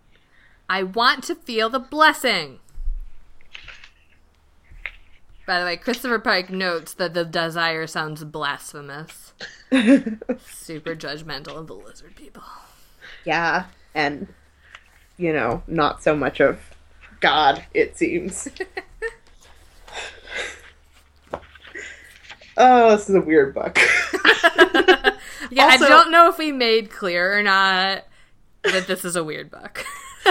I 0.67 0.83
want 0.83 1.25
to 1.25 1.35
feel 1.35 1.69
the 1.69 1.79
blessing. 1.79 2.61
By 5.47 5.61
the 5.61 5.65
way, 5.65 5.77
Christopher 5.77 6.19
Pike 6.19 6.51
notes 6.51 6.93
that 6.95 7.15
the 7.15 7.25
desire 7.25 7.87
sounds 7.87 8.25
blasphemous. 8.25 9.33
Super 9.71 10.97
judgmental 10.97 11.57
of 11.57 11.69
the 11.69 11.75
lizard 11.75 12.17
people. 12.17 12.43
Yeah, 13.25 13.67
and 13.95 14.27
you 15.17 15.33
know, 15.33 15.63
not 15.69 16.03
so 16.03 16.17
much 16.17 16.41
of 16.41 16.59
God, 17.21 17.65
it 17.75 17.97
seems. 17.97 18.49
oh, 22.57 22.91
this 22.97 23.09
is 23.09 23.15
a 23.15 23.21
weird 23.21 23.55
book. 23.55 23.79
yeah, 25.51 25.67
also, 25.67 25.85
I 25.85 25.89
don't 25.89 26.11
know 26.11 26.29
if 26.29 26.39
we 26.39 26.51
made 26.51 26.91
clear 26.91 27.39
or 27.39 27.43
not 27.43 28.05
that 28.65 28.89
this 28.89 29.05
is 29.05 29.15
a 29.15 29.23
weird 29.23 29.51
book. 29.51 29.85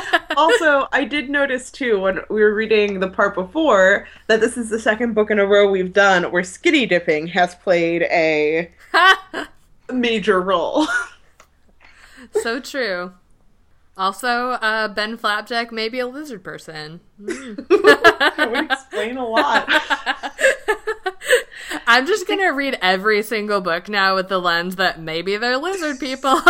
also, 0.37 0.87
I 0.91 1.05
did 1.05 1.29
notice 1.29 1.71
too 1.71 1.99
when 1.99 2.19
we 2.29 2.41
were 2.41 2.53
reading 2.53 2.99
the 2.99 3.09
part 3.09 3.35
before 3.35 4.07
that 4.27 4.39
this 4.39 4.57
is 4.57 4.69
the 4.69 4.79
second 4.79 5.13
book 5.13 5.31
in 5.31 5.39
a 5.39 5.45
row 5.45 5.69
we've 5.69 5.93
done 5.93 6.31
where 6.31 6.43
skinny 6.43 6.85
dipping 6.85 7.27
has 7.27 7.55
played 7.55 8.03
a 8.03 8.71
major 9.91 10.41
role. 10.41 10.87
so 12.33 12.59
true. 12.59 13.13
Also, 13.97 14.51
uh, 14.51 14.89
Ben 14.89 15.15
Flapjack 15.15 15.71
may 15.71 15.87
be 15.87 15.99
a 15.99 16.07
lizard 16.07 16.43
person. 16.43 16.99
Mm. 17.21 17.67
that 17.67 18.51
would 18.51 18.71
explain 18.71 19.15
a 19.15 19.25
lot. 19.25 19.65
I'm 21.87 22.05
just 22.05 22.27
gonna 22.27 22.51
read 22.51 22.77
every 22.81 23.23
single 23.23 23.61
book 23.61 23.87
now 23.87 24.15
with 24.15 24.27
the 24.27 24.39
lens 24.39 24.75
that 24.75 24.99
maybe 24.99 25.37
they're 25.37 25.57
lizard 25.57 25.99
people. 25.99 26.41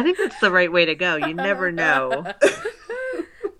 I 0.00 0.02
think 0.02 0.16
that's 0.16 0.40
the 0.40 0.50
right 0.50 0.72
way 0.72 0.86
to 0.86 0.94
go. 0.94 1.16
You 1.16 1.34
never 1.34 1.70
know. 1.72 2.24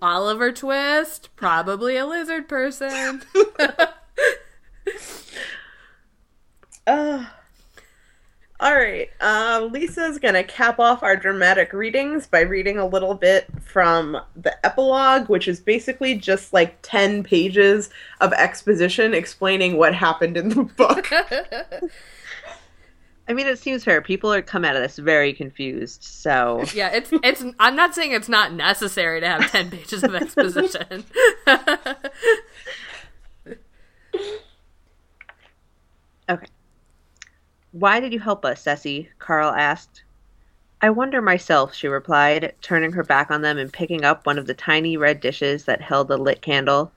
Oliver 0.01 0.51
Twist, 0.51 1.29
probably 1.35 1.97
a 1.97 2.07
lizard 2.07 2.49
person. 2.49 3.21
uh, 6.87 7.25
all 8.59 8.73
right. 8.75 9.11
Uh, 9.21 9.69
Lisa's 9.71 10.17
going 10.17 10.33
to 10.33 10.43
cap 10.43 10.79
off 10.79 11.03
our 11.03 11.15
dramatic 11.15 11.73
readings 11.73 12.25
by 12.25 12.39
reading 12.39 12.79
a 12.79 12.87
little 12.87 13.13
bit 13.13 13.45
from 13.61 14.19
the 14.35 14.65
epilogue, 14.65 15.29
which 15.29 15.47
is 15.47 15.59
basically 15.59 16.15
just 16.15 16.53
like 16.53 16.79
10 16.81 17.21
pages 17.21 17.91
of 18.19 18.33
exposition 18.33 19.13
explaining 19.13 19.77
what 19.77 19.93
happened 19.93 20.37
in 20.37 20.49
the 20.49 20.63
book. 20.63 21.07
I 23.31 23.33
mean, 23.33 23.47
it 23.47 23.59
seems 23.59 23.85
fair. 23.85 24.01
People 24.01 24.33
are 24.33 24.41
come 24.41 24.65
out 24.65 24.75
of 24.75 24.81
this 24.81 24.97
very 24.97 25.31
confused. 25.31 26.03
So 26.03 26.65
yeah, 26.73 26.89
it's 26.89 27.13
it's. 27.23 27.45
I'm 27.61 27.77
not 27.77 27.95
saying 27.95 28.11
it's 28.11 28.27
not 28.27 28.51
necessary 28.51 29.21
to 29.21 29.27
have 29.27 29.49
ten 29.49 29.71
pages 29.71 30.03
of 30.03 30.13
exposition. 30.13 31.05
okay. 36.29 36.47
Why 37.71 38.01
did 38.01 38.11
you 38.11 38.19
help 38.19 38.43
us, 38.43 38.61
Ceci? 38.63 39.07
Carl 39.17 39.51
asked. 39.51 40.03
I 40.81 40.89
wonder 40.89 41.21
myself, 41.21 41.73
she 41.73 41.87
replied, 41.87 42.53
turning 42.61 42.91
her 42.91 43.03
back 43.03 43.31
on 43.31 43.41
them 43.43 43.57
and 43.57 43.71
picking 43.71 44.03
up 44.03 44.25
one 44.25 44.37
of 44.37 44.45
the 44.45 44.53
tiny 44.53 44.97
red 44.97 45.21
dishes 45.21 45.63
that 45.65 45.79
held 45.79 46.11
a 46.11 46.17
lit 46.17 46.41
candle. 46.41 46.91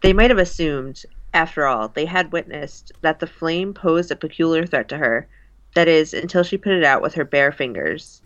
They 0.00 0.14
might 0.14 0.30
have 0.30 0.38
assumed, 0.38 1.04
after 1.34 1.66
all, 1.66 1.88
they 1.88 2.06
had 2.06 2.32
witnessed, 2.32 2.92
that 3.02 3.20
the 3.20 3.26
flame 3.26 3.74
posed 3.74 4.10
a 4.10 4.16
peculiar 4.16 4.64
threat 4.64 4.88
to 4.88 4.96
her 4.96 5.28
that 5.74 5.88
is, 5.88 6.14
until 6.14 6.42
she 6.42 6.58
put 6.58 6.72
it 6.72 6.84
out 6.84 7.02
with 7.02 7.14
her 7.14 7.24
bare 7.24 7.52
fingers. 7.52 8.22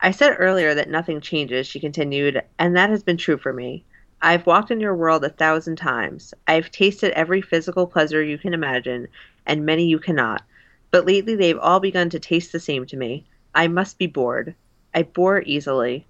I 0.00 0.10
said 0.12 0.36
earlier 0.38 0.74
that 0.74 0.88
nothing 0.88 1.20
changes, 1.20 1.66
she 1.66 1.80
continued, 1.80 2.42
and 2.58 2.76
that 2.76 2.90
has 2.90 3.02
been 3.02 3.16
true 3.16 3.36
for 3.36 3.52
me. 3.52 3.84
I've 4.22 4.46
walked 4.46 4.70
in 4.70 4.80
your 4.80 4.94
world 4.94 5.24
a 5.24 5.30
thousand 5.30 5.76
times. 5.76 6.34
I've 6.46 6.70
tasted 6.70 7.12
every 7.12 7.40
physical 7.40 7.86
pleasure 7.86 8.22
you 8.22 8.38
can 8.38 8.54
imagine, 8.54 9.08
and 9.46 9.64
many 9.64 9.84
you 9.84 9.98
cannot. 9.98 10.42
But 10.90 11.06
lately 11.06 11.34
they've 11.34 11.58
all 11.58 11.80
begun 11.80 12.10
to 12.10 12.18
taste 12.18 12.52
the 12.52 12.60
same 12.60 12.84
to 12.86 12.96
me. 12.96 13.26
I 13.54 13.68
must 13.68 13.98
be 13.98 14.06
bored. 14.06 14.54
I 14.94 15.04
bore 15.04 15.42
easily. 15.42 16.06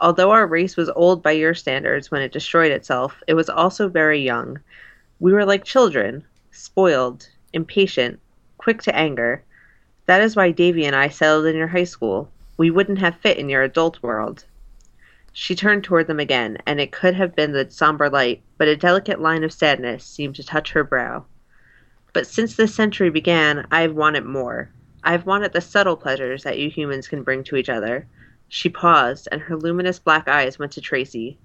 Although 0.00 0.30
our 0.30 0.46
race 0.46 0.76
was 0.76 0.90
old 0.90 1.22
by 1.22 1.32
your 1.32 1.54
standards 1.54 2.10
when 2.10 2.22
it 2.22 2.32
destroyed 2.32 2.72
itself, 2.72 3.22
it 3.26 3.34
was 3.34 3.48
also 3.48 3.88
very 3.88 4.20
young. 4.20 4.58
We 5.20 5.32
were 5.32 5.44
like 5.44 5.64
children, 5.64 6.24
spoiled, 6.50 7.28
impatient, 7.52 8.20
quick 8.64 8.80
to 8.80 8.96
anger. 8.96 9.44
That 10.06 10.22
is 10.22 10.34
why 10.34 10.50
Davy 10.50 10.86
and 10.86 10.96
I 10.96 11.10
settled 11.10 11.44
in 11.44 11.54
your 11.54 11.68
high 11.68 11.84
school. 11.84 12.30
We 12.56 12.70
wouldn't 12.70 12.98
have 12.98 13.20
fit 13.20 13.36
in 13.36 13.50
your 13.50 13.62
adult 13.62 14.02
world. 14.02 14.46
She 15.34 15.54
turned 15.54 15.84
toward 15.84 16.06
them 16.06 16.18
again, 16.18 16.56
and 16.64 16.80
it 16.80 16.90
could 16.90 17.14
have 17.14 17.36
been 17.36 17.52
the 17.52 17.70
somber 17.70 18.08
light, 18.08 18.42
but 18.56 18.68
a 18.68 18.74
delicate 18.74 19.20
line 19.20 19.44
of 19.44 19.52
sadness 19.52 20.02
seemed 20.06 20.36
to 20.36 20.42
touch 20.42 20.72
her 20.72 20.82
brow. 20.82 21.26
But 22.14 22.26
since 22.26 22.56
this 22.56 22.74
century 22.74 23.10
began, 23.10 23.66
I 23.70 23.82
have 23.82 23.94
wanted 23.94 24.24
more. 24.24 24.70
I 25.02 25.12
have 25.12 25.26
wanted 25.26 25.52
the 25.52 25.60
subtle 25.60 25.98
pleasures 25.98 26.42
that 26.44 26.58
you 26.58 26.70
humans 26.70 27.06
can 27.06 27.22
bring 27.22 27.44
to 27.44 27.56
each 27.56 27.68
other. 27.68 28.06
She 28.48 28.70
paused, 28.70 29.28
and 29.30 29.42
her 29.42 29.56
luminous 29.56 29.98
black 29.98 30.26
eyes 30.26 30.58
went 30.58 30.72
to 30.72 30.80
Tracy. 30.80 31.36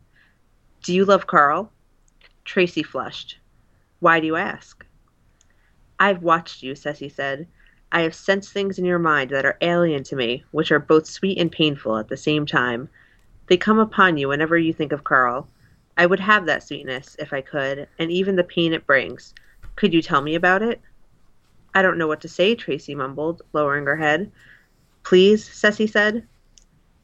Do 0.83 0.93
you 0.93 1.03
love 1.03 1.27
Carl? 1.27 1.69
Tracy 2.45 2.81
flushed. 2.81 3.39
Why 3.99 4.21
do 4.21 4.27
you 4.27 4.37
ask? 4.37 4.85
I've 5.99 6.23
watched 6.23 6.63
you, 6.63 6.75
Ceci 6.75 7.09
said. 7.09 7.47
I 7.91 8.01
have 8.01 8.15
sensed 8.15 8.53
things 8.53 8.79
in 8.79 8.85
your 8.85 8.99
mind 8.99 9.31
that 9.31 9.45
are 9.45 9.57
alien 9.61 10.03
to 10.05 10.15
me, 10.15 10.43
which 10.51 10.71
are 10.71 10.79
both 10.79 11.07
sweet 11.07 11.37
and 11.37 11.51
painful 11.51 11.97
at 11.97 12.07
the 12.07 12.17
same 12.17 12.45
time. 12.45 12.87
They 13.47 13.57
come 13.57 13.79
upon 13.79 14.17
you 14.17 14.27
whenever 14.29 14.57
you 14.57 14.73
think 14.73 14.91
of 14.91 15.03
Carl. 15.03 15.47
I 15.97 16.05
would 16.05 16.19
have 16.19 16.45
that 16.45 16.63
sweetness, 16.63 17.15
if 17.19 17.33
I 17.33 17.41
could, 17.41 17.87
and 17.97 18.11
even 18.11 18.35
the 18.35 18.43
pain 18.43 18.73
it 18.73 18.87
brings. 18.87 19.33
Could 19.75 19.93
you 19.93 20.01
tell 20.01 20.21
me 20.21 20.35
about 20.35 20.61
it? 20.61 20.79
I 21.73 21.81
don't 21.81 21.97
know 21.97 22.07
what 22.07 22.21
to 22.21 22.29
say, 22.29 22.55
Tracy 22.55 22.95
mumbled, 22.95 23.41
lowering 23.53 23.85
her 23.85 23.97
head. 23.97 24.31
Please, 25.03 25.43
Ceci 25.51 25.87
said. 25.87 26.25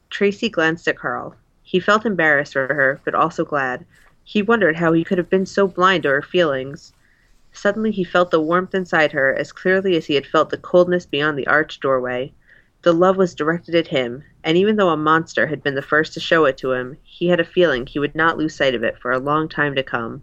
Tracy 0.08 0.48
glanced 0.48 0.88
at 0.88 0.98
Carl. 0.98 1.34
He 1.62 1.80
felt 1.80 2.06
embarrassed 2.06 2.52
for 2.52 2.72
her, 2.72 3.00
but 3.04 3.14
also 3.14 3.44
glad. 3.44 3.84
He 4.24 4.40
wondered 4.40 4.76
how 4.76 4.92
he 4.92 5.04
could 5.04 5.18
have 5.18 5.30
been 5.30 5.46
so 5.46 5.66
blind 5.66 6.04
to 6.04 6.10
her 6.10 6.22
feelings. 6.22 6.92
Suddenly 7.56 7.90
he 7.90 8.04
felt 8.04 8.30
the 8.30 8.40
warmth 8.40 8.74
inside 8.74 9.12
her 9.12 9.34
as 9.34 9.50
clearly 9.50 9.96
as 9.96 10.04
he 10.04 10.14
had 10.14 10.26
felt 10.26 10.50
the 10.50 10.58
coldness 10.58 11.06
beyond 11.06 11.38
the 11.38 11.46
arched 11.46 11.80
doorway. 11.80 12.34
The 12.82 12.92
love 12.92 13.16
was 13.16 13.34
directed 13.34 13.74
at 13.74 13.88
him, 13.88 14.24
and 14.44 14.58
even 14.58 14.76
though 14.76 14.90
a 14.90 14.96
monster 14.96 15.46
had 15.46 15.62
been 15.62 15.74
the 15.74 15.80
first 15.80 16.12
to 16.12 16.20
show 16.20 16.44
it 16.44 16.58
to 16.58 16.72
him, 16.72 16.98
he 17.02 17.28
had 17.28 17.40
a 17.40 17.44
feeling 17.44 17.86
he 17.86 17.98
would 17.98 18.14
not 18.14 18.36
lose 18.36 18.54
sight 18.54 18.74
of 18.74 18.84
it 18.84 18.98
for 18.98 19.10
a 19.10 19.18
long 19.18 19.48
time 19.48 19.74
to 19.74 19.82
come. 19.82 20.22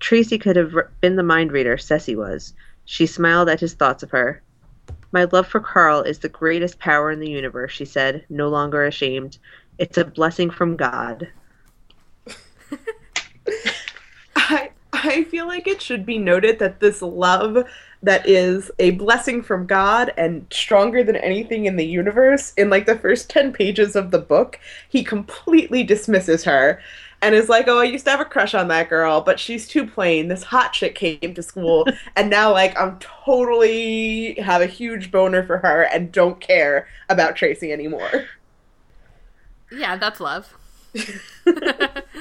Tracy 0.00 0.36
could 0.36 0.56
have 0.56 0.74
been 1.00 1.14
the 1.14 1.22
mind 1.22 1.52
reader 1.52 1.78
Ceci 1.78 2.16
was. 2.16 2.54
She 2.84 3.06
smiled 3.06 3.48
at 3.48 3.60
his 3.60 3.74
thoughts 3.74 4.02
of 4.02 4.10
her. 4.10 4.42
My 5.12 5.28
love 5.30 5.46
for 5.46 5.60
Carl 5.60 6.02
is 6.02 6.18
the 6.18 6.28
greatest 6.28 6.80
power 6.80 7.12
in 7.12 7.20
the 7.20 7.30
universe, 7.30 7.70
she 7.70 7.84
said, 7.84 8.24
no 8.28 8.48
longer 8.48 8.84
ashamed. 8.84 9.38
It's 9.78 9.96
a 9.96 10.04
blessing 10.04 10.50
from 10.50 10.74
God. 10.74 11.28
I 15.06 15.24
feel 15.24 15.46
like 15.46 15.66
it 15.66 15.80
should 15.80 16.04
be 16.04 16.18
noted 16.18 16.58
that 16.58 16.80
this 16.80 17.02
love 17.02 17.66
that 18.02 18.28
is 18.28 18.70
a 18.78 18.90
blessing 18.92 19.42
from 19.42 19.66
God 19.66 20.12
and 20.16 20.46
stronger 20.50 21.02
than 21.02 21.16
anything 21.16 21.66
in 21.66 21.76
the 21.76 21.86
universe, 21.86 22.52
in 22.56 22.70
like 22.70 22.86
the 22.86 22.98
first 22.98 23.30
10 23.30 23.52
pages 23.52 23.96
of 23.96 24.10
the 24.10 24.18
book, 24.18 24.60
he 24.88 25.02
completely 25.02 25.82
dismisses 25.82 26.44
her 26.44 26.80
and 27.22 27.34
is 27.34 27.48
like, 27.48 27.66
"Oh, 27.66 27.78
I 27.78 27.84
used 27.84 28.04
to 28.04 28.10
have 28.10 28.20
a 28.20 28.24
crush 28.24 28.54
on 28.54 28.68
that 28.68 28.88
girl, 28.88 29.20
but 29.20 29.40
she's 29.40 29.66
too 29.66 29.86
plain. 29.86 30.28
This 30.28 30.44
hot 30.44 30.72
chick 30.72 30.94
came 30.94 31.34
to 31.34 31.42
school, 31.42 31.86
and 32.16 32.28
now 32.30 32.52
like 32.52 32.78
I'm 32.78 32.98
totally 32.98 34.34
have 34.34 34.60
a 34.60 34.66
huge 34.66 35.10
boner 35.10 35.42
for 35.44 35.58
her 35.58 35.82
and 35.82 36.12
don't 36.12 36.40
care 36.40 36.86
about 37.08 37.36
Tracy 37.36 37.72
anymore." 37.72 38.26
Yeah, 39.72 39.96
that's 39.96 40.20
love. 40.20 40.54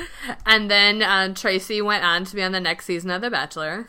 and 0.45 0.69
then 0.69 1.01
uh, 1.01 1.33
Tracy 1.33 1.81
went 1.81 2.03
on 2.03 2.25
to 2.25 2.35
be 2.35 2.43
on 2.43 2.51
the 2.51 2.59
next 2.59 2.85
season 2.85 3.11
of 3.11 3.21
The 3.21 3.29
Bachelor. 3.29 3.87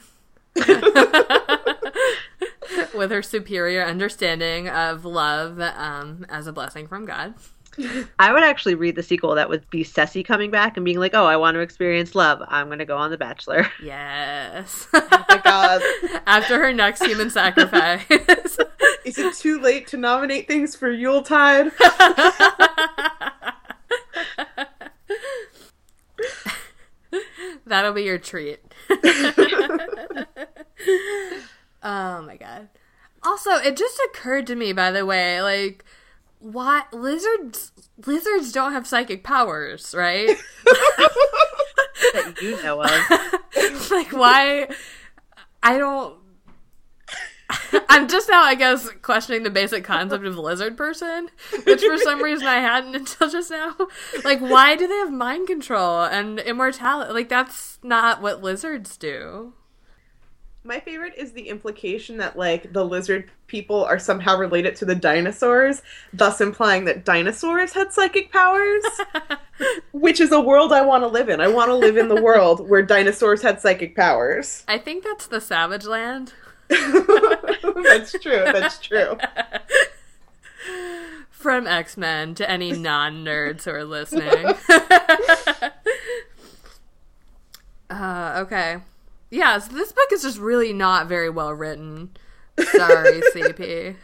With 2.95 3.11
her 3.11 3.23
superior 3.23 3.85
understanding 3.85 4.69
of 4.69 5.05
love 5.05 5.61
um, 5.61 6.25
as 6.29 6.47
a 6.47 6.53
blessing 6.53 6.87
from 6.87 7.05
God. 7.05 7.35
I 8.19 8.33
would 8.33 8.43
actually 8.43 8.75
read 8.75 8.97
the 8.97 9.03
sequel 9.03 9.35
that 9.35 9.49
would 9.49 9.69
be 9.71 9.85
Ceci 9.85 10.23
coming 10.23 10.51
back 10.51 10.77
and 10.77 10.85
being 10.85 10.99
like, 10.99 11.15
"Oh, 11.15 11.27
I 11.27 11.37
want 11.37 11.57
to 11.57 11.61
experience 11.61 12.15
love. 12.15 12.43
I'm 12.49 12.67
going 12.67 12.79
to 12.79 12.87
go 12.87 12.97
on 12.97 13.11
The 13.11 13.19
Bachelor." 13.19 13.67
Yes. 13.83 14.89
Oh 14.95 15.25
my 15.29 15.41
god. 15.45 15.83
After 16.27 16.59
her 16.59 16.73
next 16.73 17.05
human 17.05 17.31
sacrifice. 17.31 18.05
Is 19.05 19.19
it 19.19 19.35
too 19.35 19.61
late 19.61 19.87
to 19.89 19.97
nominate 19.97 20.49
things 20.49 20.75
for 20.75 20.91
Yuletide? 20.91 21.71
That'll 27.67 27.93
be 27.93 28.05
your 28.05 28.19
treat. 28.19 28.61
oh 31.83 32.23
my 32.23 32.37
god. 32.39 32.69
Also, 33.25 33.51
it 33.57 33.77
just 33.77 34.01
occurred 34.09 34.47
to 34.47 34.55
me 34.55 34.73
by 34.73 34.93
the 34.93 35.05
way, 35.05 35.43
like 35.43 35.85
why 36.39 36.85
lizards 36.93 37.73
lizards 38.07 38.53
don't 38.53 38.73
have 38.73 38.87
psychic 38.87 39.25
powers, 39.25 39.95
right? 39.97 40.37
that 42.13 42.35
you 42.41 42.63
know 42.63 42.83
of. 42.83 42.91
like 43.91 44.13
why 44.13 44.69
I 45.63 45.79
don't 45.79 46.17
I'm 47.89 48.09
just 48.09 48.29
now, 48.29 48.43
I 48.43 48.55
guess, 48.55 48.89
questioning 49.03 49.43
the 49.43 49.51
basic 49.51 49.85
concept 49.85 50.25
of 50.25 50.37
lizard 50.37 50.77
person, 50.77 51.29
which 51.65 51.83
for 51.83 51.99
some 51.99 52.23
reason 52.23 52.47
I 52.47 52.61
hadn't 52.61 52.95
until 52.95 53.31
just 53.31 53.51
now. 53.51 53.77
Like, 54.25 54.41
why 54.41 54.77
do 54.77 54.87
they 54.87 54.97
have 54.97 55.13
mind 55.13 55.47
control 55.47 56.03
and 56.03 56.39
immortality? 56.39 57.13
Like, 57.13 57.29
that's 57.29 57.79
not 57.83 58.21
what 58.21 58.43
lizards 58.43 58.97
do. 58.97 59.55
My 60.67 60.81
favorite 60.81 61.15
is 61.17 61.31
the 61.31 61.49
implication 61.49 62.17
that 62.17 62.37
like 62.37 62.73
the 62.73 62.85
lizard 62.85 63.31
people 63.47 63.85
are 63.85 64.01
somehow 64.01 64.37
related 64.37 64.75
to 64.77 64.85
the 64.85 64.97
dinosaurs, 64.97 65.81
thus 66.13 66.41
implying 66.41 66.87
that 66.87 67.05
dinosaurs 67.05 67.73
had 67.73 67.93
psychic 67.93 68.33
powers, 68.33 68.83
which 69.93 70.21
is 70.21 70.33
a 70.33 70.41
world 70.41 70.73
I 70.73 70.83
want 70.83 71.05
to 71.05 71.09
live 71.09 71.29
in. 71.29 71.41
I 71.41 71.47
want 71.47 71.69
to 71.69 71.75
live 71.77 71.97
in 71.97 72.09
the 72.09 72.21
world 72.21 72.69
where 72.69 72.83
dinosaurs 72.83 73.43
had 73.43 73.61
psychic 73.61 73.95
powers. 73.95 74.65
I 74.67 74.79
think 74.79 75.05
that's 75.05 75.29
the 75.29 75.41
Savage 75.41 75.85
Land. 75.85 76.33
that's 76.69 78.13
true. 78.21 78.45
That's 78.45 78.79
true. 78.79 79.19
From 81.31 81.67
X 81.67 81.97
Men 81.97 82.35
to 82.37 82.51
any 82.51 82.73
non 82.79 83.25
nerds 83.25 83.65
who 83.65 83.71
are 83.71 83.85
listening. 83.85 84.55
uh, 87.91 88.43
okay. 88.45 88.79
Yeah, 89.31 89.59
so 89.59 89.73
this 89.73 89.93
book 89.93 90.09
is 90.13 90.23
just 90.23 90.39
really 90.39 90.73
not 90.73 91.09
very 91.09 91.31
well 91.31 91.53
written. 91.53 92.17
Sorry, 92.59 93.21
CP. 93.35 93.97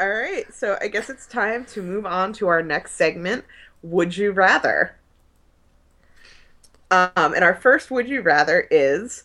All 0.00 0.08
right, 0.08 0.52
so 0.54 0.78
I 0.80 0.86
guess 0.86 1.10
it's 1.10 1.26
time 1.26 1.64
to 1.66 1.82
move 1.82 2.06
on 2.06 2.32
to 2.34 2.46
our 2.46 2.62
next 2.62 2.92
segment 2.92 3.44
Would 3.82 4.16
You 4.16 4.30
Rather? 4.30 4.94
Um, 6.90 7.10
and 7.16 7.42
our 7.42 7.54
first 7.54 7.90
Would 7.90 8.08
You 8.08 8.22
Rather 8.22 8.66
is 8.70 9.24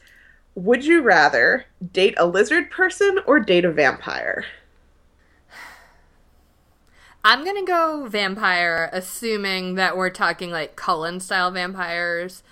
Would 0.55 0.85
you 0.85 1.01
rather 1.01 1.65
date 1.91 2.13
a 2.17 2.27
lizard 2.27 2.69
person 2.69 3.19
or 3.25 3.39
date 3.39 3.65
a 3.65 3.71
vampire? 3.71 4.45
I'm 7.25 7.45
gonna 7.45 7.63
go 7.63 8.05
vampire, 8.07 8.89
assuming 8.91 9.75
that 9.75 9.95
we're 9.95 10.09
talking 10.09 10.51
like 10.51 10.75
Cullen 10.75 11.19
style 11.19 11.51
vampires. 11.51 12.43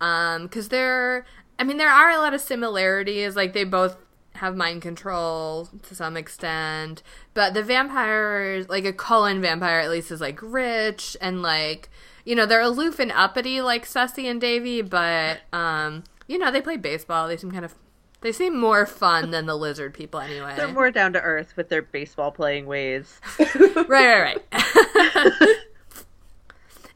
Um, 0.00 0.44
because 0.44 0.68
there, 0.68 1.24
I 1.58 1.64
mean, 1.64 1.78
there 1.78 1.90
are 1.90 2.10
a 2.10 2.18
lot 2.18 2.34
of 2.34 2.40
similarities. 2.40 3.36
Like 3.36 3.54
they 3.54 3.64
both 3.64 3.96
have 4.34 4.54
mind 4.54 4.82
control 4.82 5.68
to 5.82 5.94
some 5.94 6.16
extent, 6.16 7.02
but 7.34 7.54
the 7.54 7.62
vampires, 7.62 8.68
like 8.68 8.84
a 8.84 8.92
Cullen 8.92 9.40
vampire, 9.40 9.80
at 9.80 9.90
least 9.90 10.10
is 10.10 10.20
like 10.20 10.38
rich 10.42 11.16
and 11.20 11.42
like 11.42 11.88
you 12.24 12.34
know 12.34 12.46
they're 12.46 12.60
aloof 12.60 12.98
and 12.98 13.10
uppity 13.12 13.62
like 13.62 13.86
Ceci 13.86 14.28
and 14.28 14.40
Davy, 14.40 14.82
but 14.82 15.40
um, 15.52 16.04
you 16.28 16.38
know 16.38 16.52
they 16.52 16.60
play 16.60 16.76
baseball. 16.76 17.26
They 17.26 17.36
seem 17.36 17.50
kind 17.50 17.64
of 17.64 17.74
they 18.20 18.32
seem 18.32 18.58
more 18.58 18.84
fun 18.86 19.30
than 19.30 19.46
the 19.46 19.56
lizard 19.56 19.94
people 19.94 20.20
anyway. 20.20 20.54
They're 20.56 20.68
more 20.68 20.90
down 20.90 21.12
to 21.12 21.20
earth 21.20 21.56
with 21.56 21.68
their 21.68 21.82
baseball 21.82 22.30
playing 22.32 22.66
ways. 22.66 23.20
right, 23.38 23.88
right, 23.88 24.38
right. 24.52 25.56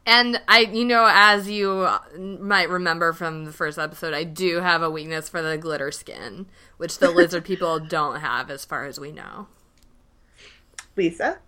and 0.05 0.41
I, 0.49 0.59
you 0.71 0.83
know, 0.83 1.07
as 1.09 1.49
you 1.49 1.89
might 2.17 2.69
remember 2.69 3.13
from 3.13 3.45
the 3.45 3.53
first 3.53 3.79
episode, 3.79 4.13
I 4.13 4.25
do 4.25 4.59
have 4.59 4.81
a 4.81 4.89
weakness 4.89 5.29
for 5.29 5.41
the 5.41 5.57
glitter 5.57 5.91
skin, 5.91 6.47
which 6.77 6.99
the 6.99 7.09
lizard 7.09 7.45
people 7.45 7.79
don't 7.87 8.19
have, 8.19 8.51
as 8.51 8.65
far 8.65 8.85
as 8.85 8.99
we 8.99 9.13
know. 9.13 9.47
Lisa? 10.97 11.39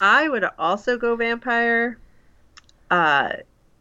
I 0.00 0.28
would 0.28 0.44
also 0.58 0.96
go 0.96 1.16
vampire. 1.16 1.98
Uh, 2.88 3.32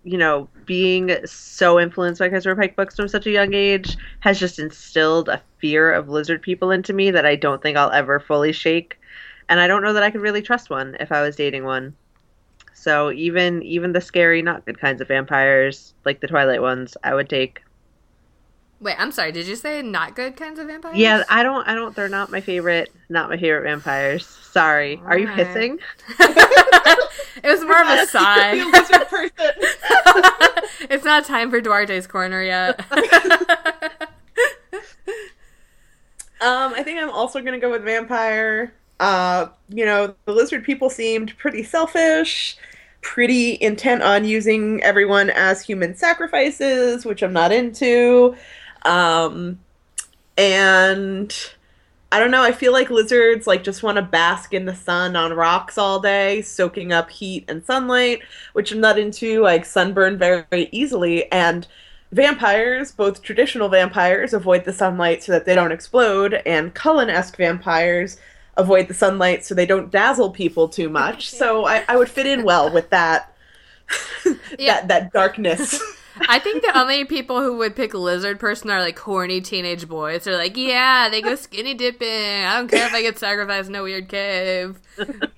you 0.04 0.18
know, 0.18 0.50
being 0.66 1.16
so 1.26 1.80
influenced 1.80 2.20
by 2.20 2.30
Christopher 2.30 2.56
Pike 2.56 2.76
books 2.76 2.96
from 2.96 3.08
such 3.08 3.26
a 3.26 3.32
young 3.32 3.54
age 3.54 3.98
has 4.20 4.40
just 4.40 4.60
instilled 4.60 5.30
a 5.30 5.42
fear 5.60 5.92
of 5.92 6.10
lizard 6.10 6.42
people 6.42 6.72
into 6.72 6.94
me 6.94 7.12
that 7.12 7.26
I 7.26 7.36
don't 7.36 7.62
think 7.62 7.78
I'll 7.78 7.92
ever 7.92 8.20
fully 8.20 8.52
shake. 8.52 9.00
And 9.50 9.60
I 9.60 9.68
don't 9.68 9.84
know 9.84 9.94
that 9.94 10.04
I 10.04 10.12
could 10.12 10.22
really 10.22 10.42
trust 10.42 10.70
one 10.70 10.98
if 11.00 11.12
I 11.12 11.22
was 11.22 11.36
dating 11.36 11.64
one. 11.64 11.96
So 12.74 13.12
even 13.12 13.62
even 13.64 13.94
the 13.94 14.02
scary, 14.02 14.42
not 14.42 14.66
good 14.66 14.80
kinds 14.80 15.00
of 15.00 15.08
vampires, 15.08 15.94
like 16.06 16.20
the 16.20 16.28
Twilight 16.28 16.62
ones, 16.62 16.98
I 17.04 17.14
would 17.14 17.30
take. 17.30 17.62
Wait, 18.84 18.96
I'm 19.00 19.14
sorry. 19.14 19.32
Did 19.32 19.48
you 19.48 19.56
say 19.56 19.82
not 19.82 20.14
good 20.14 20.36
kinds 20.36 20.60
of 20.60 20.68
vampires? 20.68 20.98
Yeah, 20.98 21.24
I 21.30 21.42
don't. 21.42 21.66
I 21.66 21.74
don't. 21.74 21.96
They're 21.96 22.10
not 22.10 22.30
my 22.30 22.42
favorite. 22.42 22.92
Not 23.08 23.30
my 23.30 23.38
favorite 23.38 23.64
vampires. 23.64 24.28
Sorry. 24.28 25.02
Are 25.06 25.18
you 25.18 25.30
Alright. 25.30 25.48
hissing? 25.48 25.80
it 26.20 27.46
was 27.46 27.62
more 27.62 27.82
of 27.82 27.88
a 27.88 28.06
sigh. 28.08 28.56
it's 30.90 31.06
not 31.06 31.24
time 31.24 31.50
for 31.50 31.62
Duarte's 31.62 32.08
corner 32.08 32.44
yet. 32.44 32.82
Um, 36.42 36.74
I 36.74 36.84
think 36.84 37.00
I'm 37.00 37.10
also 37.10 37.42
gonna 37.42 37.58
go 37.58 37.72
with 37.72 37.86
vampire. 37.86 38.74
Uh, 39.00 39.48
you 39.70 39.86
know, 39.86 40.14
the 40.26 40.34
lizard 40.34 40.66
people 40.66 40.90
seemed 40.90 41.38
pretty 41.38 41.64
selfish, 41.64 42.58
pretty 43.00 43.58
intent 43.62 44.04
on 44.04 44.26
using 44.26 44.84
everyone 44.84 45.30
as 45.30 45.62
human 45.62 45.96
sacrifices, 45.96 47.06
which 47.06 47.24
I'm 47.24 47.32
not 47.32 47.54
into. 47.54 48.36
Um, 48.86 49.60
and 50.38 51.34
I 52.12 52.20
don't 52.20 52.32
know, 52.32 52.44
I 52.44 52.52
feel 52.52 52.72
like 52.72 52.90
lizards 52.90 53.48
like 53.48 53.64
just 53.64 53.82
want 53.84 53.96
to 53.98 54.02
bask 54.04 54.54
in 54.54 54.66
the 54.66 54.76
sun 54.76 55.16
on 55.16 55.34
rocks 55.34 55.78
all 55.78 56.00
day, 56.00 56.42
soaking 56.44 56.94
up 56.94 57.10
heat 57.10 57.46
and 57.48 57.66
sunlight, 57.66 58.22
which 58.54 58.72
I'm 58.72 58.80
not 58.80 59.00
into, 59.00 59.42
like 59.42 59.66
sunburn 59.66 60.18
very, 60.18 60.46
very 60.52 60.70
easily. 60.72 61.32
And 61.32 61.68
vampires, 62.12 62.92
both 62.92 63.24
traditional 63.24 63.70
vampires, 63.70 64.34
avoid 64.34 64.66
the 64.66 64.74
sunlight 64.74 65.24
so 65.24 65.32
that 65.32 65.46
they 65.46 65.56
don't 65.56 65.72
explode, 65.72 66.36
and 66.46 66.74
Cullen-esque 66.74 67.36
vampires 67.38 68.18
avoid 68.56 68.88
the 68.88 68.94
sunlight 68.94 69.44
so 69.44 69.56
they 69.56 69.66
don't 69.66 69.90
dazzle 69.92 70.30
people 70.30 70.68
too 70.70 70.90
much. 70.90 71.30
So 71.30 71.66
I, 71.66 71.84
I 71.88 71.98
would 71.98 72.10
fit 72.10 72.28
in 72.28 72.44
well 72.44 72.72
with 72.72 72.90
that 72.92 73.34
Yeah. 74.60 74.82
that 74.82 74.88
that 74.88 75.14
darkness. 75.14 75.82
I 76.22 76.40
think 76.40 76.64
the 76.64 76.78
only 76.78 77.06
people 77.06 77.42
who 77.42 77.58
would 77.58 77.76
pick 77.76 77.94
lizard 77.94 78.40
person 78.40 78.70
are 78.70 78.82
like 78.82 79.00
horny 79.00 79.42
teenage 79.42 79.88
boys. 79.88 80.24
They're 80.24 80.38
like, 80.38 80.56
yeah, 80.56 81.10
they 81.10 81.22
go 81.22 81.36
skinny 81.36 81.74
dipping. 81.74 82.08
I 82.08 82.58
don't 82.58 82.68
care 82.68 82.86
if 82.86 82.94
I 82.94 83.02
get 83.02 83.18
sacrificed 83.18 83.70
in 83.70 83.76
a 83.76 83.84
weird 83.84 84.10
cave. 84.10 84.80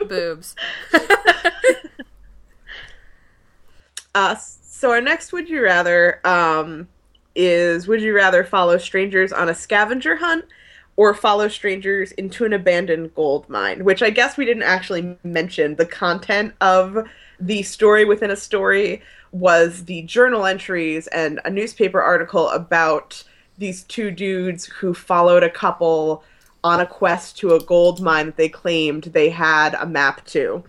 Boobs. 0.08 0.56
Uh, 4.16 4.34
so 4.36 4.92
our 4.92 5.02
next 5.02 5.34
would 5.34 5.50
you 5.50 5.62
rather 5.62 6.26
um, 6.26 6.88
is 7.36 7.86
would 7.86 8.02
you 8.02 8.16
rather 8.16 8.46
follow 8.46 8.78
strangers 8.78 9.34
on 9.34 9.50
a 9.50 9.54
scavenger 9.54 10.16
hunt 10.16 10.46
or 10.98 11.14
follow 11.14 11.48
strangers 11.48 12.12
into 12.14 12.46
an 12.46 12.54
abandoned 12.54 13.14
gold 13.16 13.50
mine? 13.50 13.84
Which 13.84 14.02
I 14.02 14.10
guess 14.10 14.38
we 14.38 14.46
didn't 14.46 14.64
actually 14.64 15.18
mention. 15.24 15.76
The 15.76 15.86
content 15.86 16.54
of 16.62 17.08
the 17.40 17.64
story 17.64 18.06
within 18.06 18.32
a 18.32 18.36
story 18.36 19.02
was 19.32 19.86
the 19.86 20.02
journal 20.04 20.46
entries 20.46 21.08
and 21.08 21.42
a 21.44 21.50
newspaper 21.50 22.02
article 22.02 22.50
about 22.50 23.24
these 23.58 23.84
two 23.84 24.12
dudes 24.12 24.66
who 24.66 24.94
followed 24.94 25.44
a 25.44 25.50
couple 25.50 26.24
on 26.64 26.80
a 26.80 26.86
quest 26.86 27.38
to 27.38 27.54
a 27.54 27.64
gold 27.64 28.02
mine 28.02 28.26
that 28.26 28.38
they 28.38 28.50
claimed 28.50 29.04
they 29.04 29.30
had 29.30 29.76
a 29.76 29.86
map 29.86 30.26
to 30.26 30.64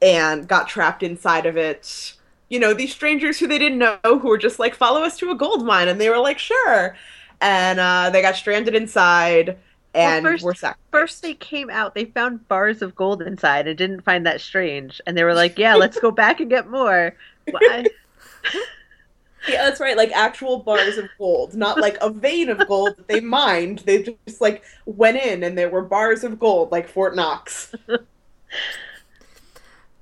and 0.00 0.48
got 0.48 0.68
trapped 0.68 1.02
inside 1.02 1.46
of 1.46 1.56
it. 1.56 2.14
You 2.48 2.58
know, 2.58 2.74
these 2.74 2.92
strangers 2.92 3.38
who 3.38 3.46
they 3.46 3.58
didn't 3.58 3.78
know 3.78 3.98
who 4.02 4.28
were 4.28 4.38
just 4.38 4.58
like, 4.58 4.74
follow 4.74 5.02
us 5.02 5.16
to 5.18 5.30
a 5.30 5.34
gold 5.34 5.64
mine. 5.64 5.88
And 5.88 6.00
they 6.00 6.10
were 6.10 6.18
like, 6.18 6.38
sure. 6.38 6.96
And 7.42 7.78
uh, 7.78 8.08
they 8.10 8.22
got 8.22 8.36
stranded 8.36 8.74
inside 8.74 9.58
and 9.94 10.24
first- 10.24 10.44
were 10.44 10.54
sacrificed. 10.54 10.78
First, 10.90 11.22
they 11.22 11.34
came 11.34 11.68
out. 11.68 11.94
They 11.94 12.06
found 12.06 12.48
bars 12.48 12.80
of 12.80 12.94
gold 12.94 13.20
inside 13.20 13.66
and 13.66 13.76
didn't 13.76 14.02
find 14.02 14.24
that 14.24 14.40
strange. 14.40 15.00
And 15.06 15.16
they 15.16 15.24
were 15.24 15.34
like, 15.34 15.58
"Yeah, 15.58 15.74
let's 15.74 15.98
go 15.98 16.10
back 16.10 16.40
and 16.40 16.48
get 16.48 16.70
more." 16.70 17.14
Why? 17.50 17.84
Yeah, 19.48 19.64
that's 19.64 19.80
right. 19.80 19.96
Like 19.96 20.12
actual 20.12 20.60
bars 20.60 20.98
of 20.98 21.08
gold, 21.18 21.54
not 21.54 21.80
like 21.80 21.98
a 22.00 22.10
vein 22.10 22.48
of 22.48 22.64
gold 22.68 22.96
that 22.96 23.08
they 23.08 23.20
mined. 23.20 23.80
They 23.80 24.04
just 24.04 24.40
like 24.40 24.62
went 24.86 25.16
in 25.16 25.42
and 25.42 25.58
there 25.58 25.68
were 25.68 25.82
bars 25.82 26.22
of 26.22 26.38
gold, 26.38 26.70
like 26.70 26.88
Fort 26.88 27.16
Knox. 27.16 27.74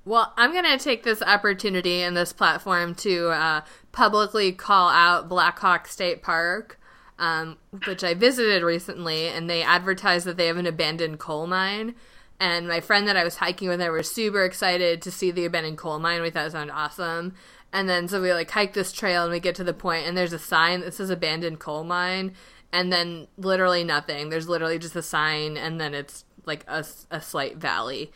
Well, 0.04 0.32
I'm 0.36 0.52
going 0.52 0.64
to 0.64 0.82
take 0.82 1.04
this 1.04 1.22
opportunity 1.22 2.02
and 2.02 2.16
this 2.16 2.32
platform 2.32 2.94
to 2.96 3.28
uh, 3.28 3.60
publicly 3.92 4.50
call 4.52 4.88
out 4.88 5.28
Blackhawk 5.28 5.86
State 5.86 6.22
Park, 6.22 6.79
um, 7.20 7.58
which 7.86 8.02
I 8.02 8.14
visited 8.14 8.64
recently, 8.64 9.28
and 9.28 9.48
they 9.48 9.62
advertise 9.62 10.24
that 10.24 10.36
they 10.36 10.46
have 10.46 10.56
an 10.56 10.66
abandoned 10.66 11.20
coal 11.20 11.46
mine. 11.46 11.94
And 12.40 12.66
my 12.66 12.80
friend 12.80 13.06
that 13.06 13.16
I 13.16 13.22
was 13.24 13.36
hiking 13.36 13.68
with, 13.68 13.82
I 13.82 13.90
were 13.90 14.02
super 14.02 14.42
excited 14.44 15.02
to 15.02 15.10
see 15.10 15.30
the 15.30 15.44
abandoned 15.44 15.76
coal 15.76 15.98
mine. 15.98 16.22
We 16.22 16.30
thought 16.30 16.46
it 16.46 16.52
sounded 16.52 16.72
awesome. 16.72 17.34
And 17.72 17.88
then 17.88 18.08
so 18.08 18.20
we 18.20 18.32
like 18.32 18.50
hike 18.50 18.72
this 18.72 18.90
trail 18.90 19.22
and 19.22 19.30
we 19.30 19.38
get 19.38 19.54
to 19.56 19.64
the 19.64 19.74
point 19.74 20.06
and 20.06 20.16
there's 20.16 20.32
a 20.32 20.38
sign 20.38 20.80
that 20.80 20.94
says 20.94 21.10
abandoned 21.10 21.60
coal 21.60 21.84
mine 21.84 22.32
and 22.72 22.92
then 22.92 23.28
literally 23.36 23.84
nothing. 23.84 24.30
There's 24.30 24.48
literally 24.48 24.78
just 24.78 24.96
a 24.96 25.02
sign 25.02 25.56
and 25.56 25.80
then 25.80 25.94
it's 25.94 26.24
like 26.46 26.64
a, 26.66 26.84
a 27.10 27.20
slight 27.20 27.58
valley. 27.58 28.10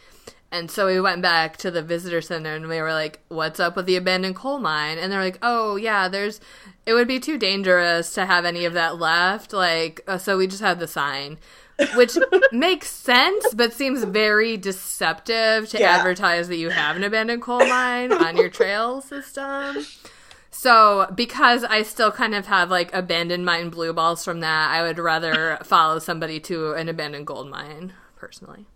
And 0.55 0.71
so 0.71 0.87
we 0.87 1.01
went 1.01 1.21
back 1.21 1.57
to 1.59 1.71
the 1.73 1.83
visitor 1.83 2.21
center 2.21 2.55
and 2.55 2.69
we 2.69 2.81
were 2.81 2.93
like, 2.93 3.19
what's 3.29 3.59
up 3.59 3.75
with 3.75 3.87
the 3.87 3.97
abandoned 3.97 4.37
coal 4.37 4.59
mine? 4.59 4.99
And 4.99 5.11
they're 5.11 5.21
like, 5.25 5.39
oh, 5.43 5.75
yeah, 5.75 6.07
there's, 6.07 6.41
it 6.87 6.93
would 6.95 7.09
be 7.09 7.19
too 7.19 7.39
dangerous 7.39 8.15
to 8.15 8.25
have 8.25 8.45
any 8.45 8.65
of 8.65 8.73
that 8.75 9.01
left. 9.01 9.53
Like, 9.53 10.03
uh, 10.07 10.17
so 10.19 10.39
we 10.39 10.47
just 10.47 10.63
had 10.63 10.79
the 10.79 10.87
sign, 10.87 11.39
which 11.97 12.17
makes 12.53 12.89
sense, 12.89 13.53
but 13.53 13.73
seems 13.73 14.05
very 14.05 14.57
deceptive 14.57 15.69
to 15.71 15.81
Yeah. 15.81 15.91
advertise 15.97 16.47
that 16.47 16.57
you 16.57 16.71
have 16.71 16.95
an 16.95 17.03
abandoned 17.03 17.43
coal 17.43 17.67
mine 17.67 18.13
on 18.13 18.37
your 18.37 18.49
trail 18.61 19.01
system. 19.01 19.85
So, 20.53 21.11
because 21.13 21.65
I 21.65 21.83
still 21.83 22.13
kind 22.13 22.33
of 22.33 22.47
have 22.47 22.71
like 22.71 22.95
abandoned 22.95 23.45
mine 23.45 23.71
blue 23.71 23.93
balls 23.93 24.25
from 24.25 24.39
that, 24.41 24.71
I 24.71 24.83
would 24.83 25.01
rather 25.01 25.59
follow 25.65 25.99
somebody 25.99 26.39
to 26.41 26.75
an 26.75 26.89
abandoned 26.89 27.27
gold 27.27 27.51
mine, 27.51 27.93
personally. 28.15 28.67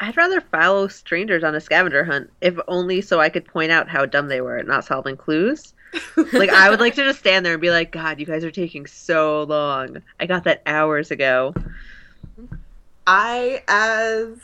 I'd 0.00 0.16
rather 0.16 0.40
follow 0.40 0.88
strangers 0.88 1.42
on 1.42 1.54
a 1.54 1.60
scavenger 1.60 2.04
hunt, 2.04 2.30
if 2.40 2.56
only 2.68 3.00
so 3.00 3.20
I 3.20 3.28
could 3.28 3.46
point 3.46 3.70
out 3.72 3.88
how 3.88 4.04
dumb 4.04 4.28
they 4.28 4.40
were 4.40 4.58
at 4.58 4.66
not 4.66 4.84
solving 4.84 5.16
clues. 5.16 5.72
like 6.32 6.50
I 6.50 6.68
would 6.68 6.80
like 6.80 6.94
to 6.96 7.04
just 7.04 7.20
stand 7.20 7.46
there 7.46 7.54
and 7.54 7.62
be 7.62 7.70
like, 7.70 7.92
God, 7.92 8.20
you 8.20 8.26
guys 8.26 8.44
are 8.44 8.50
taking 8.50 8.86
so 8.86 9.44
long. 9.44 10.02
I 10.20 10.26
got 10.26 10.44
that 10.44 10.62
hours 10.66 11.10
ago. 11.10 11.54
I 13.06 13.62
as 13.68 14.38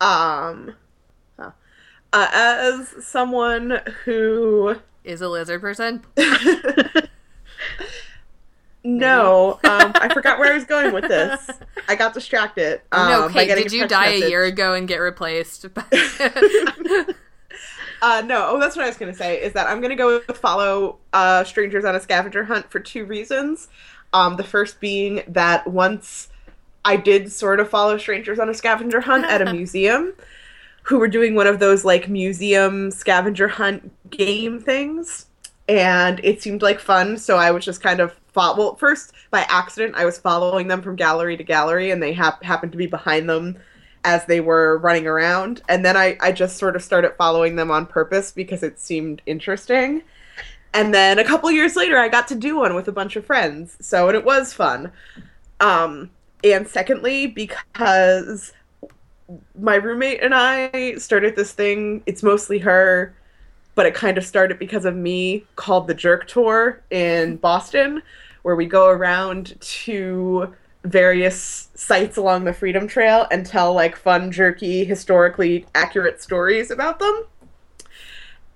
um 0.00 0.74
uh, 2.14 2.28
as 2.32 3.04
someone 3.04 3.80
who 4.04 4.76
Is 5.02 5.20
a 5.20 5.28
lizard 5.28 5.60
person? 5.60 6.04
no, 8.84 9.54
um, 9.64 9.92
I 9.94 10.12
forgot 10.12 10.38
where 10.38 10.52
I 10.52 10.54
was 10.54 10.64
going 10.64 10.92
with 10.92 11.08
this. 11.08 11.50
I 11.88 11.94
got 11.96 12.14
distracted. 12.14 12.82
Um, 12.92 13.08
no, 13.08 13.28
by 13.28 13.46
Kait, 13.46 13.56
did 13.56 13.72
you 13.72 13.88
die 13.88 14.10
message. 14.10 14.24
a 14.24 14.28
year 14.28 14.44
ago 14.44 14.74
and 14.74 14.86
get 14.86 14.98
replaced? 14.98 15.72
by- 15.74 15.84
Uh, 18.02 18.20
no, 18.20 18.48
oh, 18.50 18.60
that's 18.60 18.76
what 18.76 18.84
I 18.84 18.88
was 18.88 18.98
going 18.98 19.10
to 19.10 19.16
say. 19.16 19.40
Is 19.40 19.54
that 19.54 19.66
I'm 19.66 19.80
going 19.80 19.88
to 19.88 19.96
go 19.96 20.20
follow 20.34 20.98
uh, 21.14 21.42
strangers 21.44 21.86
on 21.86 21.94
a 21.94 22.00
scavenger 22.00 22.44
hunt 22.44 22.70
for 22.70 22.78
two 22.78 23.06
reasons. 23.06 23.68
Um, 24.12 24.36
the 24.36 24.44
first 24.44 24.78
being 24.78 25.22
that 25.28 25.66
once 25.66 26.28
I 26.84 26.96
did 26.96 27.32
sort 27.32 27.60
of 27.60 27.70
follow 27.70 27.96
strangers 27.96 28.38
on 28.38 28.50
a 28.50 28.54
scavenger 28.54 29.00
hunt 29.00 29.24
at 29.24 29.40
a 29.40 29.50
museum, 29.50 30.12
who 30.82 30.98
were 30.98 31.08
doing 31.08 31.34
one 31.34 31.46
of 31.46 31.60
those 31.60 31.82
like 31.84 32.10
museum 32.10 32.90
scavenger 32.90 33.48
hunt 33.48 33.90
game 34.10 34.60
things, 34.60 35.26
and 35.68 36.20
it 36.22 36.42
seemed 36.42 36.62
like 36.62 36.80
fun. 36.80 37.16
So 37.18 37.36
I 37.36 37.50
was 37.50 37.64
just 37.64 37.82
kind 37.82 38.00
of 38.00 38.14
fought. 38.32 38.58
Well, 38.58 38.74
first 38.76 39.12
by 39.30 39.46
accident, 39.48 39.94
I 39.96 40.04
was 40.04 40.18
following 40.18 40.68
them 40.68 40.82
from 40.82 40.96
gallery 40.96 41.36
to 41.36 41.44
gallery, 41.44 41.90
and 41.90 42.02
they 42.02 42.12
hap- 42.12 42.42
happened 42.42 42.72
to 42.72 42.78
be 42.78 42.86
behind 42.86 43.28
them 43.28 43.58
as 44.04 44.26
they 44.26 44.40
were 44.40 44.78
running 44.78 45.06
around. 45.06 45.62
And 45.68 45.84
then 45.84 45.96
I, 45.96 46.16
I 46.20 46.32
just 46.32 46.58
sort 46.58 46.76
of 46.76 46.82
started 46.82 47.14
following 47.16 47.56
them 47.56 47.70
on 47.70 47.86
purpose 47.86 48.30
because 48.30 48.62
it 48.62 48.78
seemed 48.78 49.22
interesting. 49.26 50.02
And 50.74 50.92
then 50.92 51.18
a 51.18 51.24
couple 51.24 51.50
years 51.50 51.76
later, 51.76 51.98
I 51.98 52.08
got 52.08 52.28
to 52.28 52.34
do 52.34 52.58
one 52.58 52.74
with 52.74 52.88
a 52.88 52.92
bunch 52.92 53.16
of 53.16 53.24
friends. 53.24 53.76
So, 53.80 54.08
and 54.08 54.16
it 54.16 54.24
was 54.24 54.52
fun. 54.52 54.92
Um, 55.60 56.10
and 56.42 56.68
secondly, 56.68 57.28
because 57.28 58.52
my 59.58 59.76
roommate 59.76 60.22
and 60.22 60.34
I 60.34 60.96
started 60.96 61.36
this 61.36 61.52
thing, 61.52 62.02
it's 62.06 62.22
mostly 62.22 62.58
her, 62.58 63.14
but 63.74 63.86
it 63.86 63.94
kind 63.94 64.18
of 64.18 64.24
started 64.24 64.58
because 64.58 64.84
of 64.84 64.94
me, 64.94 65.44
called 65.56 65.86
the 65.86 65.94
Jerk 65.94 66.26
Tour 66.26 66.82
in 66.90 67.36
Boston, 67.36 68.02
where 68.42 68.56
we 68.56 68.66
go 68.66 68.88
around 68.88 69.58
to 69.60 70.54
various 70.84 71.68
sites 71.74 72.16
along 72.16 72.44
the 72.44 72.52
Freedom 72.52 72.86
Trail 72.86 73.26
and 73.30 73.46
tell 73.46 73.72
like 73.72 73.96
fun, 73.96 74.30
jerky, 74.30 74.84
historically 74.84 75.66
accurate 75.74 76.22
stories 76.22 76.70
about 76.70 76.98
them. 76.98 77.24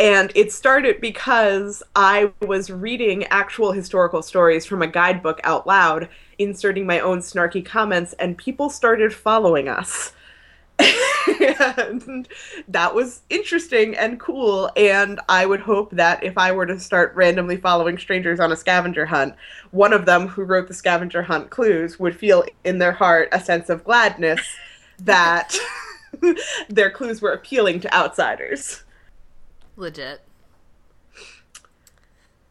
And 0.00 0.30
it 0.36 0.52
started 0.52 1.00
because 1.00 1.82
I 1.96 2.30
was 2.40 2.70
reading 2.70 3.24
actual 3.24 3.72
historical 3.72 4.22
stories 4.22 4.64
from 4.64 4.82
a 4.82 4.86
guidebook 4.86 5.40
out 5.42 5.66
loud, 5.66 6.08
inserting 6.38 6.86
my 6.86 7.00
own 7.00 7.18
snarky 7.18 7.64
comments, 7.64 8.12
and 8.14 8.38
people 8.38 8.70
started 8.70 9.12
following 9.12 9.68
us. 9.68 10.12
And 10.78 12.28
that 12.68 12.94
was 12.94 13.22
interesting 13.30 13.96
and 13.96 14.20
cool. 14.20 14.70
And 14.76 15.20
I 15.28 15.46
would 15.46 15.60
hope 15.60 15.90
that 15.92 16.22
if 16.22 16.38
I 16.38 16.52
were 16.52 16.66
to 16.66 16.78
start 16.78 17.14
randomly 17.14 17.56
following 17.56 17.98
strangers 17.98 18.40
on 18.40 18.52
a 18.52 18.56
scavenger 18.56 19.06
hunt, 19.06 19.34
one 19.70 19.92
of 19.92 20.06
them 20.06 20.28
who 20.28 20.44
wrote 20.44 20.68
the 20.68 20.74
scavenger 20.74 21.22
hunt 21.22 21.50
clues 21.50 21.98
would 21.98 22.16
feel 22.16 22.44
in 22.64 22.78
their 22.78 22.92
heart 22.92 23.28
a 23.32 23.40
sense 23.40 23.68
of 23.68 23.84
gladness 23.84 24.40
that 25.00 25.56
their 26.68 26.90
clues 26.90 27.20
were 27.20 27.32
appealing 27.32 27.80
to 27.80 27.94
outsiders. 27.94 28.82
Legit. 29.76 30.20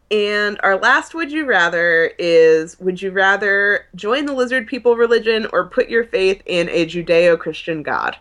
And 0.09 0.57
our 0.63 0.77
last 0.77 1.13
would 1.13 1.31
you 1.31 1.45
rather 1.45 2.11
is 2.17 2.79
would 2.79 3.01
you 3.01 3.11
rather 3.11 3.85
join 3.95 4.25
the 4.25 4.33
lizard 4.33 4.65
people 4.65 4.95
religion 4.95 5.47
or 5.51 5.65
put 5.65 5.89
your 5.89 6.05
faith 6.05 6.41
in 6.45 6.69
a 6.69 6.85
Judeo 6.85 7.37
Christian 7.37 7.83
God? 7.83 8.17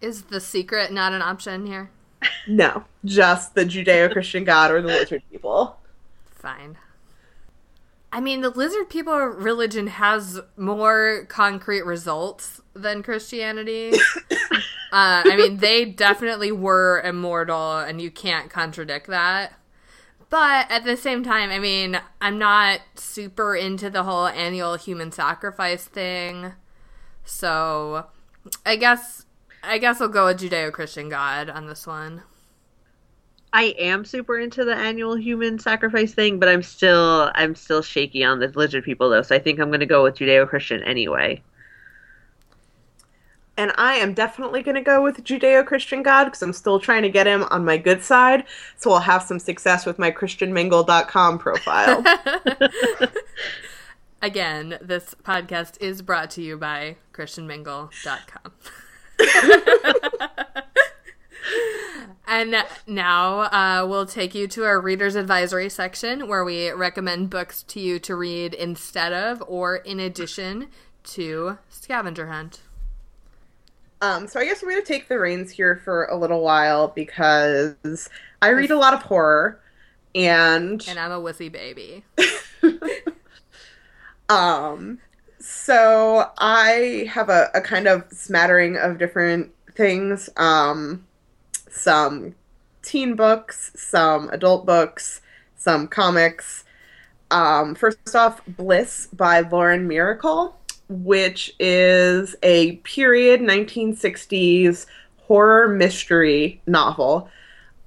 Is 0.00 0.22
the 0.22 0.40
secret 0.40 0.92
not 0.92 1.12
an 1.12 1.22
option 1.22 1.66
here? 1.66 1.90
No, 2.48 2.84
just 3.04 3.54
the 3.54 3.64
Judeo 3.64 4.12
Christian 4.12 4.44
God 4.44 4.72
or 4.72 4.82
the 4.82 4.88
lizard 4.88 5.22
people. 5.30 5.76
Fine. 6.30 6.76
I 8.12 8.20
mean, 8.20 8.42
the 8.42 8.50
lizard 8.50 8.90
people 8.90 9.16
religion 9.16 9.86
has 9.86 10.40
more 10.56 11.24
concrete 11.28 11.82
results 11.86 12.60
than 12.74 13.02
Christianity. 13.02 13.92
uh, 14.92 15.22
I 15.24 15.34
mean, 15.36 15.58
they 15.58 15.86
definitely 15.86 16.52
were 16.52 17.00
immortal, 17.00 17.78
and 17.78 18.02
you 18.02 18.10
can't 18.10 18.50
contradict 18.50 19.06
that. 19.06 19.54
But 20.32 20.70
at 20.70 20.84
the 20.84 20.96
same 20.96 21.22
time, 21.22 21.50
I 21.50 21.58
mean, 21.58 22.00
I'm 22.22 22.38
not 22.38 22.80
super 22.94 23.54
into 23.54 23.90
the 23.90 24.04
whole 24.04 24.28
annual 24.28 24.76
human 24.76 25.12
sacrifice 25.12 25.84
thing. 25.84 26.54
So, 27.22 28.06
I 28.64 28.76
guess 28.76 29.26
I 29.62 29.76
guess 29.76 30.00
I'll 30.00 30.08
go 30.08 30.24
with 30.24 30.40
Judeo-Christian 30.40 31.10
God 31.10 31.50
on 31.50 31.66
this 31.66 31.86
one. 31.86 32.22
I 33.52 33.74
am 33.78 34.06
super 34.06 34.38
into 34.38 34.64
the 34.64 34.74
annual 34.74 35.16
human 35.16 35.58
sacrifice 35.58 36.14
thing, 36.14 36.38
but 36.38 36.48
I'm 36.48 36.62
still 36.62 37.30
I'm 37.34 37.54
still 37.54 37.82
shaky 37.82 38.24
on 38.24 38.38
the 38.38 38.48
lizard 38.48 38.84
people 38.84 39.10
though, 39.10 39.20
so 39.20 39.36
I 39.36 39.38
think 39.38 39.60
I'm 39.60 39.70
gonna 39.70 39.84
go 39.84 40.02
with 40.02 40.16
Judeo 40.16 40.48
Christian 40.48 40.82
anyway. 40.82 41.42
And 43.62 43.70
I 43.78 43.94
am 43.94 44.12
definitely 44.12 44.60
going 44.64 44.74
to 44.74 44.80
go 44.80 45.00
with 45.04 45.22
Judeo 45.22 45.64
Christian 45.64 46.02
God 46.02 46.24
because 46.24 46.42
I'm 46.42 46.52
still 46.52 46.80
trying 46.80 47.02
to 47.02 47.08
get 47.08 47.28
him 47.28 47.44
on 47.44 47.64
my 47.64 47.76
good 47.76 48.02
side. 48.02 48.42
So 48.76 48.90
I'll 48.90 48.98
have 48.98 49.22
some 49.22 49.38
success 49.38 49.86
with 49.86 50.00
my 50.00 50.10
ChristianMingle.com 50.10 51.38
profile. 51.38 52.02
Again, 54.22 54.78
this 54.82 55.14
podcast 55.22 55.80
is 55.80 56.02
brought 56.02 56.28
to 56.32 56.42
you 56.42 56.56
by 56.56 56.96
ChristianMingle.com. 57.12 58.52
and 62.26 62.56
now 62.88 63.38
uh, 63.42 63.86
we'll 63.88 64.06
take 64.06 64.34
you 64.34 64.48
to 64.48 64.64
our 64.64 64.80
reader's 64.80 65.14
advisory 65.14 65.68
section 65.68 66.26
where 66.26 66.44
we 66.44 66.68
recommend 66.72 67.30
books 67.30 67.62
to 67.62 67.78
you 67.78 68.00
to 68.00 68.16
read 68.16 68.54
instead 68.54 69.12
of 69.12 69.40
or 69.46 69.76
in 69.76 70.00
addition 70.00 70.66
to 71.04 71.58
Scavenger 71.68 72.26
Hunt. 72.26 72.62
Um, 74.02 74.26
so 74.26 74.40
I 74.40 74.44
guess 74.44 74.62
I'm 74.62 74.68
going 74.68 74.82
to 74.82 74.86
take 74.86 75.06
the 75.06 75.18
reins 75.18 75.52
here 75.52 75.80
for 75.84 76.06
a 76.06 76.16
little 76.16 76.42
while 76.42 76.88
because 76.88 78.10
I 78.42 78.48
read 78.48 78.72
a 78.72 78.76
lot 78.76 78.94
of 78.94 79.02
horror, 79.02 79.60
and 80.12 80.84
And 80.88 80.98
I'm 80.98 81.12
a 81.12 81.20
wussy 81.20 81.50
baby. 81.50 82.04
um, 84.28 84.98
so 85.38 86.28
I 86.36 87.08
have 87.08 87.28
a, 87.28 87.48
a 87.54 87.60
kind 87.60 87.86
of 87.86 88.04
smattering 88.10 88.76
of 88.76 88.98
different 88.98 89.52
things. 89.76 90.28
Um, 90.36 91.06
some 91.70 92.34
teen 92.82 93.14
books, 93.14 93.70
some 93.76 94.28
adult 94.30 94.66
books, 94.66 95.20
some 95.56 95.86
comics. 95.86 96.64
Um, 97.30 97.76
first 97.76 98.16
off, 98.16 98.44
Bliss 98.46 99.06
by 99.12 99.40
Lauren 99.40 99.88
Myracle, 99.88 100.54
which 100.92 101.54
is 101.58 102.36
a 102.42 102.76
period 102.76 103.40
1960s 103.40 104.86
horror 105.18 105.68
mystery 105.68 106.60
novel. 106.66 107.28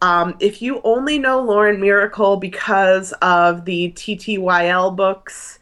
Um, 0.01 0.35
if 0.39 0.61
you 0.61 0.81
only 0.83 1.19
know 1.19 1.41
Lauren 1.41 1.77
Myracle 1.77 2.39
because 2.39 3.11
of 3.21 3.65
the 3.65 3.91
TTYL 3.91 4.95
books, 4.95 5.59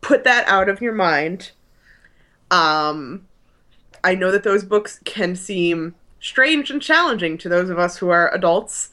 put 0.00 0.24
that 0.24 0.46
out 0.48 0.68
of 0.68 0.80
your 0.80 0.92
mind. 0.92 1.52
Um, 2.50 3.26
I 4.02 4.14
know 4.14 4.30
that 4.30 4.44
those 4.44 4.64
books 4.64 5.00
can 5.04 5.34
seem 5.34 5.94
strange 6.20 6.70
and 6.70 6.80
challenging 6.80 7.36
to 7.38 7.48
those 7.48 7.70
of 7.70 7.78
us 7.78 7.96
who 7.96 8.10
are 8.10 8.34
adults, 8.34 8.90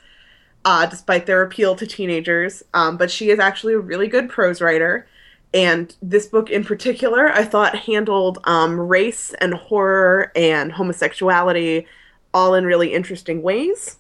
uh, 0.65 0.85
despite 0.85 1.25
their 1.25 1.41
appeal 1.41 1.75
to 1.75 1.87
teenagers. 1.87 2.63
Um, 2.73 2.97
but 2.97 3.11
she 3.11 3.29
is 3.29 3.39
actually 3.39 3.73
a 3.73 3.79
really 3.79 4.07
good 4.07 4.29
prose 4.29 4.61
writer. 4.61 5.07
And 5.53 5.93
this 6.01 6.27
book 6.27 6.49
in 6.49 6.63
particular, 6.63 7.29
I 7.29 7.43
thought 7.43 7.75
handled 7.75 8.39
um, 8.45 8.79
race 8.79 9.33
and 9.41 9.53
horror 9.53 10.31
and 10.35 10.71
homosexuality 10.71 11.87
all 12.33 12.55
in 12.55 12.65
really 12.65 12.93
interesting 12.93 13.41
ways. 13.41 13.97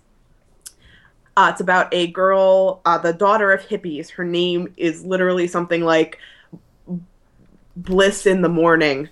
Uh, 1.35 1.49
it's 1.51 1.61
about 1.61 1.93
a 1.93 2.07
girl, 2.07 2.81
uh, 2.85 2.97
the 2.97 3.13
daughter 3.13 3.51
of 3.51 3.61
hippies. 3.67 4.11
Her 4.11 4.23
name 4.23 4.73
is 4.77 5.03
literally 5.03 5.47
something 5.47 5.83
like 5.83 6.19
Bliss 7.75 8.25
in 8.25 8.41
the 8.41 8.49
Morning, 8.49 9.09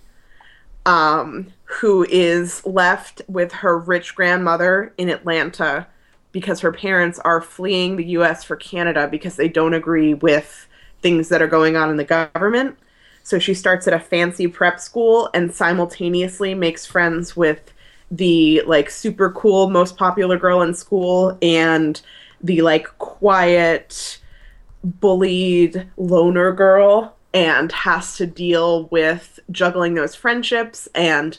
um, 0.86 1.48
who 1.64 2.06
is 2.10 2.66
left 2.66 3.22
with 3.28 3.52
her 3.52 3.78
rich 3.78 4.16
grandmother 4.16 4.94
in 4.98 5.10
Atlanta 5.10 5.88
because 6.32 6.60
her 6.60 6.72
parents 6.72 7.20
are 7.20 7.42
fleeing 7.42 7.96
the 7.96 8.06
US 8.06 8.44
for 8.44 8.56
Canada 8.56 9.08
because 9.08 9.36
they 9.36 9.50
don't 9.50 9.74
agree 9.74 10.14
with 10.14 10.68
things 11.02 11.30
that 11.30 11.42
are 11.42 11.48
going 11.48 11.76
on 11.76 11.90
in 11.90 11.98
the 11.98 12.04
government. 12.04 12.78
So 13.24 13.40
she 13.40 13.54
starts 13.54 13.88
at 13.88 13.94
a 13.94 14.00
fancy 14.00 14.48
prep 14.48 14.80
school 14.80 15.30
and 15.34 15.54
simultaneously 15.54 16.54
makes 16.56 16.86
friends 16.86 17.36
with 17.36 17.74
the 18.12 18.64
like 18.66 18.90
super 18.90 19.32
cool 19.32 19.70
most 19.70 19.98
popular 19.98 20.38
girl 20.38 20.62
in 20.64 20.74
school 20.74 21.38
and 21.42 22.02
the 22.42 22.62
like 22.62 22.88
quiet 22.98 24.20
bullied 24.84 25.88
loner 25.98 26.52
girl 26.52 27.16
and 27.34 27.72
has 27.72 28.16
to 28.18 28.26
deal 28.26 28.86
with 28.86 29.40
juggling 29.52 29.94
those 29.94 30.16
friendships 30.16 30.88
and 30.96 31.38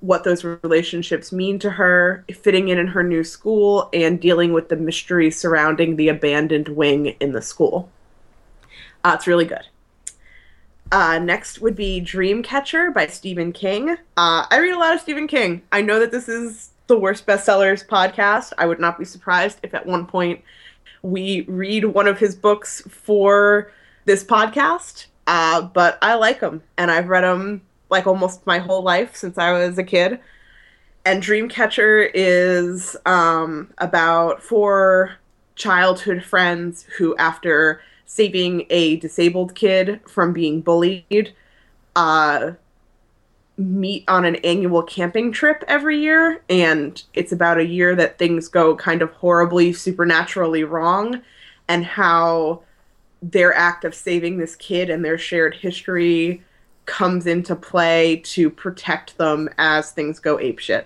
what 0.00 0.22
those 0.22 0.44
relationships 0.44 1.32
mean 1.32 1.58
to 1.58 1.70
her, 1.70 2.24
fitting 2.34 2.68
in 2.68 2.78
in 2.78 2.86
her 2.86 3.02
new 3.02 3.24
school, 3.24 3.88
and 3.94 4.20
dealing 4.20 4.52
with 4.52 4.68
the 4.68 4.76
mystery 4.76 5.30
surrounding 5.30 5.96
the 5.96 6.08
abandoned 6.08 6.68
wing 6.68 7.06
in 7.20 7.32
the 7.32 7.40
school. 7.40 7.88
Uh, 9.04 9.12
it's 9.14 9.26
really 9.26 9.44
good. 9.44 9.66
Uh, 10.90 11.18
next 11.18 11.60
would 11.60 11.76
be 11.76 12.00
Dreamcatcher 12.00 12.94
by 12.94 13.06
Stephen 13.06 13.52
King. 13.52 13.90
Uh, 14.16 14.46
I 14.50 14.58
read 14.58 14.72
a 14.72 14.78
lot 14.78 14.94
of 14.94 15.00
Stephen 15.00 15.26
King. 15.26 15.62
I 15.72 15.82
know 15.82 16.00
that 16.00 16.10
this 16.10 16.28
is 16.28 16.70
the 16.86 16.98
worst 16.98 17.26
bestsellers 17.26 17.86
podcast. 17.86 18.52
I 18.58 18.66
would 18.66 18.80
not 18.80 18.98
be 18.98 19.04
surprised 19.04 19.58
if 19.62 19.74
at 19.74 19.86
one 19.86 20.06
point 20.06 20.42
we 21.02 21.42
read 21.42 21.84
one 21.84 22.06
of 22.06 22.18
his 22.18 22.34
books 22.34 22.82
for 22.88 23.72
this 24.04 24.24
podcast. 24.24 25.06
Uh, 25.26 25.62
but 25.62 25.98
I 26.02 26.14
like 26.14 26.40
him, 26.40 26.62
and 26.76 26.90
I've 26.90 27.08
read 27.08 27.24
him 27.24 27.62
like 27.90 28.06
almost 28.06 28.46
my 28.46 28.58
whole 28.58 28.82
life 28.82 29.16
since 29.16 29.38
I 29.38 29.52
was 29.52 29.78
a 29.78 29.84
kid. 29.84 30.20
And 31.04 31.22
Dreamcatcher 31.22 32.10
is 32.14 32.96
um, 33.04 33.72
about 33.78 34.42
four 34.42 35.16
childhood 35.56 36.24
friends 36.24 36.86
who, 36.96 37.16
after 37.16 37.80
saving 38.06 38.66
a 38.70 38.96
disabled 38.96 39.54
kid 39.54 40.00
from 40.08 40.32
being 40.32 40.60
bullied, 40.60 41.32
uh, 41.96 42.52
meet 43.56 44.04
on 44.08 44.24
an 44.24 44.36
annual 44.36 44.82
camping 44.82 45.32
trip 45.32 45.64
every 45.68 45.98
year. 46.00 46.42
And 46.48 47.02
it's 47.14 47.32
about 47.32 47.58
a 47.58 47.66
year 47.66 47.94
that 47.94 48.18
things 48.18 48.48
go 48.48 48.76
kind 48.76 49.02
of 49.02 49.10
horribly, 49.12 49.72
supernaturally 49.72 50.64
wrong, 50.64 51.22
and 51.68 51.84
how 51.84 52.62
their 53.22 53.54
act 53.54 53.84
of 53.84 53.94
saving 53.94 54.36
this 54.36 54.56
kid 54.56 54.90
and 54.90 55.04
their 55.04 55.18
shared 55.18 55.54
history 55.54 56.42
comes 56.86 57.26
into 57.26 57.56
play 57.56 58.16
to 58.16 58.50
protect 58.50 59.16
them 59.16 59.48
as 59.56 59.90
things 59.90 60.18
go 60.18 60.36
apeshit. 60.36 60.84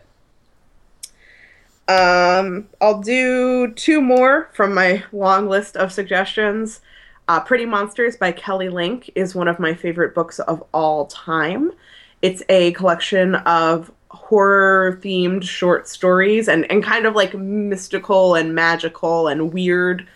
Um, 1.88 2.68
I'll 2.80 3.00
do 3.00 3.72
two 3.72 4.00
more 4.00 4.50
from 4.52 4.74
my 4.74 5.04
long 5.10 5.48
list 5.48 5.76
of 5.76 5.90
suggestions. 5.90 6.80
Uh, 7.28 7.38
Pretty 7.40 7.66
Monsters 7.66 8.16
by 8.16 8.32
Kelly 8.32 8.70
Link 8.70 9.10
is 9.14 9.34
one 9.34 9.48
of 9.48 9.58
my 9.58 9.74
favorite 9.74 10.14
books 10.14 10.38
of 10.38 10.64
all 10.72 11.06
time. 11.06 11.72
It's 12.22 12.42
a 12.48 12.72
collection 12.72 13.34
of 13.34 13.92
horror 14.10 14.98
themed 15.02 15.42
short 15.42 15.86
stories 15.86 16.48
and, 16.48 16.68
and 16.70 16.82
kind 16.82 17.04
of 17.04 17.14
like 17.14 17.34
mystical 17.34 18.34
and 18.34 18.54
magical 18.54 19.28
and 19.28 19.52
weird. 19.52 20.08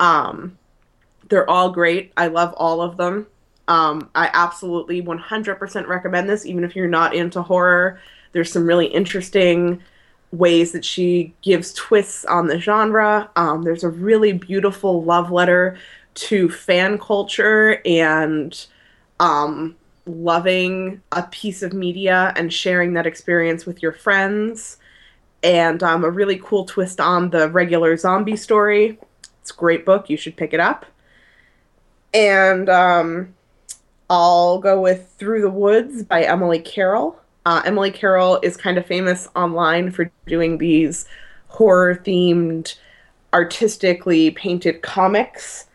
Um, 0.00 0.56
they're 1.28 1.48
all 1.48 1.70
great. 1.70 2.12
I 2.16 2.28
love 2.28 2.54
all 2.56 2.80
of 2.80 2.96
them. 2.96 3.26
Um, 3.68 4.08
I 4.14 4.30
absolutely 4.32 5.02
100% 5.02 5.86
recommend 5.86 6.30
this, 6.30 6.46
even 6.46 6.64
if 6.64 6.74
you're 6.74 6.88
not 6.88 7.14
into 7.14 7.42
horror. 7.42 8.00
There's 8.32 8.50
some 8.50 8.66
really 8.66 8.86
interesting 8.86 9.82
ways 10.32 10.72
that 10.72 10.84
she 10.84 11.34
gives 11.42 11.74
twists 11.74 12.24
on 12.24 12.46
the 12.46 12.58
genre. 12.58 13.30
Um, 13.36 13.64
there's 13.64 13.84
a 13.84 13.90
really 13.90 14.32
beautiful 14.32 15.02
love 15.02 15.30
letter 15.30 15.76
to 16.14 16.48
fan 16.48 16.98
culture 16.98 17.80
and 17.84 18.66
um, 19.20 19.76
loving 20.06 21.00
a 21.12 21.22
piece 21.24 21.62
of 21.62 21.72
media 21.72 22.32
and 22.36 22.52
sharing 22.52 22.94
that 22.94 23.06
experience 23.06 23.66
with 23.66 23.82
your 23.82 23.92
friends. 23.92 24.78
And 25.42 25.82
um, 25.82 26.04
a 26.04 26.10
really 26.10 26.40
cool 26.42 26.64
twist 26.64 27.00
on 27.00 27.30
the 27.30 27.48
regular 27.48 27.96
zombie 27.96 28.36
story. 28.36 28.98
It's 29.40 29.50
a 29.50 29.54
great 29.54 29.84
book. 29.84 30.08
You 30.08 30.16
should 30.16 30.36
pick 30.36 30.54
it 30.54 30.60
up. 30.60 30.86
And 32.14 32.68
um, 32.68 33.34
I'll 34.08 34.58
go 34.58 34.80
with 34.80 35.10
Through 35.18 35.40
the 35.42 35.50
Woods 35.50 36.02
by 36.04 36.22
Emily 36.22 36.60
Carroll. 36.60 37.18
Uh, 37.44 37.62
Emily 37.64 37.90
Carroll 37.90 38.38
is 38.42 38.56
kind 38.56 38.78
of 38.78 38.86
famous 38.86 39.28
online 39.34 39.90
for 39.90 40.10
doing 40.26 40.58
these 40.58 41.06
horror 41.48 41.96
themed, 41.96 42.76
artistically 43.32 44.30
painted 44.30 44.82
comics. 44.82 45.66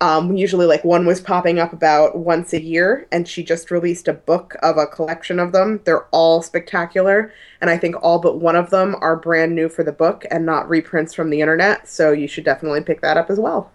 Um, 0.00 0.36
usually, 0.36 0.66
like 0.66 0.84
one 0.84 1.06
was 1.06 1.20
popping 1.20 1.58
up 1.58 1.72
about 1.72 2.16
once 2.16 2.52
a 2.52 2.60
year, 2.60 3.06
and 3.12 3.26
she 3.26 3.42
just 3.42 3.70
released 3.70 4.08
a 4.08 4.12
book 4.12 4.56
of 4.62 4.76
a 4.76 4.86
collection 4.86 5.38
of 5.38 5.52
them. 5.52 5.80
They're 5.84 6.06
all 6.06 6.42
spectacular, 6.42 7.32
and 7.60 7.70
I 7.70 7.78
think 7.78 7.96
all 8.02 8.18
but 8.18 8.40
one 8.40 8.56
of 8.56 8.70
them 8.70 8.96
are 9.00 9.16
brand 9.16 9.54
new 9.54 9.68
for 9.68 9.84
the 9.84 9.92
book 9.92 10.26
and 10.30 10.44
not 10.44 10.68
reprints 10.68 11.14
from 11.14 11.30
the 11.30 11.40
internet. 11.40 11.88
So 11.88 12.12
you 12.12 12.26
should 12.26 12.44
definitely 12.44 12.82
pick 12.82 13.00
that 13.02 13.16
up 13.16 13.30
as 13.30 13.38
well. 13.38 13.70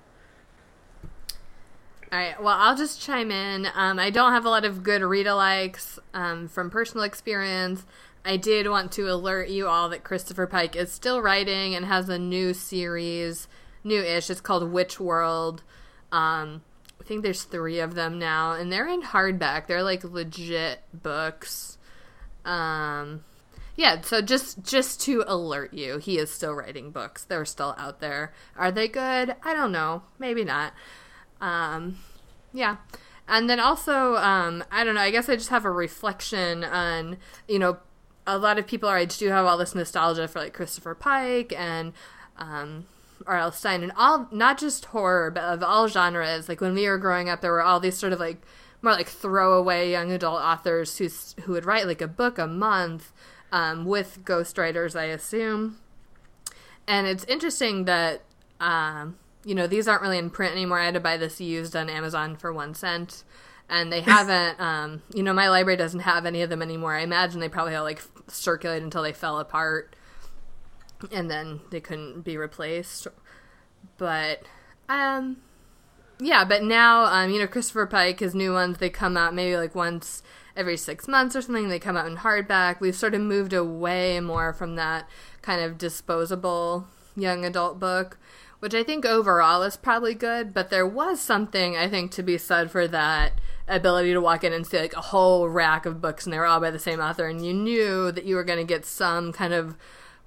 All 2.11 2.17
right. 2.17 2.41
Well, 2.41 2.55
I'll 2.57 2.75
just 2.75 2.99
chime 2.99 3.29
in. 3.29 3.67
Um, 3.73 3.99
I 3.99 4.09
don't 4.09 4.31
have 4.31 4.45
a 4.45 4.49
lot 4.49 4.65
of 4.65 4.81
good 4.81 5.03
read 5.03 5.27
alikes 5.27 5.99
um, 6.13 6.47
from 6.47 6.71
personal 6.71 7.03
experience. 7.03 7.85
I 8.25 8.35
did 8.35 8.67
want 8.67 8.91
to 8.93 9.11
alert 9.11 9.49
you 9.49 9.67
all 9.67 9.89
that 9.89 10.03
Christopher 10.03 10.47
Pike 10.47 10.75
is 10.75 10.91
still 10.91 11.21
writing 11.21 11.75
and 11.75 11.85
has 11.85 12.09
a 12.09 12.19
new 12.19 12.53
series, 12.53 13.47
new 13.83 14.01
ish. 14.01 14.29
It's 14.29 14.41
called 14.41 14.71
Witch 14.71 14.99
World. 14.99 15.63
Um, 16.11 16.63
I 16.99 17.03
think 17.03 17.23
there's 17.23 17.43
three 17.43 17.79
of 17.79 17.95
them 17.95 18.19
now, 18.19 18.53
and 18.53 18.71
they're 18.71 18.87
in 18.87 19.01
hardback. 19.01 19.67
They're 19.67 19.83
like 19.83 20.03
legit 20.03 20.79
books. 20.93 21.77
Um, 22.45 23.23
yeah, 23.75 24.01
so 24.01 24.21
just 24.21 24.63
just 24.63 25.01
to 25.01 25.23
alert 25.27 25.73
you, 25.73 25.97
he 25.97 26.17
is 26.17 26.31
still 26.31 26.53
writing 26.53 26.91
books. 26.91 27.23
They're 27.23 27.45
still 27.45 27.75
out 27.77 28.01
there. 28.01 28.33
Are 28.57 28.71
they 28.71 28.87
good? 28.87 29.35
I 29.43 29.53
don't 29.53 29.71
know. 29.71 30.03
Maybe 30.17 30.43
not. 30.43 30.73
Um, 31.39 31.99
yeah. 32.53 32.77
And 33.27 33.49
then 33.49 33.59
also, 33.59 34.15
um, 34.15 34.63
I 34.71 34.83
don't 34.83 34.95
know, 34.95 35.01
I 35.01 35.11
guess 35.11 35.29
I 35.29 35.35
just 35.35 35.49
have 35.49 35.63
a 35.63 35.71
reflection 35.71 36.63
on, 36.63 37.17
you 37.47 37.59
know, 37.59 37.77
a 38.25 38.39
lot 38.39 38.57
of 38.57 38.65
people 38.65 38.89
our 38.89 38.97
age 38.97 39.17
do 39.17 39.29
have 39.29 39.45
all 39.45 39.57
this 39.57 39.75
nostalgia 39.75 40.27
for 40.27 40.39
like 40.39 40.53
Christopher 40.53 40.95
Pike 40.95 41.53
and 41.55 41.93
um, 42.37 42.87
R.L. 43.27 43.51
Stine 43.51 43.83
and 43.83 43.91
all, 43.95 44.27
not 44.31 44.57
just 44.57 44.85
horror, 44.85 45.31
but 45.31 45.43
of 45.43 45.63
all 45.63 45.87
genres. 45.87 46.49
Like 46.49 46.61
when 46.61 46.73
we 46.73 46.87
were 46.87 46.97
growing 46.97 47.29
up, 47.29 47.41
there 47.41 47.51
were 47.51 47.61
all 47.61 47.79
these 47.79 47.97
sort 47.97 48.13
of 48.13 48.19
like 48.19 48.41
more 48.81 48.93
like 48.93 49.07
throwaway 49.07 49.91
young 49.91 50.11
adult 50.11 50.41
authors 50.41 50.97
who 50.97 51.09
who 51.43 51.51
would 51.53 51.65
write 51.65 51.87
like 51.87 52.01
a 52.01 52.07
book 52.07 52.37
a 52.37 52.47
month 52.47 53.11
um, 53.51 53.85
with 53.85 54.19
ghostwriters, 54.23 54.97
I 54.97 55.05
assume. 55.05 55.77
And 56.87 57.07
it's 57.07 57.23
interesting 57.25 57.85
that 57.85 58.21
um, 58.59 59.17
you 59.43 59.55
know, 59.55 59.67
these 59.67 59.87
aren't 59.87 60.01
really 60.01 60.17
in 60.17 60.29
print 60.29 60.53
anymore. 60.53 60.79
I 60.79 60.85
had 60.85 60.93
to 60.95 60.99
buy 60.99 61.17
this 61.17 61.39
used 61.39 61.75
on 61.75 61.89
Amazon 61.89 62.35
for 62.35 62.51
one 62.51 62.73
cent. 62.73 63.23
And 63.69 63.91
they 63.91 64.01
haven't, 64.15 64.59
um, 64.59 65.01
you 65.13 65.23
know, 65.23 65.33
my 65.33 65.49
library 65.49 65.77
doesn't 65.77 66.01
have 66.01 66.25
any 66.25 66.41
of 66.41 66.49
them 66.49 66.61
anymore. 66.61 66.95
I 66.95 67.01
imagine 67.01 67.39
they 67.39 67.49
probably 67.49 67.75
all 67.75 67.83
like 67.83 68.01
circulated 68.27 68.83
until 68.83 69.03
they 69.03 69.13
fell 69.13 69.39
apart 69.39 69.95
and 71.11 71.29
then 71.29 71.61
they 71.71 71.79
couldn't 71.79 72.21
be 72.21 72.37
replaced. 72.37 73.07
But, 73.97 74.43
um, 74.87 75.37
yeah, 76.19 76.43
but 76.43 76.63
now, 76.63 77.05
um, 77.05 77.31
you 77.31 77.39
know, 77.39 77.47
Christopher 77.47 77.85
Pike, 77.85 78.19
his 78.19 78.35
new 78.35 78.53
ones, 78.53 78.77
they 78.77 78.89
come 78.89 79.17
out 79.17 79.33
maybe 79.33 79.55
like 79.57 79.75
once 79.75 80.23
every 80.55 80.77
six 80.77 81.07
months 81.07 81.35
or 81.35 81.41
something. 81.41 81.69
They 81.69 81.79
come 81.79 81.97
out 81.97 82.07
in 82.07 82.17
hardback. 82.17 82.79
We've 82.79 82.95
sort 82.95 83.13
of 83.15 83.21
moved 83.21 83.53
away 83.53 84.19
more 84.19 84.53
from 84.53 84.75
that 84.75 85.07
kind 85.41 85.61
of 85.61 85.77
disposable 85.77 86.87
young 87.15 87.45
adult 87.45 87.79
book 87.79 88.17
which 88.59 88.73
I 88.73 88.83
think 88.83 89.05
overall 89.05 89.63
is 89.63 89.77
probably 89.77 90.13
good, 90.13 90.53
but 90.53 90.69
there 90.69 90.87
was 90.87 91.19
something 91.19 91.77
I 91.77 91.87
think 91.87 92.11
to 92.11 92.23
be 92.23 92.37
said 92.37 92.69
for 92.71 92.87
that 92.87 93.39
ability 93.67 94.13
to 94.13 94.21
walk 94.21 94.43
in 94.43 94.51
and 94.51 94.65
see 94.65 94.79
like 94.79 94.95
a 94.95 95.01
whole 95.01 95.47
rack 95.47 95.85
of 95.85 96.01
books 96.01 96.25
and 96.25 96.33
they 96.33 96.37
were 96.37 96.45
all 96.45 96.59
by 96.59 96.71
the 96.71 96.79
same 96.79 96.99
author 96.99 97.27
and 97.27 97.45
you 97.45 97.53
knew 97.53 98.11
that 98.11 98.25
you 98.25 98.35
were 98.35 98.43
going 98.43 98.59
to 98.59 98.65
get 98.65 98.85
some 98.85 99.31
kind 99.31 99.53
of 99.53 99.75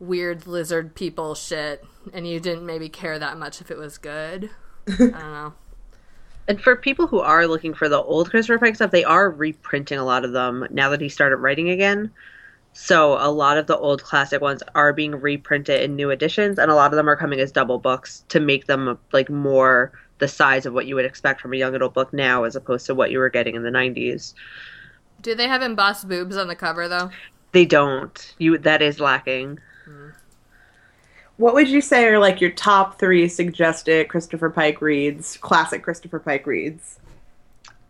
weird 0.02 0.46
lizard 0.46 0.94
people 0.94 1.34
shit 1.34 1.84
and 2.12 2.26
you 2.26 2.40
didn't 2.40 2.66
maybe 2.66 2.88
care 2.88 3.18
that 3.18 3.38
much 3.38 3.60
if 3.60 3.70
it 3.70 3.78
was 3.78 3.98
good. 3.98 4.50
I 4.88 4.96
don't 4.96 5.12
know. 5.12 5.54
And 6.48 6.60
for 6.60 6.74
people 6.74 7.06
who 7.06 7.20
are 7.20 7.46
looking 7.46 7.72
for 7.72 7.88
the 7.88 8.02
old 8.02 8.28
Christopher 8.28 8.58
Pike 8.58 8.74
stuff, 8.74 8.90
they 8.90 9.04
are 9.04 9.30
reprinting 9.30 9.96
a 9.96 10.04
lot 10.04 10.24
of 10.24 10.32
them 10.32 10.66
now 10.70 10.90
that 10.90 11.00
he 11.00 11.08
started 11.08 11.36
writing 11.36 11.70
again. 11.70 12.10
So 12.72 13.12
a 13.12 13.30
lot 13.30 13.58
of 13.58 13.68
the 13.68 13.78
old 13.78 14.02
classic 14.02 14.40
ones 14.40 14.60
are 14.74 14.92
being 14.92 15.14
reprinted 15.14 15.80
in 15.82 15.94
new 15.94 16.10
editions, 16.10 16.58
and 16.58 16.68
a 16.68 16.74
lot 16.74 16.92
of 16.92 16.96
them 16.96 17.08
are 17.08 17.14
coming 17.14 17.38
as 17.38 17.52
double 17.52 17.78
books 17.78 18.24
to 18.30 18.40
make 18.40 18.66
them 18.66 18.98
like 19.12 19.30
more 19.30 19.92
the 20.18 20.26
size 20.26 20.66
of 20.66 20.74
what 20.74 20.86
you 20.86 20.96
would 20.96 21.04
expect 21.04 21.40
from 21.40 21.52
a 21.52 21.56
young 21.56 21.76
adult 21.76 21.94
book 21.94 22.12
now, 22.12 22.42
as 22.42 22.56
opposed 22.56 22.86
to 22.86 22.94
what 22.94 23.12
you 23.12 23.20
were 23.20 23.30
getting 23.30 23.54
in 23.54 23.62
the 23.62 23.70
'90s. 23.70 24.34
Do 25.20 25.36
they 25.36 25.46
have 25.46 25.62
embossed 25.62 26.08
boobs 26.08 26.36
on 26.36 26.48
the 26.48 26.56
cover 26.56 26.88
though? 26.88 27.10
They 27.52 27.66
don't. 27.66 28.34
You 28.38 28.58
that 28.58 28.82
is 28.82 28.98
lacking. 28.98 29.60
What 31.36 31.54
would 31.54 31.68
you 31.68 31.80
say 31.80 32.06
are 32.06 32.18
like 32.18 32.40
your 32.40 32.50
top 32.50 32.98
three 32.98 33.28
suggested 33.28 34.08
Christopher 34.08 34.50
Pike 34.50 34.80
reads, 34.80 35.36
classic 35.38 35.82
Christopher 35.82 36.18
Pike 36.18 36.46
reads? 36.46 36.98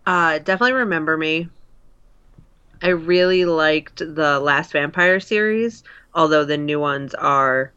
Uh, 0.07 0.39
definitely 0.39 0.73
remember 0.73 1.17
me. 1.17 1.49
I 2.83 2.89
really 2.89 3.45
liked 3.45 3.99
the 3.99 4.41
Last 4.41 4.73
Vampire 4.73 5.21
series, 5.21 5.85
although 6.15 6.45
the 6.45 6.57
new 6.57 6.81
ones 6.81 7.15
are 7.15 7.73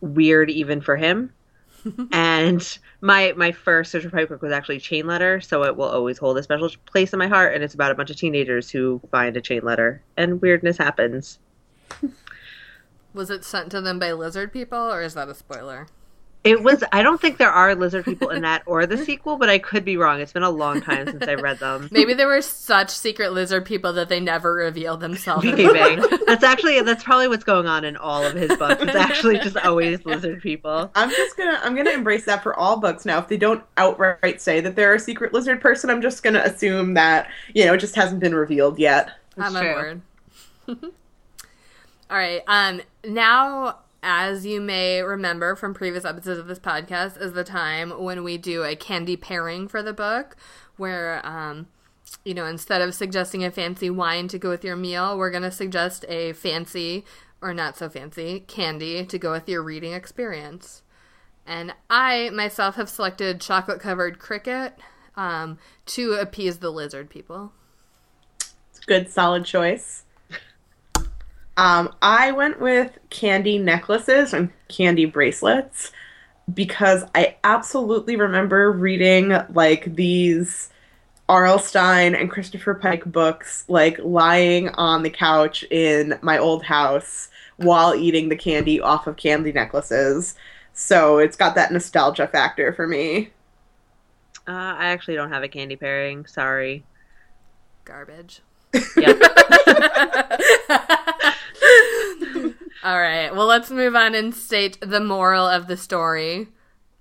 weird 0.00 0.50
even 0.50 0.80
for 0.80 0.96
him. 0.96 1.32
and 2.12 2.78
my 3.00 3.32
my 3.36 3.52
first 3.52 3.90
Christopher 3.90 4.16
Pike 4.16 4.28
book 4.28 4.42
was 4.42 4.52
actually 4.52 4.80
Chain 4.80 5.06
Letter, 5.06 5.40
so 5.40 5.64
it 5.64 5.76
will 5.76 5.88
always 5.88 6.18
hold 6.18 6.38
a 6.38 6.42
special 6.42 6.70
place 6.86 7.12
in 7.12 7.18
my 7.18 7.28
heart. 7.28 7.54
And 7.54 7.64
it's 7.64 7.74
about 7.74 7.92
a 7.92 7.94
bunch 7.94 8.10
of 8.10 8.16
teenagers 8.16 8.70
who 8.70 9.00
find 9.10 9.36
a 9.36 9.40
chain 9.40 9.62
letter, 9.62 10.02
and 10.16 10.40
weirdness 10.40 10.78
happens. 10.78 11.38
Was 13.12 13.30
it 13.30 13.44
sent 13.44 13.70
to 13.72 13.80
them 13.80 13.98
by 13.98 14.12
lizard 14.12 14.52
people, 14.52 14.78
or 14.78 15.02
is 15.02 15.14
that 15.14 15.28
a 15.28 15.34
spoiler? 15.34 15.86
It 16.42 16.62
was. 16.62 16.82
I 16.90 17.02
don't 17.02 17.20
think 17.20 17.36
there 17.36 17.50
are 17.50 17.74
lizard 17.74 18.06
people 18.06 18.30
in 18.30 18.40
that 18.42 18.62
or 18.64 18.86
the 18.86 18.96
sequel, 18.96 19.36
but 19.36 19.50
I 19.50 19.58
could 19.58 19.84
be 19.84 19.98
wrong. 19.98 20.20
It's 20.20 20.32
been 20.32 20.42
a 20.42 20.48
long 20.48 20.80
time 20.80 21.06
since 21.06 21.28
I 21.28 21.34
read 21.34 21.58
them. 21.58 21.88
Maybe 21.90 22.14
there 22.14 22.28
were 22.28 22.40
such 22.40 22.88
secret 22.88 23.34
lizard 23.34 23.66
people 23.66 23.92
that 23.92 24.08
they 24.08 24.20
never 24.20 24.54
revealed 24.54 25.00
themselves. 25.00 25.44
Maybe 25.44 25.66
that's 26.26 26.42
actually 26.42 26.80
that's 26.80 27.04
probably 27.04 27.28
what's 27.28 27.44
going 27.44 27.66
on 27.66 27.84
in 27.84 27.98
all 27.98 28.24
of 28.24 28.32
his 28.32 28.56
books. 28.56 28.82
It's 28.82 28.94
actually 28.94 29.38
just 29.38 29.58
always 29.58 30.02
lizard 30.06 30.40
people. 30.40 30.90
I'm 30.94 31.10
just 31.10 31.36
gonna 31.36 31.60
I'm 31.62 31.76
gonna 31.76 31.90
embrace 31.90 32.24
that 32.24 32.42
for 32.42 32.58
all 32.58 32.78
books 32.78 33.04
now. 33.04 33.18
If 33.18 33.28
they 33.28 33.36
don't 33.36 33.62
outright 33.76 34.40
say 34.40 34.62
that 34.62 34.76
they're 34.76 34.94
a 34.94 35.00
secret 35.00 35.34
lizard 35.34 35.60
person, 35.60 35.90
I'm 35.90 36.00
just 36.00 36.22
gonna 36.22 36.40
assume 36.40 36.94
that 36.94 37.28
you 37.54 37.66
know 37.66 37.74
it 37.74 37.80
just 37.80 37.96
hasn't 37.96 38.20
been 38.20 38.34
revealed 38.34 38.78
yet. 38.78 39.10
I'm 39.36 39.52
That's 39.52 39.66
on 40.68 40.72
board. 40.76 40.92
All 42.10 42.16
right. 42.16 42.42
Um. 42.48 42.82
Now, 43.04 43.78
as 44.02 44.44
you 44.44 44.60
may 44.60 45.00
remember 45.00 45.54
from 45.54 45.74
previous 45.74 46.04
episodes 46.04 46.40
of 46.40 46.48
this 46.48 46.58
podcast, 46.58 47.20
is 47.22 47.34
the 47.34 47.44
time 47.44 47.90
when 48.02 48.24
we 48.24 48.36
do 48.36 48.64
a 48.64 48.74
candy 48.74 49.16
pairing 49.16 49.68
for 49.68 49.80
the 49.80 49.92
book, 49.92 50.36
where 50.76 51.24
um, 51.24 51.68
you 52.24 52.34
know, 52.34 52.46
instead 52.46 52.82
of 52.82 52.94
suggesting 52.94 53.44
a 53.44 53.50
fancy 53.50 53.90
wine 53.90 54.26
to 54.28 54.38
go 54.38 54.50
with 54.50 54.64
your 54.64 54.74
meal, 54.74 55.16
we're 55.16 55.30
gonna 55.30 55.52
suggest 55.52 56.04
a 56.08 56.32
fancy 56.32 57.04
or 57.40 57.54
not 57.54 57.76
so 57.76 57.88
fancy 57.88 58.40
candy 58.40 59.04
to 59.06 59.18
go 59.18 59.30
with 59.30 59.48
your 59.48 59.62
reading 59.62 59.92
experience. 59.92 60.82
And 61.46 61.74
I 61.88 62.30
myself 62.30 62.74
have 62.74 62.88
selected 62.88 63.40
chocolate 63.40 63.80
covered 63.80 64.18
cricket 64.18 64.74
um, 65.16 65.58
to 65.86 66.14
appease 66.14 66.58
the 66.58 66.70
lizard 66.70 67.08
people. 67.08 67.52
Good 68.86 69.08
solid 69.08 69.44
choice. 69.44 70.04
Um, 71.60 71.94
I 72.00 72.32
went 72.32 72.58
with 72.58 72.98
candy 73.10 73.58
necklaces 73.58 74.32
and 74.32 74.48
candy 74.68 75.04
bracelets 75.04 75.92
because 76.54 77.04
I 77.14 77.36
absolutely 77.44 78.16
remember 78.16 78.72
reading 78.72 79.36
like 79.52 79.94
these 79.94 80.70
R.L. 81.28 81.58
Stine 81.58 82.14
and 82.14 82.30
Christopher 82.30 82.72
Pike 82.72 83.04
books, 83.04 83.66
like 83.68 83.98
lying 83.98 84.70
on 84.70 85.02
the 85.02 85.10
couch 85.10 85.62
in 85.64 86.18
my 86.22 86.38
old 86.38 86.64
house 86.64 87.28
while 87.58 87.94
eating 87.94 88.30
the 88.30 88.36
candy 88.36 88.80
off 88.80 89.06
of 89.06 89.18
candy 89.18 89.52
necklaces. 89.52 90.36
So 90.72 91.18
it's 91.18 91.36
got 91.36 91.54
that 91.56 91.72
nostalgia 91.72 92.26
factor 92.26 92.72
for 92.72 92.86
me. 92.86 93.32
Uh, 94.48 94.76
I 94.78 94.86
actually 94.86 95.16
don't 95.16 95.30
have 95.30 95.42
a 95.42 95.48
candy 95.48 95.76
pairing. 95.76 96.24
Sorry. 96.24 96.84
Garbage. 97.84 98.40
Yep. 98.96 99.20
All 102.82 102.98
right. 102.98 103.34
Well, 103.34 103.46
let's 103.46 103.70
move 103.70 103.94
on 103.94 104.14
and 104.14 104.34
state 104.34 104.78
the 104.80 105.00
moral 105.00 105.46
of 105.46 105.66
the 105.66 105.76
story. 105.76 106.48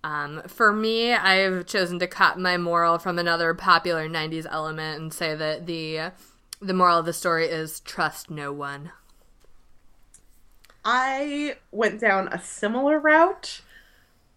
Um, 0.04 0.42
for 0.48 0.74
me, 0.74 1.14
I've 1.14 1.66
chosen 1.66 2.00
to 2.00 2.08
cut 2.08 2.38
my 2.38 2.58
moral 2.58 3.00
from 3.00 3.18
another 3.18 3.54
popular 3.54 4.10
'90s 4.10 4.46
element 4.50 5.02
and 5.02 5.14
say 5.14 5.36
that 5.36 5.66
the 5.66 6.12
the 6.62 6.74
moral 6.74 7.00
of 7.00 7.06
the 7.06 7.14
story 7.14 7.48
is 7.48 7.80
trust 7.82 8.30
no 8.30 8.52
one. 8.52 8.92
I 10.84 11.56
went 11.72 12.00
down 12.00 12.28
a 12.30 12.42
similar 12.42 13.00
route, 13.00 13.62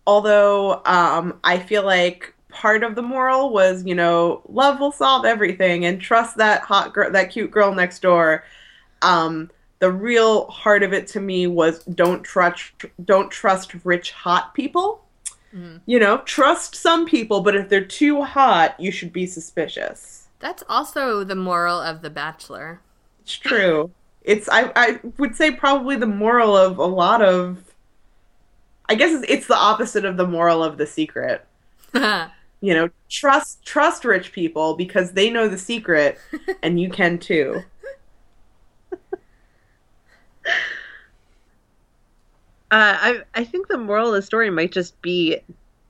although 0.07 0.82
um, 0.84 1.40
I 1.43 1.59
feel 1.59 1.84
like 1.84 2.34
part 2.49 2.82
of 2.84 2.95
the 2.95 3.03
moral 3.03 3.51
was, 3.51 3.84
you 3.84 3.95
know, 3.95 4.43
love 4.49 4.78
will 4.78 4.93
solve 4.93 5.24
everything 5.24 5.84
and 5.84 6.01
trust 6.01 6.36
that 6.36 6.62
hot 6.62 6.93
girl, 6.93 7.11
that 7.11 7.30
cute 7.30 7.51
girl 7.51 7.74
next 7.74 8.01
door. 8.01 8.45
Um, 9.01 9.51
the 9.83 9.91
real 9.91 10.47
heart 10.47 10.85
of 10.85 10.93
it 10.93 11.09
to 11.09 11.18
me 11.18 11.49
was 11.49 11.83
don't 11.87 12.22
trust, 12.22 12.70
don't 13.05 13.33
trust 13.33 13.74
rich 13.83 14.12
hot 14.12 14.55
people. 14.55 15.05
Mm. 15.53 15.80
You 15.87 15.99
know, 15.99 16.18
trust 16.18 16.76
some 16.76 17.05
people, 17.05 17.41
but 17.41 17.57
if 17.57 17.68
they're 17.68 17.85
too 17.85 18.22
hot, 18.22 18.78
you 18.78 18.93
should 18.93 19.12
be 19.12 19.26
suspicious. 19.26 20.28
That's 20.39 20.62
also 20.68 21.24
the 21.24 21.35
moral 21.35 21.80
of 21.80 22.01
The 22.01 22.11
Bachelor. 22.11 22.80
It's 23.22 23.37
true. 23.37 23.91
It's 24.22 24.49
I 24.49 24.70
I 24.76 25.01
would 25.18 25.35
say 25.35 25.51
probably 25.51 25.97
the 25.97 26.07
moral 26.07 26.57
of 26.57 26.78
a 26.78 26.87
lot 26.87 27.20
of. 27.20 27.59
I 28.89 28.95
guess 28.95 29.12
it's, 29.12 29.26
it's 29.28 29.47
the 29.49 29.57
opposite 29.57 30.05
of 30.05 30.16
the 30.16 30.28
moral 30.28 30.62
of 30.62 30.78
the 30.78 30.87
secret. 30.87 31.45
You 32.64 32.74
know, 32.74 32.91
trust 33.09 33.64
trust 33.64 34.05
rich 34.05 34.30
people 34.30 34.76
because 34.76 35.14
they 35.14 35.30
know 35.30 35.49
the 35.49 35.59
secret, 35.59 36.16
and 36.62 36.78
you 36.78 36.91
can 36.91 37.18
too. 37.18 37.64
Uh, 42.70 42.97
I 43.01 43.20
I 43.34 43.45
think 43.45 43.68
the 43.68 43.76
moral 43.76 44.09
of 44.09 44.14
the 44.14 44.22
story 44.22 44.49
might 44.49 44.72
just 44.72 45.01
be 45.03 45.38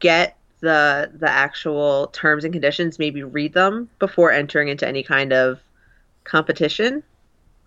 get 0.01 0.37
the 0.61 1.11
the 1.15 1.31
actual 1.31 2.09
terms 2.09 2.45
and 2.45 2.53
conditions, 2.53 2.99
maybe 2.99 3.23
read 3.23 3.53
them 3.53 3.89
before 3.99 4.33
entering 4.33 4.69
into 4.69 4.87
any 4.87 5.03
kind 5.03 5.33
of 5.33 5.61
competition. 6.25 7.03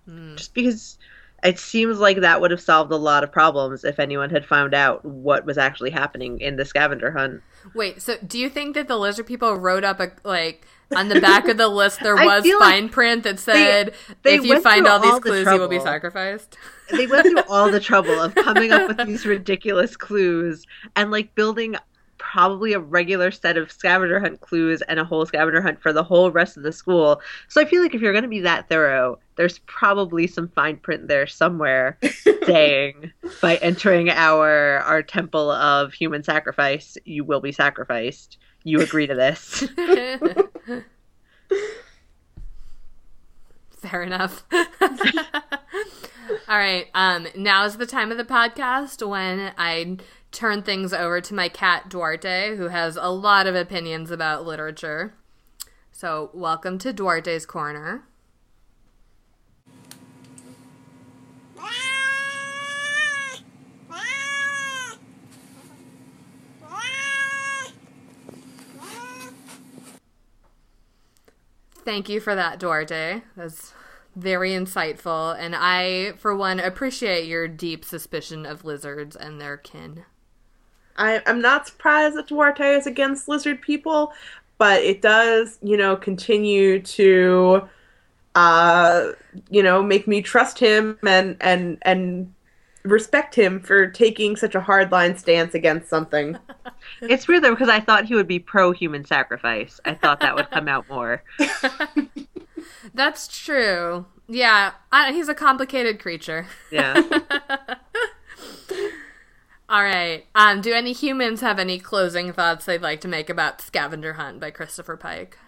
Hmm. 0.05 0.35
Just 0.35 0.53
because 0.53 0.97
it 1.43 1.59
seems 1.59 1.99
like 1.99 2.21
that 2.21 2.41
would 2.41 2.51
have 2.51 2.61
solved 2.61 2.91
a 2.91 2.97
lot 2.97 3.23
of 3.23 3.31
problems 3.31 3.83
if 3.83 3.99
anyone 3.99 4.29
had 4.29 4.45
found 4.45 4.73
out 4.73 5.05
what 5.05 5.45
was 5.45 5.57
actually 5.57 5.91
happening 5.91 6.39
in 6.41 6.55
the 6.55 6.65
scavenger 6.65 7.11
hunt. 7.11 7.41
Wait, 7.73 8.01
so 8.01 8.17
do 8.25 8.39
you 8.39 8.49
think 8.49 8.75
that 8.75 8.87
the 8.87 8.97
lizard 8.97 9.27
people 9.27 9.55
wrote 9.55 9.83
up 9.83 9.99
a 9.99 10.11
like 10.23 10.65
on 10.95 11.09
the 11.09 11.21
back 11.21 11.47
of 11.47 11.57
the 11.57 11.67
list 11.67 11.99
there 12.01 12.15
was 12.25 12.43
feel 12.43 12.59
like 12.59 12.73
fine 12.73 12.89
print 12.89 13.23
that 13.23 13.39
said 13.39 13.93
they 14.23 14.35
if 14.35 14.45
you 14.45 14.59
find 14.61 14.85
through 14.85 14.91
all 14.91 14.99
these 14.99 15.11
all 15.11 15.19
the 15.19 15.29
clues 15.29 15.47
you 15.47 15.59
will 15.59 15.67
be 15.67 15.79
sacrificed? 15.79 16.57
They 16.91 17.07
went 17.07 17.27
through 17.27 17.43
all 17.49 17.71
the 17.71 17.79
trouble 17.79 18.19
of 18.21 18.35
coming 18.35 18.71
up 18.71 18.87
with 18.87 18.97
these 19.07 19.25
ridiculous 19.25 19.97
clues 19.97 20.65
and 20.95 21.11
like 21.11 21.33
building 21.35 21.75
probably 22.17 22.73
a 22.73 22.79
regular 22.79 23.31
set 23.31 23.57
of 23.57 23.71
scavenger 23.71 24.19
hunt 24.19 24.41
clues 24.41 24.81
and 24.83 24.99
a 24.99 25.03
whole 25.03 25.25
scavenger 25.25 25.61
hunt 25.61 25.81
for 25.81 25.93
the 25.93 26.03
whole 26.03 26.31
rest 26.31 26.57
of 26.57 26.63
the 26.63 26.71
school. 26.71 27.21
So 27.47 27.61
I 27.61 27.65
feel 27.65 27.81
like 27.81 27.93
if 27.93 28.01
you're 28.01 28.13
going 28.13 28.23
to 28.23 28.29
be 28.29 28.41
that 28.41 28.67
thorough, 28.67 29.19
there's 29.35 29.59
probably 29.59 30.27
some 30.27 30.47
fine 30.49 30.77
print 30.77 31.07
there 31.07 31.27
somewhere 31.27 31.97
saying 32.45 33.11
by 33.41 33.57
entering 33.57 34.09
our 34.09 34.79
our 34.79 35.03
temple 35.03 35.51
of 35.51 35.93
human 35.93 36.23
sacrifice, 36.23 36.97
you 37.05 37.23
will 37.23 37.41
be 37.41 37.51
sacrificed. 37.51 38.37
You 38.63 38.81
agree 38.81 39.07
to 39.07 39.13
this. 39.13 39.63
Fair 43.69 44.03
enough. 44.03 44.43
All 46.47 46.57
right. 46.57 46.87
Um, 46.93 47.27
now 47.35 47.65
is 47.65 47.77
the 47.77 47.85
time 47.85 48.11
of 48.11 48.17
the 48.17 48.23
podcast 48.23 49.07
when 49.07 49.53
I 49.57 49.97
turn 50.31 50.63
things 50.63 50.93
over 50.93 51.21
to 51.21 51.33
my 51.33 51.49
cat 51.49 51.89
Duarte, 51.89 52.55
who 52.57 52.69
has 52.69 52.97
a 52.97 53.09
lot 53.09 53.47
of 53.47 53.55
opinions 53.55 54.11
about 54.11 54.45
literature. 54.45 55.13
So, 55.91 56.29
welcome 56.33 56.77
to 56.79 56.93
Duarte's 56.93 57.45
Corner. 57.45 58.03
Thank 71.85 72.09
you 72.09 72.19
for 72.19 72.35
that, 72.35 72.59
Duarte. 72.59 73.21
That's 73.37 73.73
very 74.15 74.51
insightful, 74.51 75.37
and 75.39 75.55
I, 75.55 76.13
for 76.17 76.35
one, 76.35 76.59
appreciate 76.59 77.27
your 77.27 77.47
deep 77.47 77.85
suspicion 77.85 78.45
of 78.45 78.65
lizards 78.65 79.15
and 79.15 79.39
their 79.39 79.57
kin. 79.57 80.03
I, 80.97 81.21
I'm 81.27 81.41
not 81.41 81.67
surprised 81.67 82.17
that 82.17 82.27
Duarte 82.27 82.75
is 82.75 82.87
against 82.87 83.27
lizard 83.27 83.61
people, 83.61 84.13
but 84.57 84.81
it 84.81 85.01
does, 85.01 85.59
you 85.61 85.77
know, 85.77 85.95
continue 85.95 86.81
to, 86.81 87.67
uh, 88.35 89.11
you 89.49 89.61
know, 89.61 89.83
make 89.83 90.07
me 90.07 90.21
trust 90.21 90.57
him 90.57 90.97
and 91.03 91.37
and 91.41 91.77
and 91.83 92.33
respect 92.85 93.35
him 93.35 93.59
for 93.59 93.87
taking 93.87 94.35
such 94.35 94.55
a 94.55 94.61
hardline 94.61 95.17
stance 95.17 95.53
against 95.55 95.89
something. 95.89 96.37
it's 97.01 97.27
weird 97.27 97.43
though 97.43 97.53
because 97.53 97.69
I 97.69 97.79
thought 97.79 98.05
he 98.05 98.15
would 98.15 98.27
be 98.27 98.39
pro 98.39 98.71
human 98.71 99.03
sacrifice. 99.05 99.79
I 99.85 99.95
thought 99.95 100.19
that 100.21 100.35
would 100.35 100.51
come 100.51 100.67
out 100.67 100.87
more. 100.87 101.23
That's 102.93 103.27
true. 103.27 104.05
Yeah, 104.27 104.71
I, 104.91 105.11
he's 105.11 105.29
a 105.29 105.35
complicated 105.35 105.99
creature. 105.99 106.47
Yeah. 106.71 106.95
All 109.67 109.83
right. 109.83 110.25
Um, 110.35 110.61
do 110.61 110.73
any 110.73 110.93
humans 110.93 111.41
have 111.41 111.57
any 111.57 111.79
closing 111.79 112.31
thoughts 112.31 112.65
they'd 112.65 112.81
like 112.81 113.01
to 113.01 113.07
make 113.07 113.29
about 113.29 113.61
Scavenger 113.61 114.13
Hunt 114.13 114.39
by 114.39 114.51
Christopher 114.51 114.95
Pike? 114.95 115.39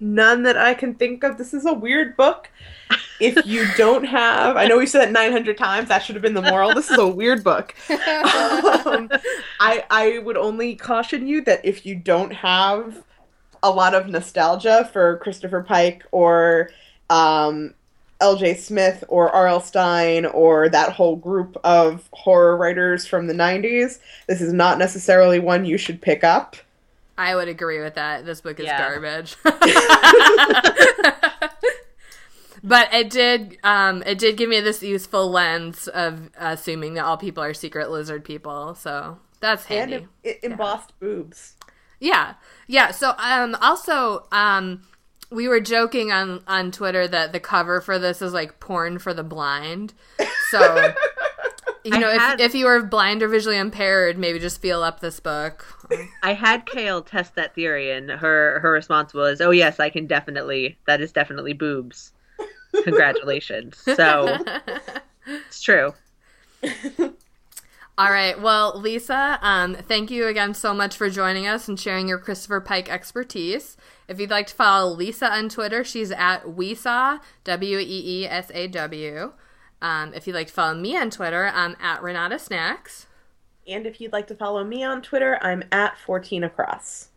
None 0.00 0.44
that 0.44 0.56
I 0.56 0.74
can 0.74 0.94
think 0.94 1.24
of. 1.24 1.36
This 1.38 1.52
is 1.52 1.66
a 1.66 1.74
weird 1.74 2.16
book. 2.16 2.50
If 3.20 3.44
you 3.46 3.66
don't 3.76 4.04
have, 4.04 4.56
I 4.56 4.66
know 4.66 4.78
we 4.78 4.86
said 4.86 5.00
that 5.06 5.12
900 5.12 5.58
times. 5.58 5.88
That 5.88 6.04
should 6.04 6.14
have 6.14 6.22
been 6.22 6.34
the 6.34 6.42
moral. 6.42 6.72
This 6.74 6.90
is 6.90 6.98
a 6.98 7.06
weird 7.06 7.42
book. 7.44 7.74
Um, 8.88 9.10
I 9.60 9.84
I 9.90 10.18
would 10.18 10.36
only 10.36 10.74
caution 10.74 11.26
you 11.26 11.42
that 11.42 11.64
if 11.64 11.84
you 11.84 11.94
don't 11.94 12.32
have 12.32 13.02
a 13.62 13.70
lot 13.70 13.94
of 13.94 14.06
nostalgia 14.08 14.88
for 14.92 15.18
Christopher 15.18 15.62
Pike 15.62 16.04
or 16.12 16.70
um, 17.10 17.74
L.J. 18.20 18.56
Smith 18.56 19.04
or 19.08 19.30
R.L. 19.30 19.60
Stine 19.60 20.26
or 20.26 20.68
that 20.68 20.92
whole 20.92 21.16
group 21.16 21.56
of 21.64 22.08
horror 22.12 22.56
writers 22.56 23.06
from 23.06 23.26
the 23.26 23.34
90s, 23.34 23.98
this 24.26 24.40
is 24.40 24.52
not 24.52 24.78
necessarily 24.78 25.38
one 25.38 25.64
you 25.64 25.78
should 25.78 26.00
pick 26.00 26.24
up. 26.24 26.56
I 27.16 27.34
would 27.34 27.48
agree 27.48 27.80
with 27.80 27.94
that. 27.94 28.24
This 28.24 28.40
book 28.40 28.58
is 28.60 28.66
Yeah. 28.66 28.78
garbage. 28.78 29.36
but 32.62 32.92
it 32.92 33.10
did 33.10 33.58
um 33.64 34.02
it 34.06 34.18
did 34.18 34.36
give 34.36 34.48
me 34.48 34.60
this 34.60 34.82
useful 34.82 35.30
lens 35.30 35.88
of 35.88 36.30
assuming 36.38 36.94
that 36.94 37.04
all 37.04 37.16
people 37.16 37.42
are 37.42 37.54
secret 37.54 37.90
lizard 37.90 38.24
people. 38.24 38.74
So 38.74 39.18
that's 39.40 39.64
And 39.70 39.90
handy. 39.92 40.06
it, 40.22 40.38
it 40.42 40.50
embossed 40.52 40.98
boobs. 41.00 41.54
Yeah. 42.00 42.34
Yeah, 42.66 42.90
so 42.90 43.14
um 43.18 43.56
also 43.60 44.26
um 44.32 44.82
we 45.30 45.46
were 45.48 45.60
joking 45.60 46.10
on 46.12 46.42
on 46.46 46.70
Twitter 46.72 47.06
that 47.08 47.32
the 47.32 47.40
cover 47.40 47.80
for 47.80 47.98
this 47.98 48.22
is 48.22 48.32
like 48.32 48.60
porn 48.60 48.98
for 48.98 49.12
the 49.12 49.22
blind. 49.24 49.92
So 50.50 50.60
you 51.84 51.94
I 51.94 51.98
know, 51.98 52.10
if 52.10 52.20
had- 52.20 52.40
if 52.40 52.54
you 52.54 52.66
are 52.66 52.82
blind 52.82 53.22
or 53.22 53.28
visually 53.28 53.58
impaired, 53.58 54.16
maybe 54.18 54.38
just 54.38 54.60
feel 54.60 54.82
up 54.82 55.00
this 55.00 55.20
book. 55.20 55.64
I 56.22 56.32
had 56.34 56.66
Kale 56.66 57.02
test 57.02 57.34
that 57.36 57.54
theory, 57.54 57.90
and 57.92 58.10
her 58.10 58.60
her 58.60 58.72
response 58.72 59.12
was, 59.14 59.40
"Oh 59.40 59.50
yes, 59.50 59.78
I 59.80 59.88
can 59.90 60.06
definitely. 60.06 60.78
That 60.86 61.00
is 61.00 61.12
definitely 61.12 61.52
boobs. 61.52 62.12
Congratulations." 62.90 63.82
So 63.96 64.38
it's 65.26 65.60
true. 65.60 65.94
All 67.98 68.12
right. 68.12 68.40
Well, 68.40 68.78
Lisa, 68.78 69.40
um, 69.42 69.74
thank 69.74 70.10
you 70.10 70.28
again 70.28 70.54
so 70.54 70.72
much 70.72 70.96
for 70.96 71.10
joining 71.10 71.48
us 71.48 71.66
and 71.66 71.78
sharing 71.78 72.06
your 72.06 72.18
Christopher 72.18 72.60
Pike 72.60 72.88
expertise. 72.88 73.76
If 74.06 74.20
you'd 74.20 74.30
like 74.30 74.46
to 74.46 74.54
follow 74.54 74.94
Lisa 74.94 75.28
on 75.28 75.48
Twitter, 75.48 75.82
she's 75.82 76.12
at 76.12 76.44
Weesaw, 76.44 77.18
W 77.42 77.78
E 77.78 78.22
E 78.22 78.26
S 78.26 78.52
A 78.54 78.68
W. 78.68 79.32
Um, 79.82 80.14
if 80.14 80.26
you'd 80.28 80.36
like 80.36 80.46
to 80.46 80.52
follow 80.52 80.74
me 80.74 80.96
on 80.96 81.10
Twitter, 81.10 81.50
I'm 81.52 81.76
at 81.80 82.00
Renata 82.00 82.38
Snacks. 82.38 83.06
And 83.66 83.84
if 83.84 84.00
you'd 84.00 84.12
like 84.12 84.28
to 84.28 84.34
follow 84.36 84.62
me 84.62 84.84
on 84.84 85.02
Twitter, 85.02 85.36
I'm 85.42 85.64
at 85.72 85.98
14 85.98 86.44
across. 86.44 87.08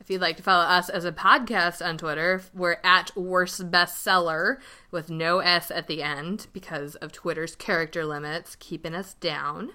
If 0.00 0.08
you'd 0.08 0.22
like 0.22 0.38
to 0.38 0.42
follow 0.42 0.64
us 0.64 0.88
as 0.88 1.04
a 1.04 1.12
podcast 1.12 1.84
on 1.86 1.98
Twitter, 1.98 2.42
we're 2.54 2.78
at 2.82 3.14
Worst 3.14 3.70
Bestseller 3.70 4.58
with 4.90 5.10
no 5.10 5.40
S 5.40 5.70
at 5.70 5.88
the 5.88 6.02
end 6.02 6.46
because 6.54 6.94
of 6.96 7.12
Twitter's 7.12 7.54
character 7.54 8.06
limits 8.06 8.56
keeping 8.56 8.94
us 8.94 9.12
down. 9.14 9.72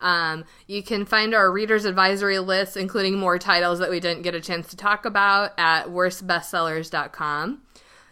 Um, 0.00 0.44
you 0.68 0.84
can 0.84 1.04
find 1.04 1.34
our 1.34 1.50
readers 1.50 1.84
advisory 1.84 2.38
list, 2.38 2.76
including 2.76 3.18
more 3.18 3.36
titles 3.36 3.80
that 3.80 3.90
we 3.90 3.98
didn't 3.98 4.22
get 4.22 4.34
a 4.34 4.40
chance 4.40 4.68
to 4.68 4.76
talk 4.76 5.04
about, 5.04 5.58
at 5.58 5.86
worstbestsellers.com. 5.86 7.62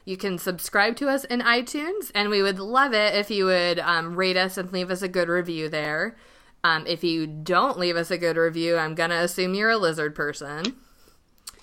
You 0.04 0.16
can 0.16 0.38
subscribe 0.38 0.96
to 0.96 1.08
us 1.08 1.24
in 1.24 1.40
iTunes, 1.42 2.10
and 2.12 2.28
we 2.28 2.42
would 2.42 2.58
love 2.58 2.92
it 2.92 3.14
if 3.14 3.30
you 3.30 3.44
would 3.44 3.78
um, 3.78 4.16
rate 4.16 4.36
us 4.36 4.58
and 4.58 4.72
leave 4.72 4.90
us 4.90 5.02
a 5.02 5.08
good 5.08 5.28
review 5.28 5.68
there. 5.68 6.16
Um, 6.64 6.86
if 6.88 7.04
you 7.04 7.28
don't 7.28 7.78
leave 7.78 7.96
us 7.96 8.10
a 8.10 8.18
good 8.18 8.36
review, 8.36 8.76
I'm 8.76 8.96
going 8.96 9.10
to 9.10 9.16
assume 9.22 9.54
you're 9.54 9.70
a 9.70 9.78
lizard 9.78 10.16
person. 10.16 10.76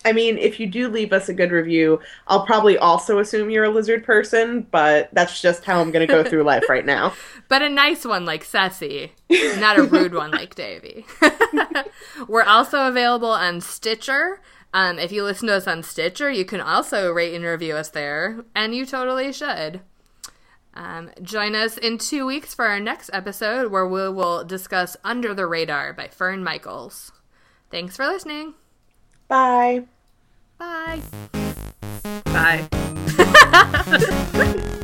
I 0.04 0.12
mean, 0.12 0.36
if 0.38 0.60
you 0.60 0.66
do 0.66 0.88
leave 0.88 1.12
us 1.12 1.28
a 1.28 1.34
good 1.34 1.50
review, 1.50 2.00
I'll 2.28 2.44
probably 2.44 2.76
also 2.76 3.18
assume 3.18 3.50
you're 3.50 3.64
a 3.64 3.70
lizard 3.70 4.04
person, 4.04 4.66
but 4.70 5.08
that's 5.12 5.40
just 5.40 5.64
how 5.64 5.80
I'm 5.80 5.90
going 5.90 6.06
to 6.06 6.12
go 6.12 6.22
through 6.28 6.42
life 6.42 6.68
right 6.68 6.84
now. 6.84 7.14
But 7.48 7.62
a 7.62 7.68
nice 7.68 8.04
one 8.04 8.24
like 8.24 8.44
Sassy, 8.44 9.12
not 9.30 9.78
a 9.78 9.82
rude 9.82 10.14
one 10.14 10.30
like 10.30 10.54
Davy. 10.54 11.06
We're 12.28 12.42
also 12.42 12.86
available 12.86 13.30
on 13.30 13.60
Stitcher. 13.60 14.40
Um, 14.72 14.98
if 14.98 15.12
you 15.12 15.22
listen 15.22 15.48
to 15.48 15.54
us 15.54 15.68
on 15.68 15.82
Stitcher, 15.82 16.30
you 16.30 16.44
can 16.44 16.60
also 16.60 17.10
rate 17.10 17.34
and 17.34 17.44
review 17.44 17.76
us 17.76 17.90
there, 17.90 18.44
and 18.54 18.74
you 18.74 18.84
totally 18.84 19.32
should. 19.32 19.80
Um, 20.74 21.10
join 21.22 21.54
us 21.54 21.78
in 21.78 21.98
two 21.98 22.26
weeks 22.26 22.52
for 22.52 22.66
our 22.66 22.80
next 22.80 23.08
episode 23.12 23.70
where 23.70 23.86
we 23.86 24.08
will 24.08 24.44
discuss 24.44 24.96
Under 25.04 25.32
the 25.32 25.46
Radar 25.46 25.92
by 25.92 26.08
Fern 26.08 26.42
Michaels. 26.42 27.12
Thanks 27.70 27.96
for 27.96 28.06
listening. 28.06 28.54
Bye. 29.28 29.84
Bye. 30.64 31.02
Bye. 32.24 32.68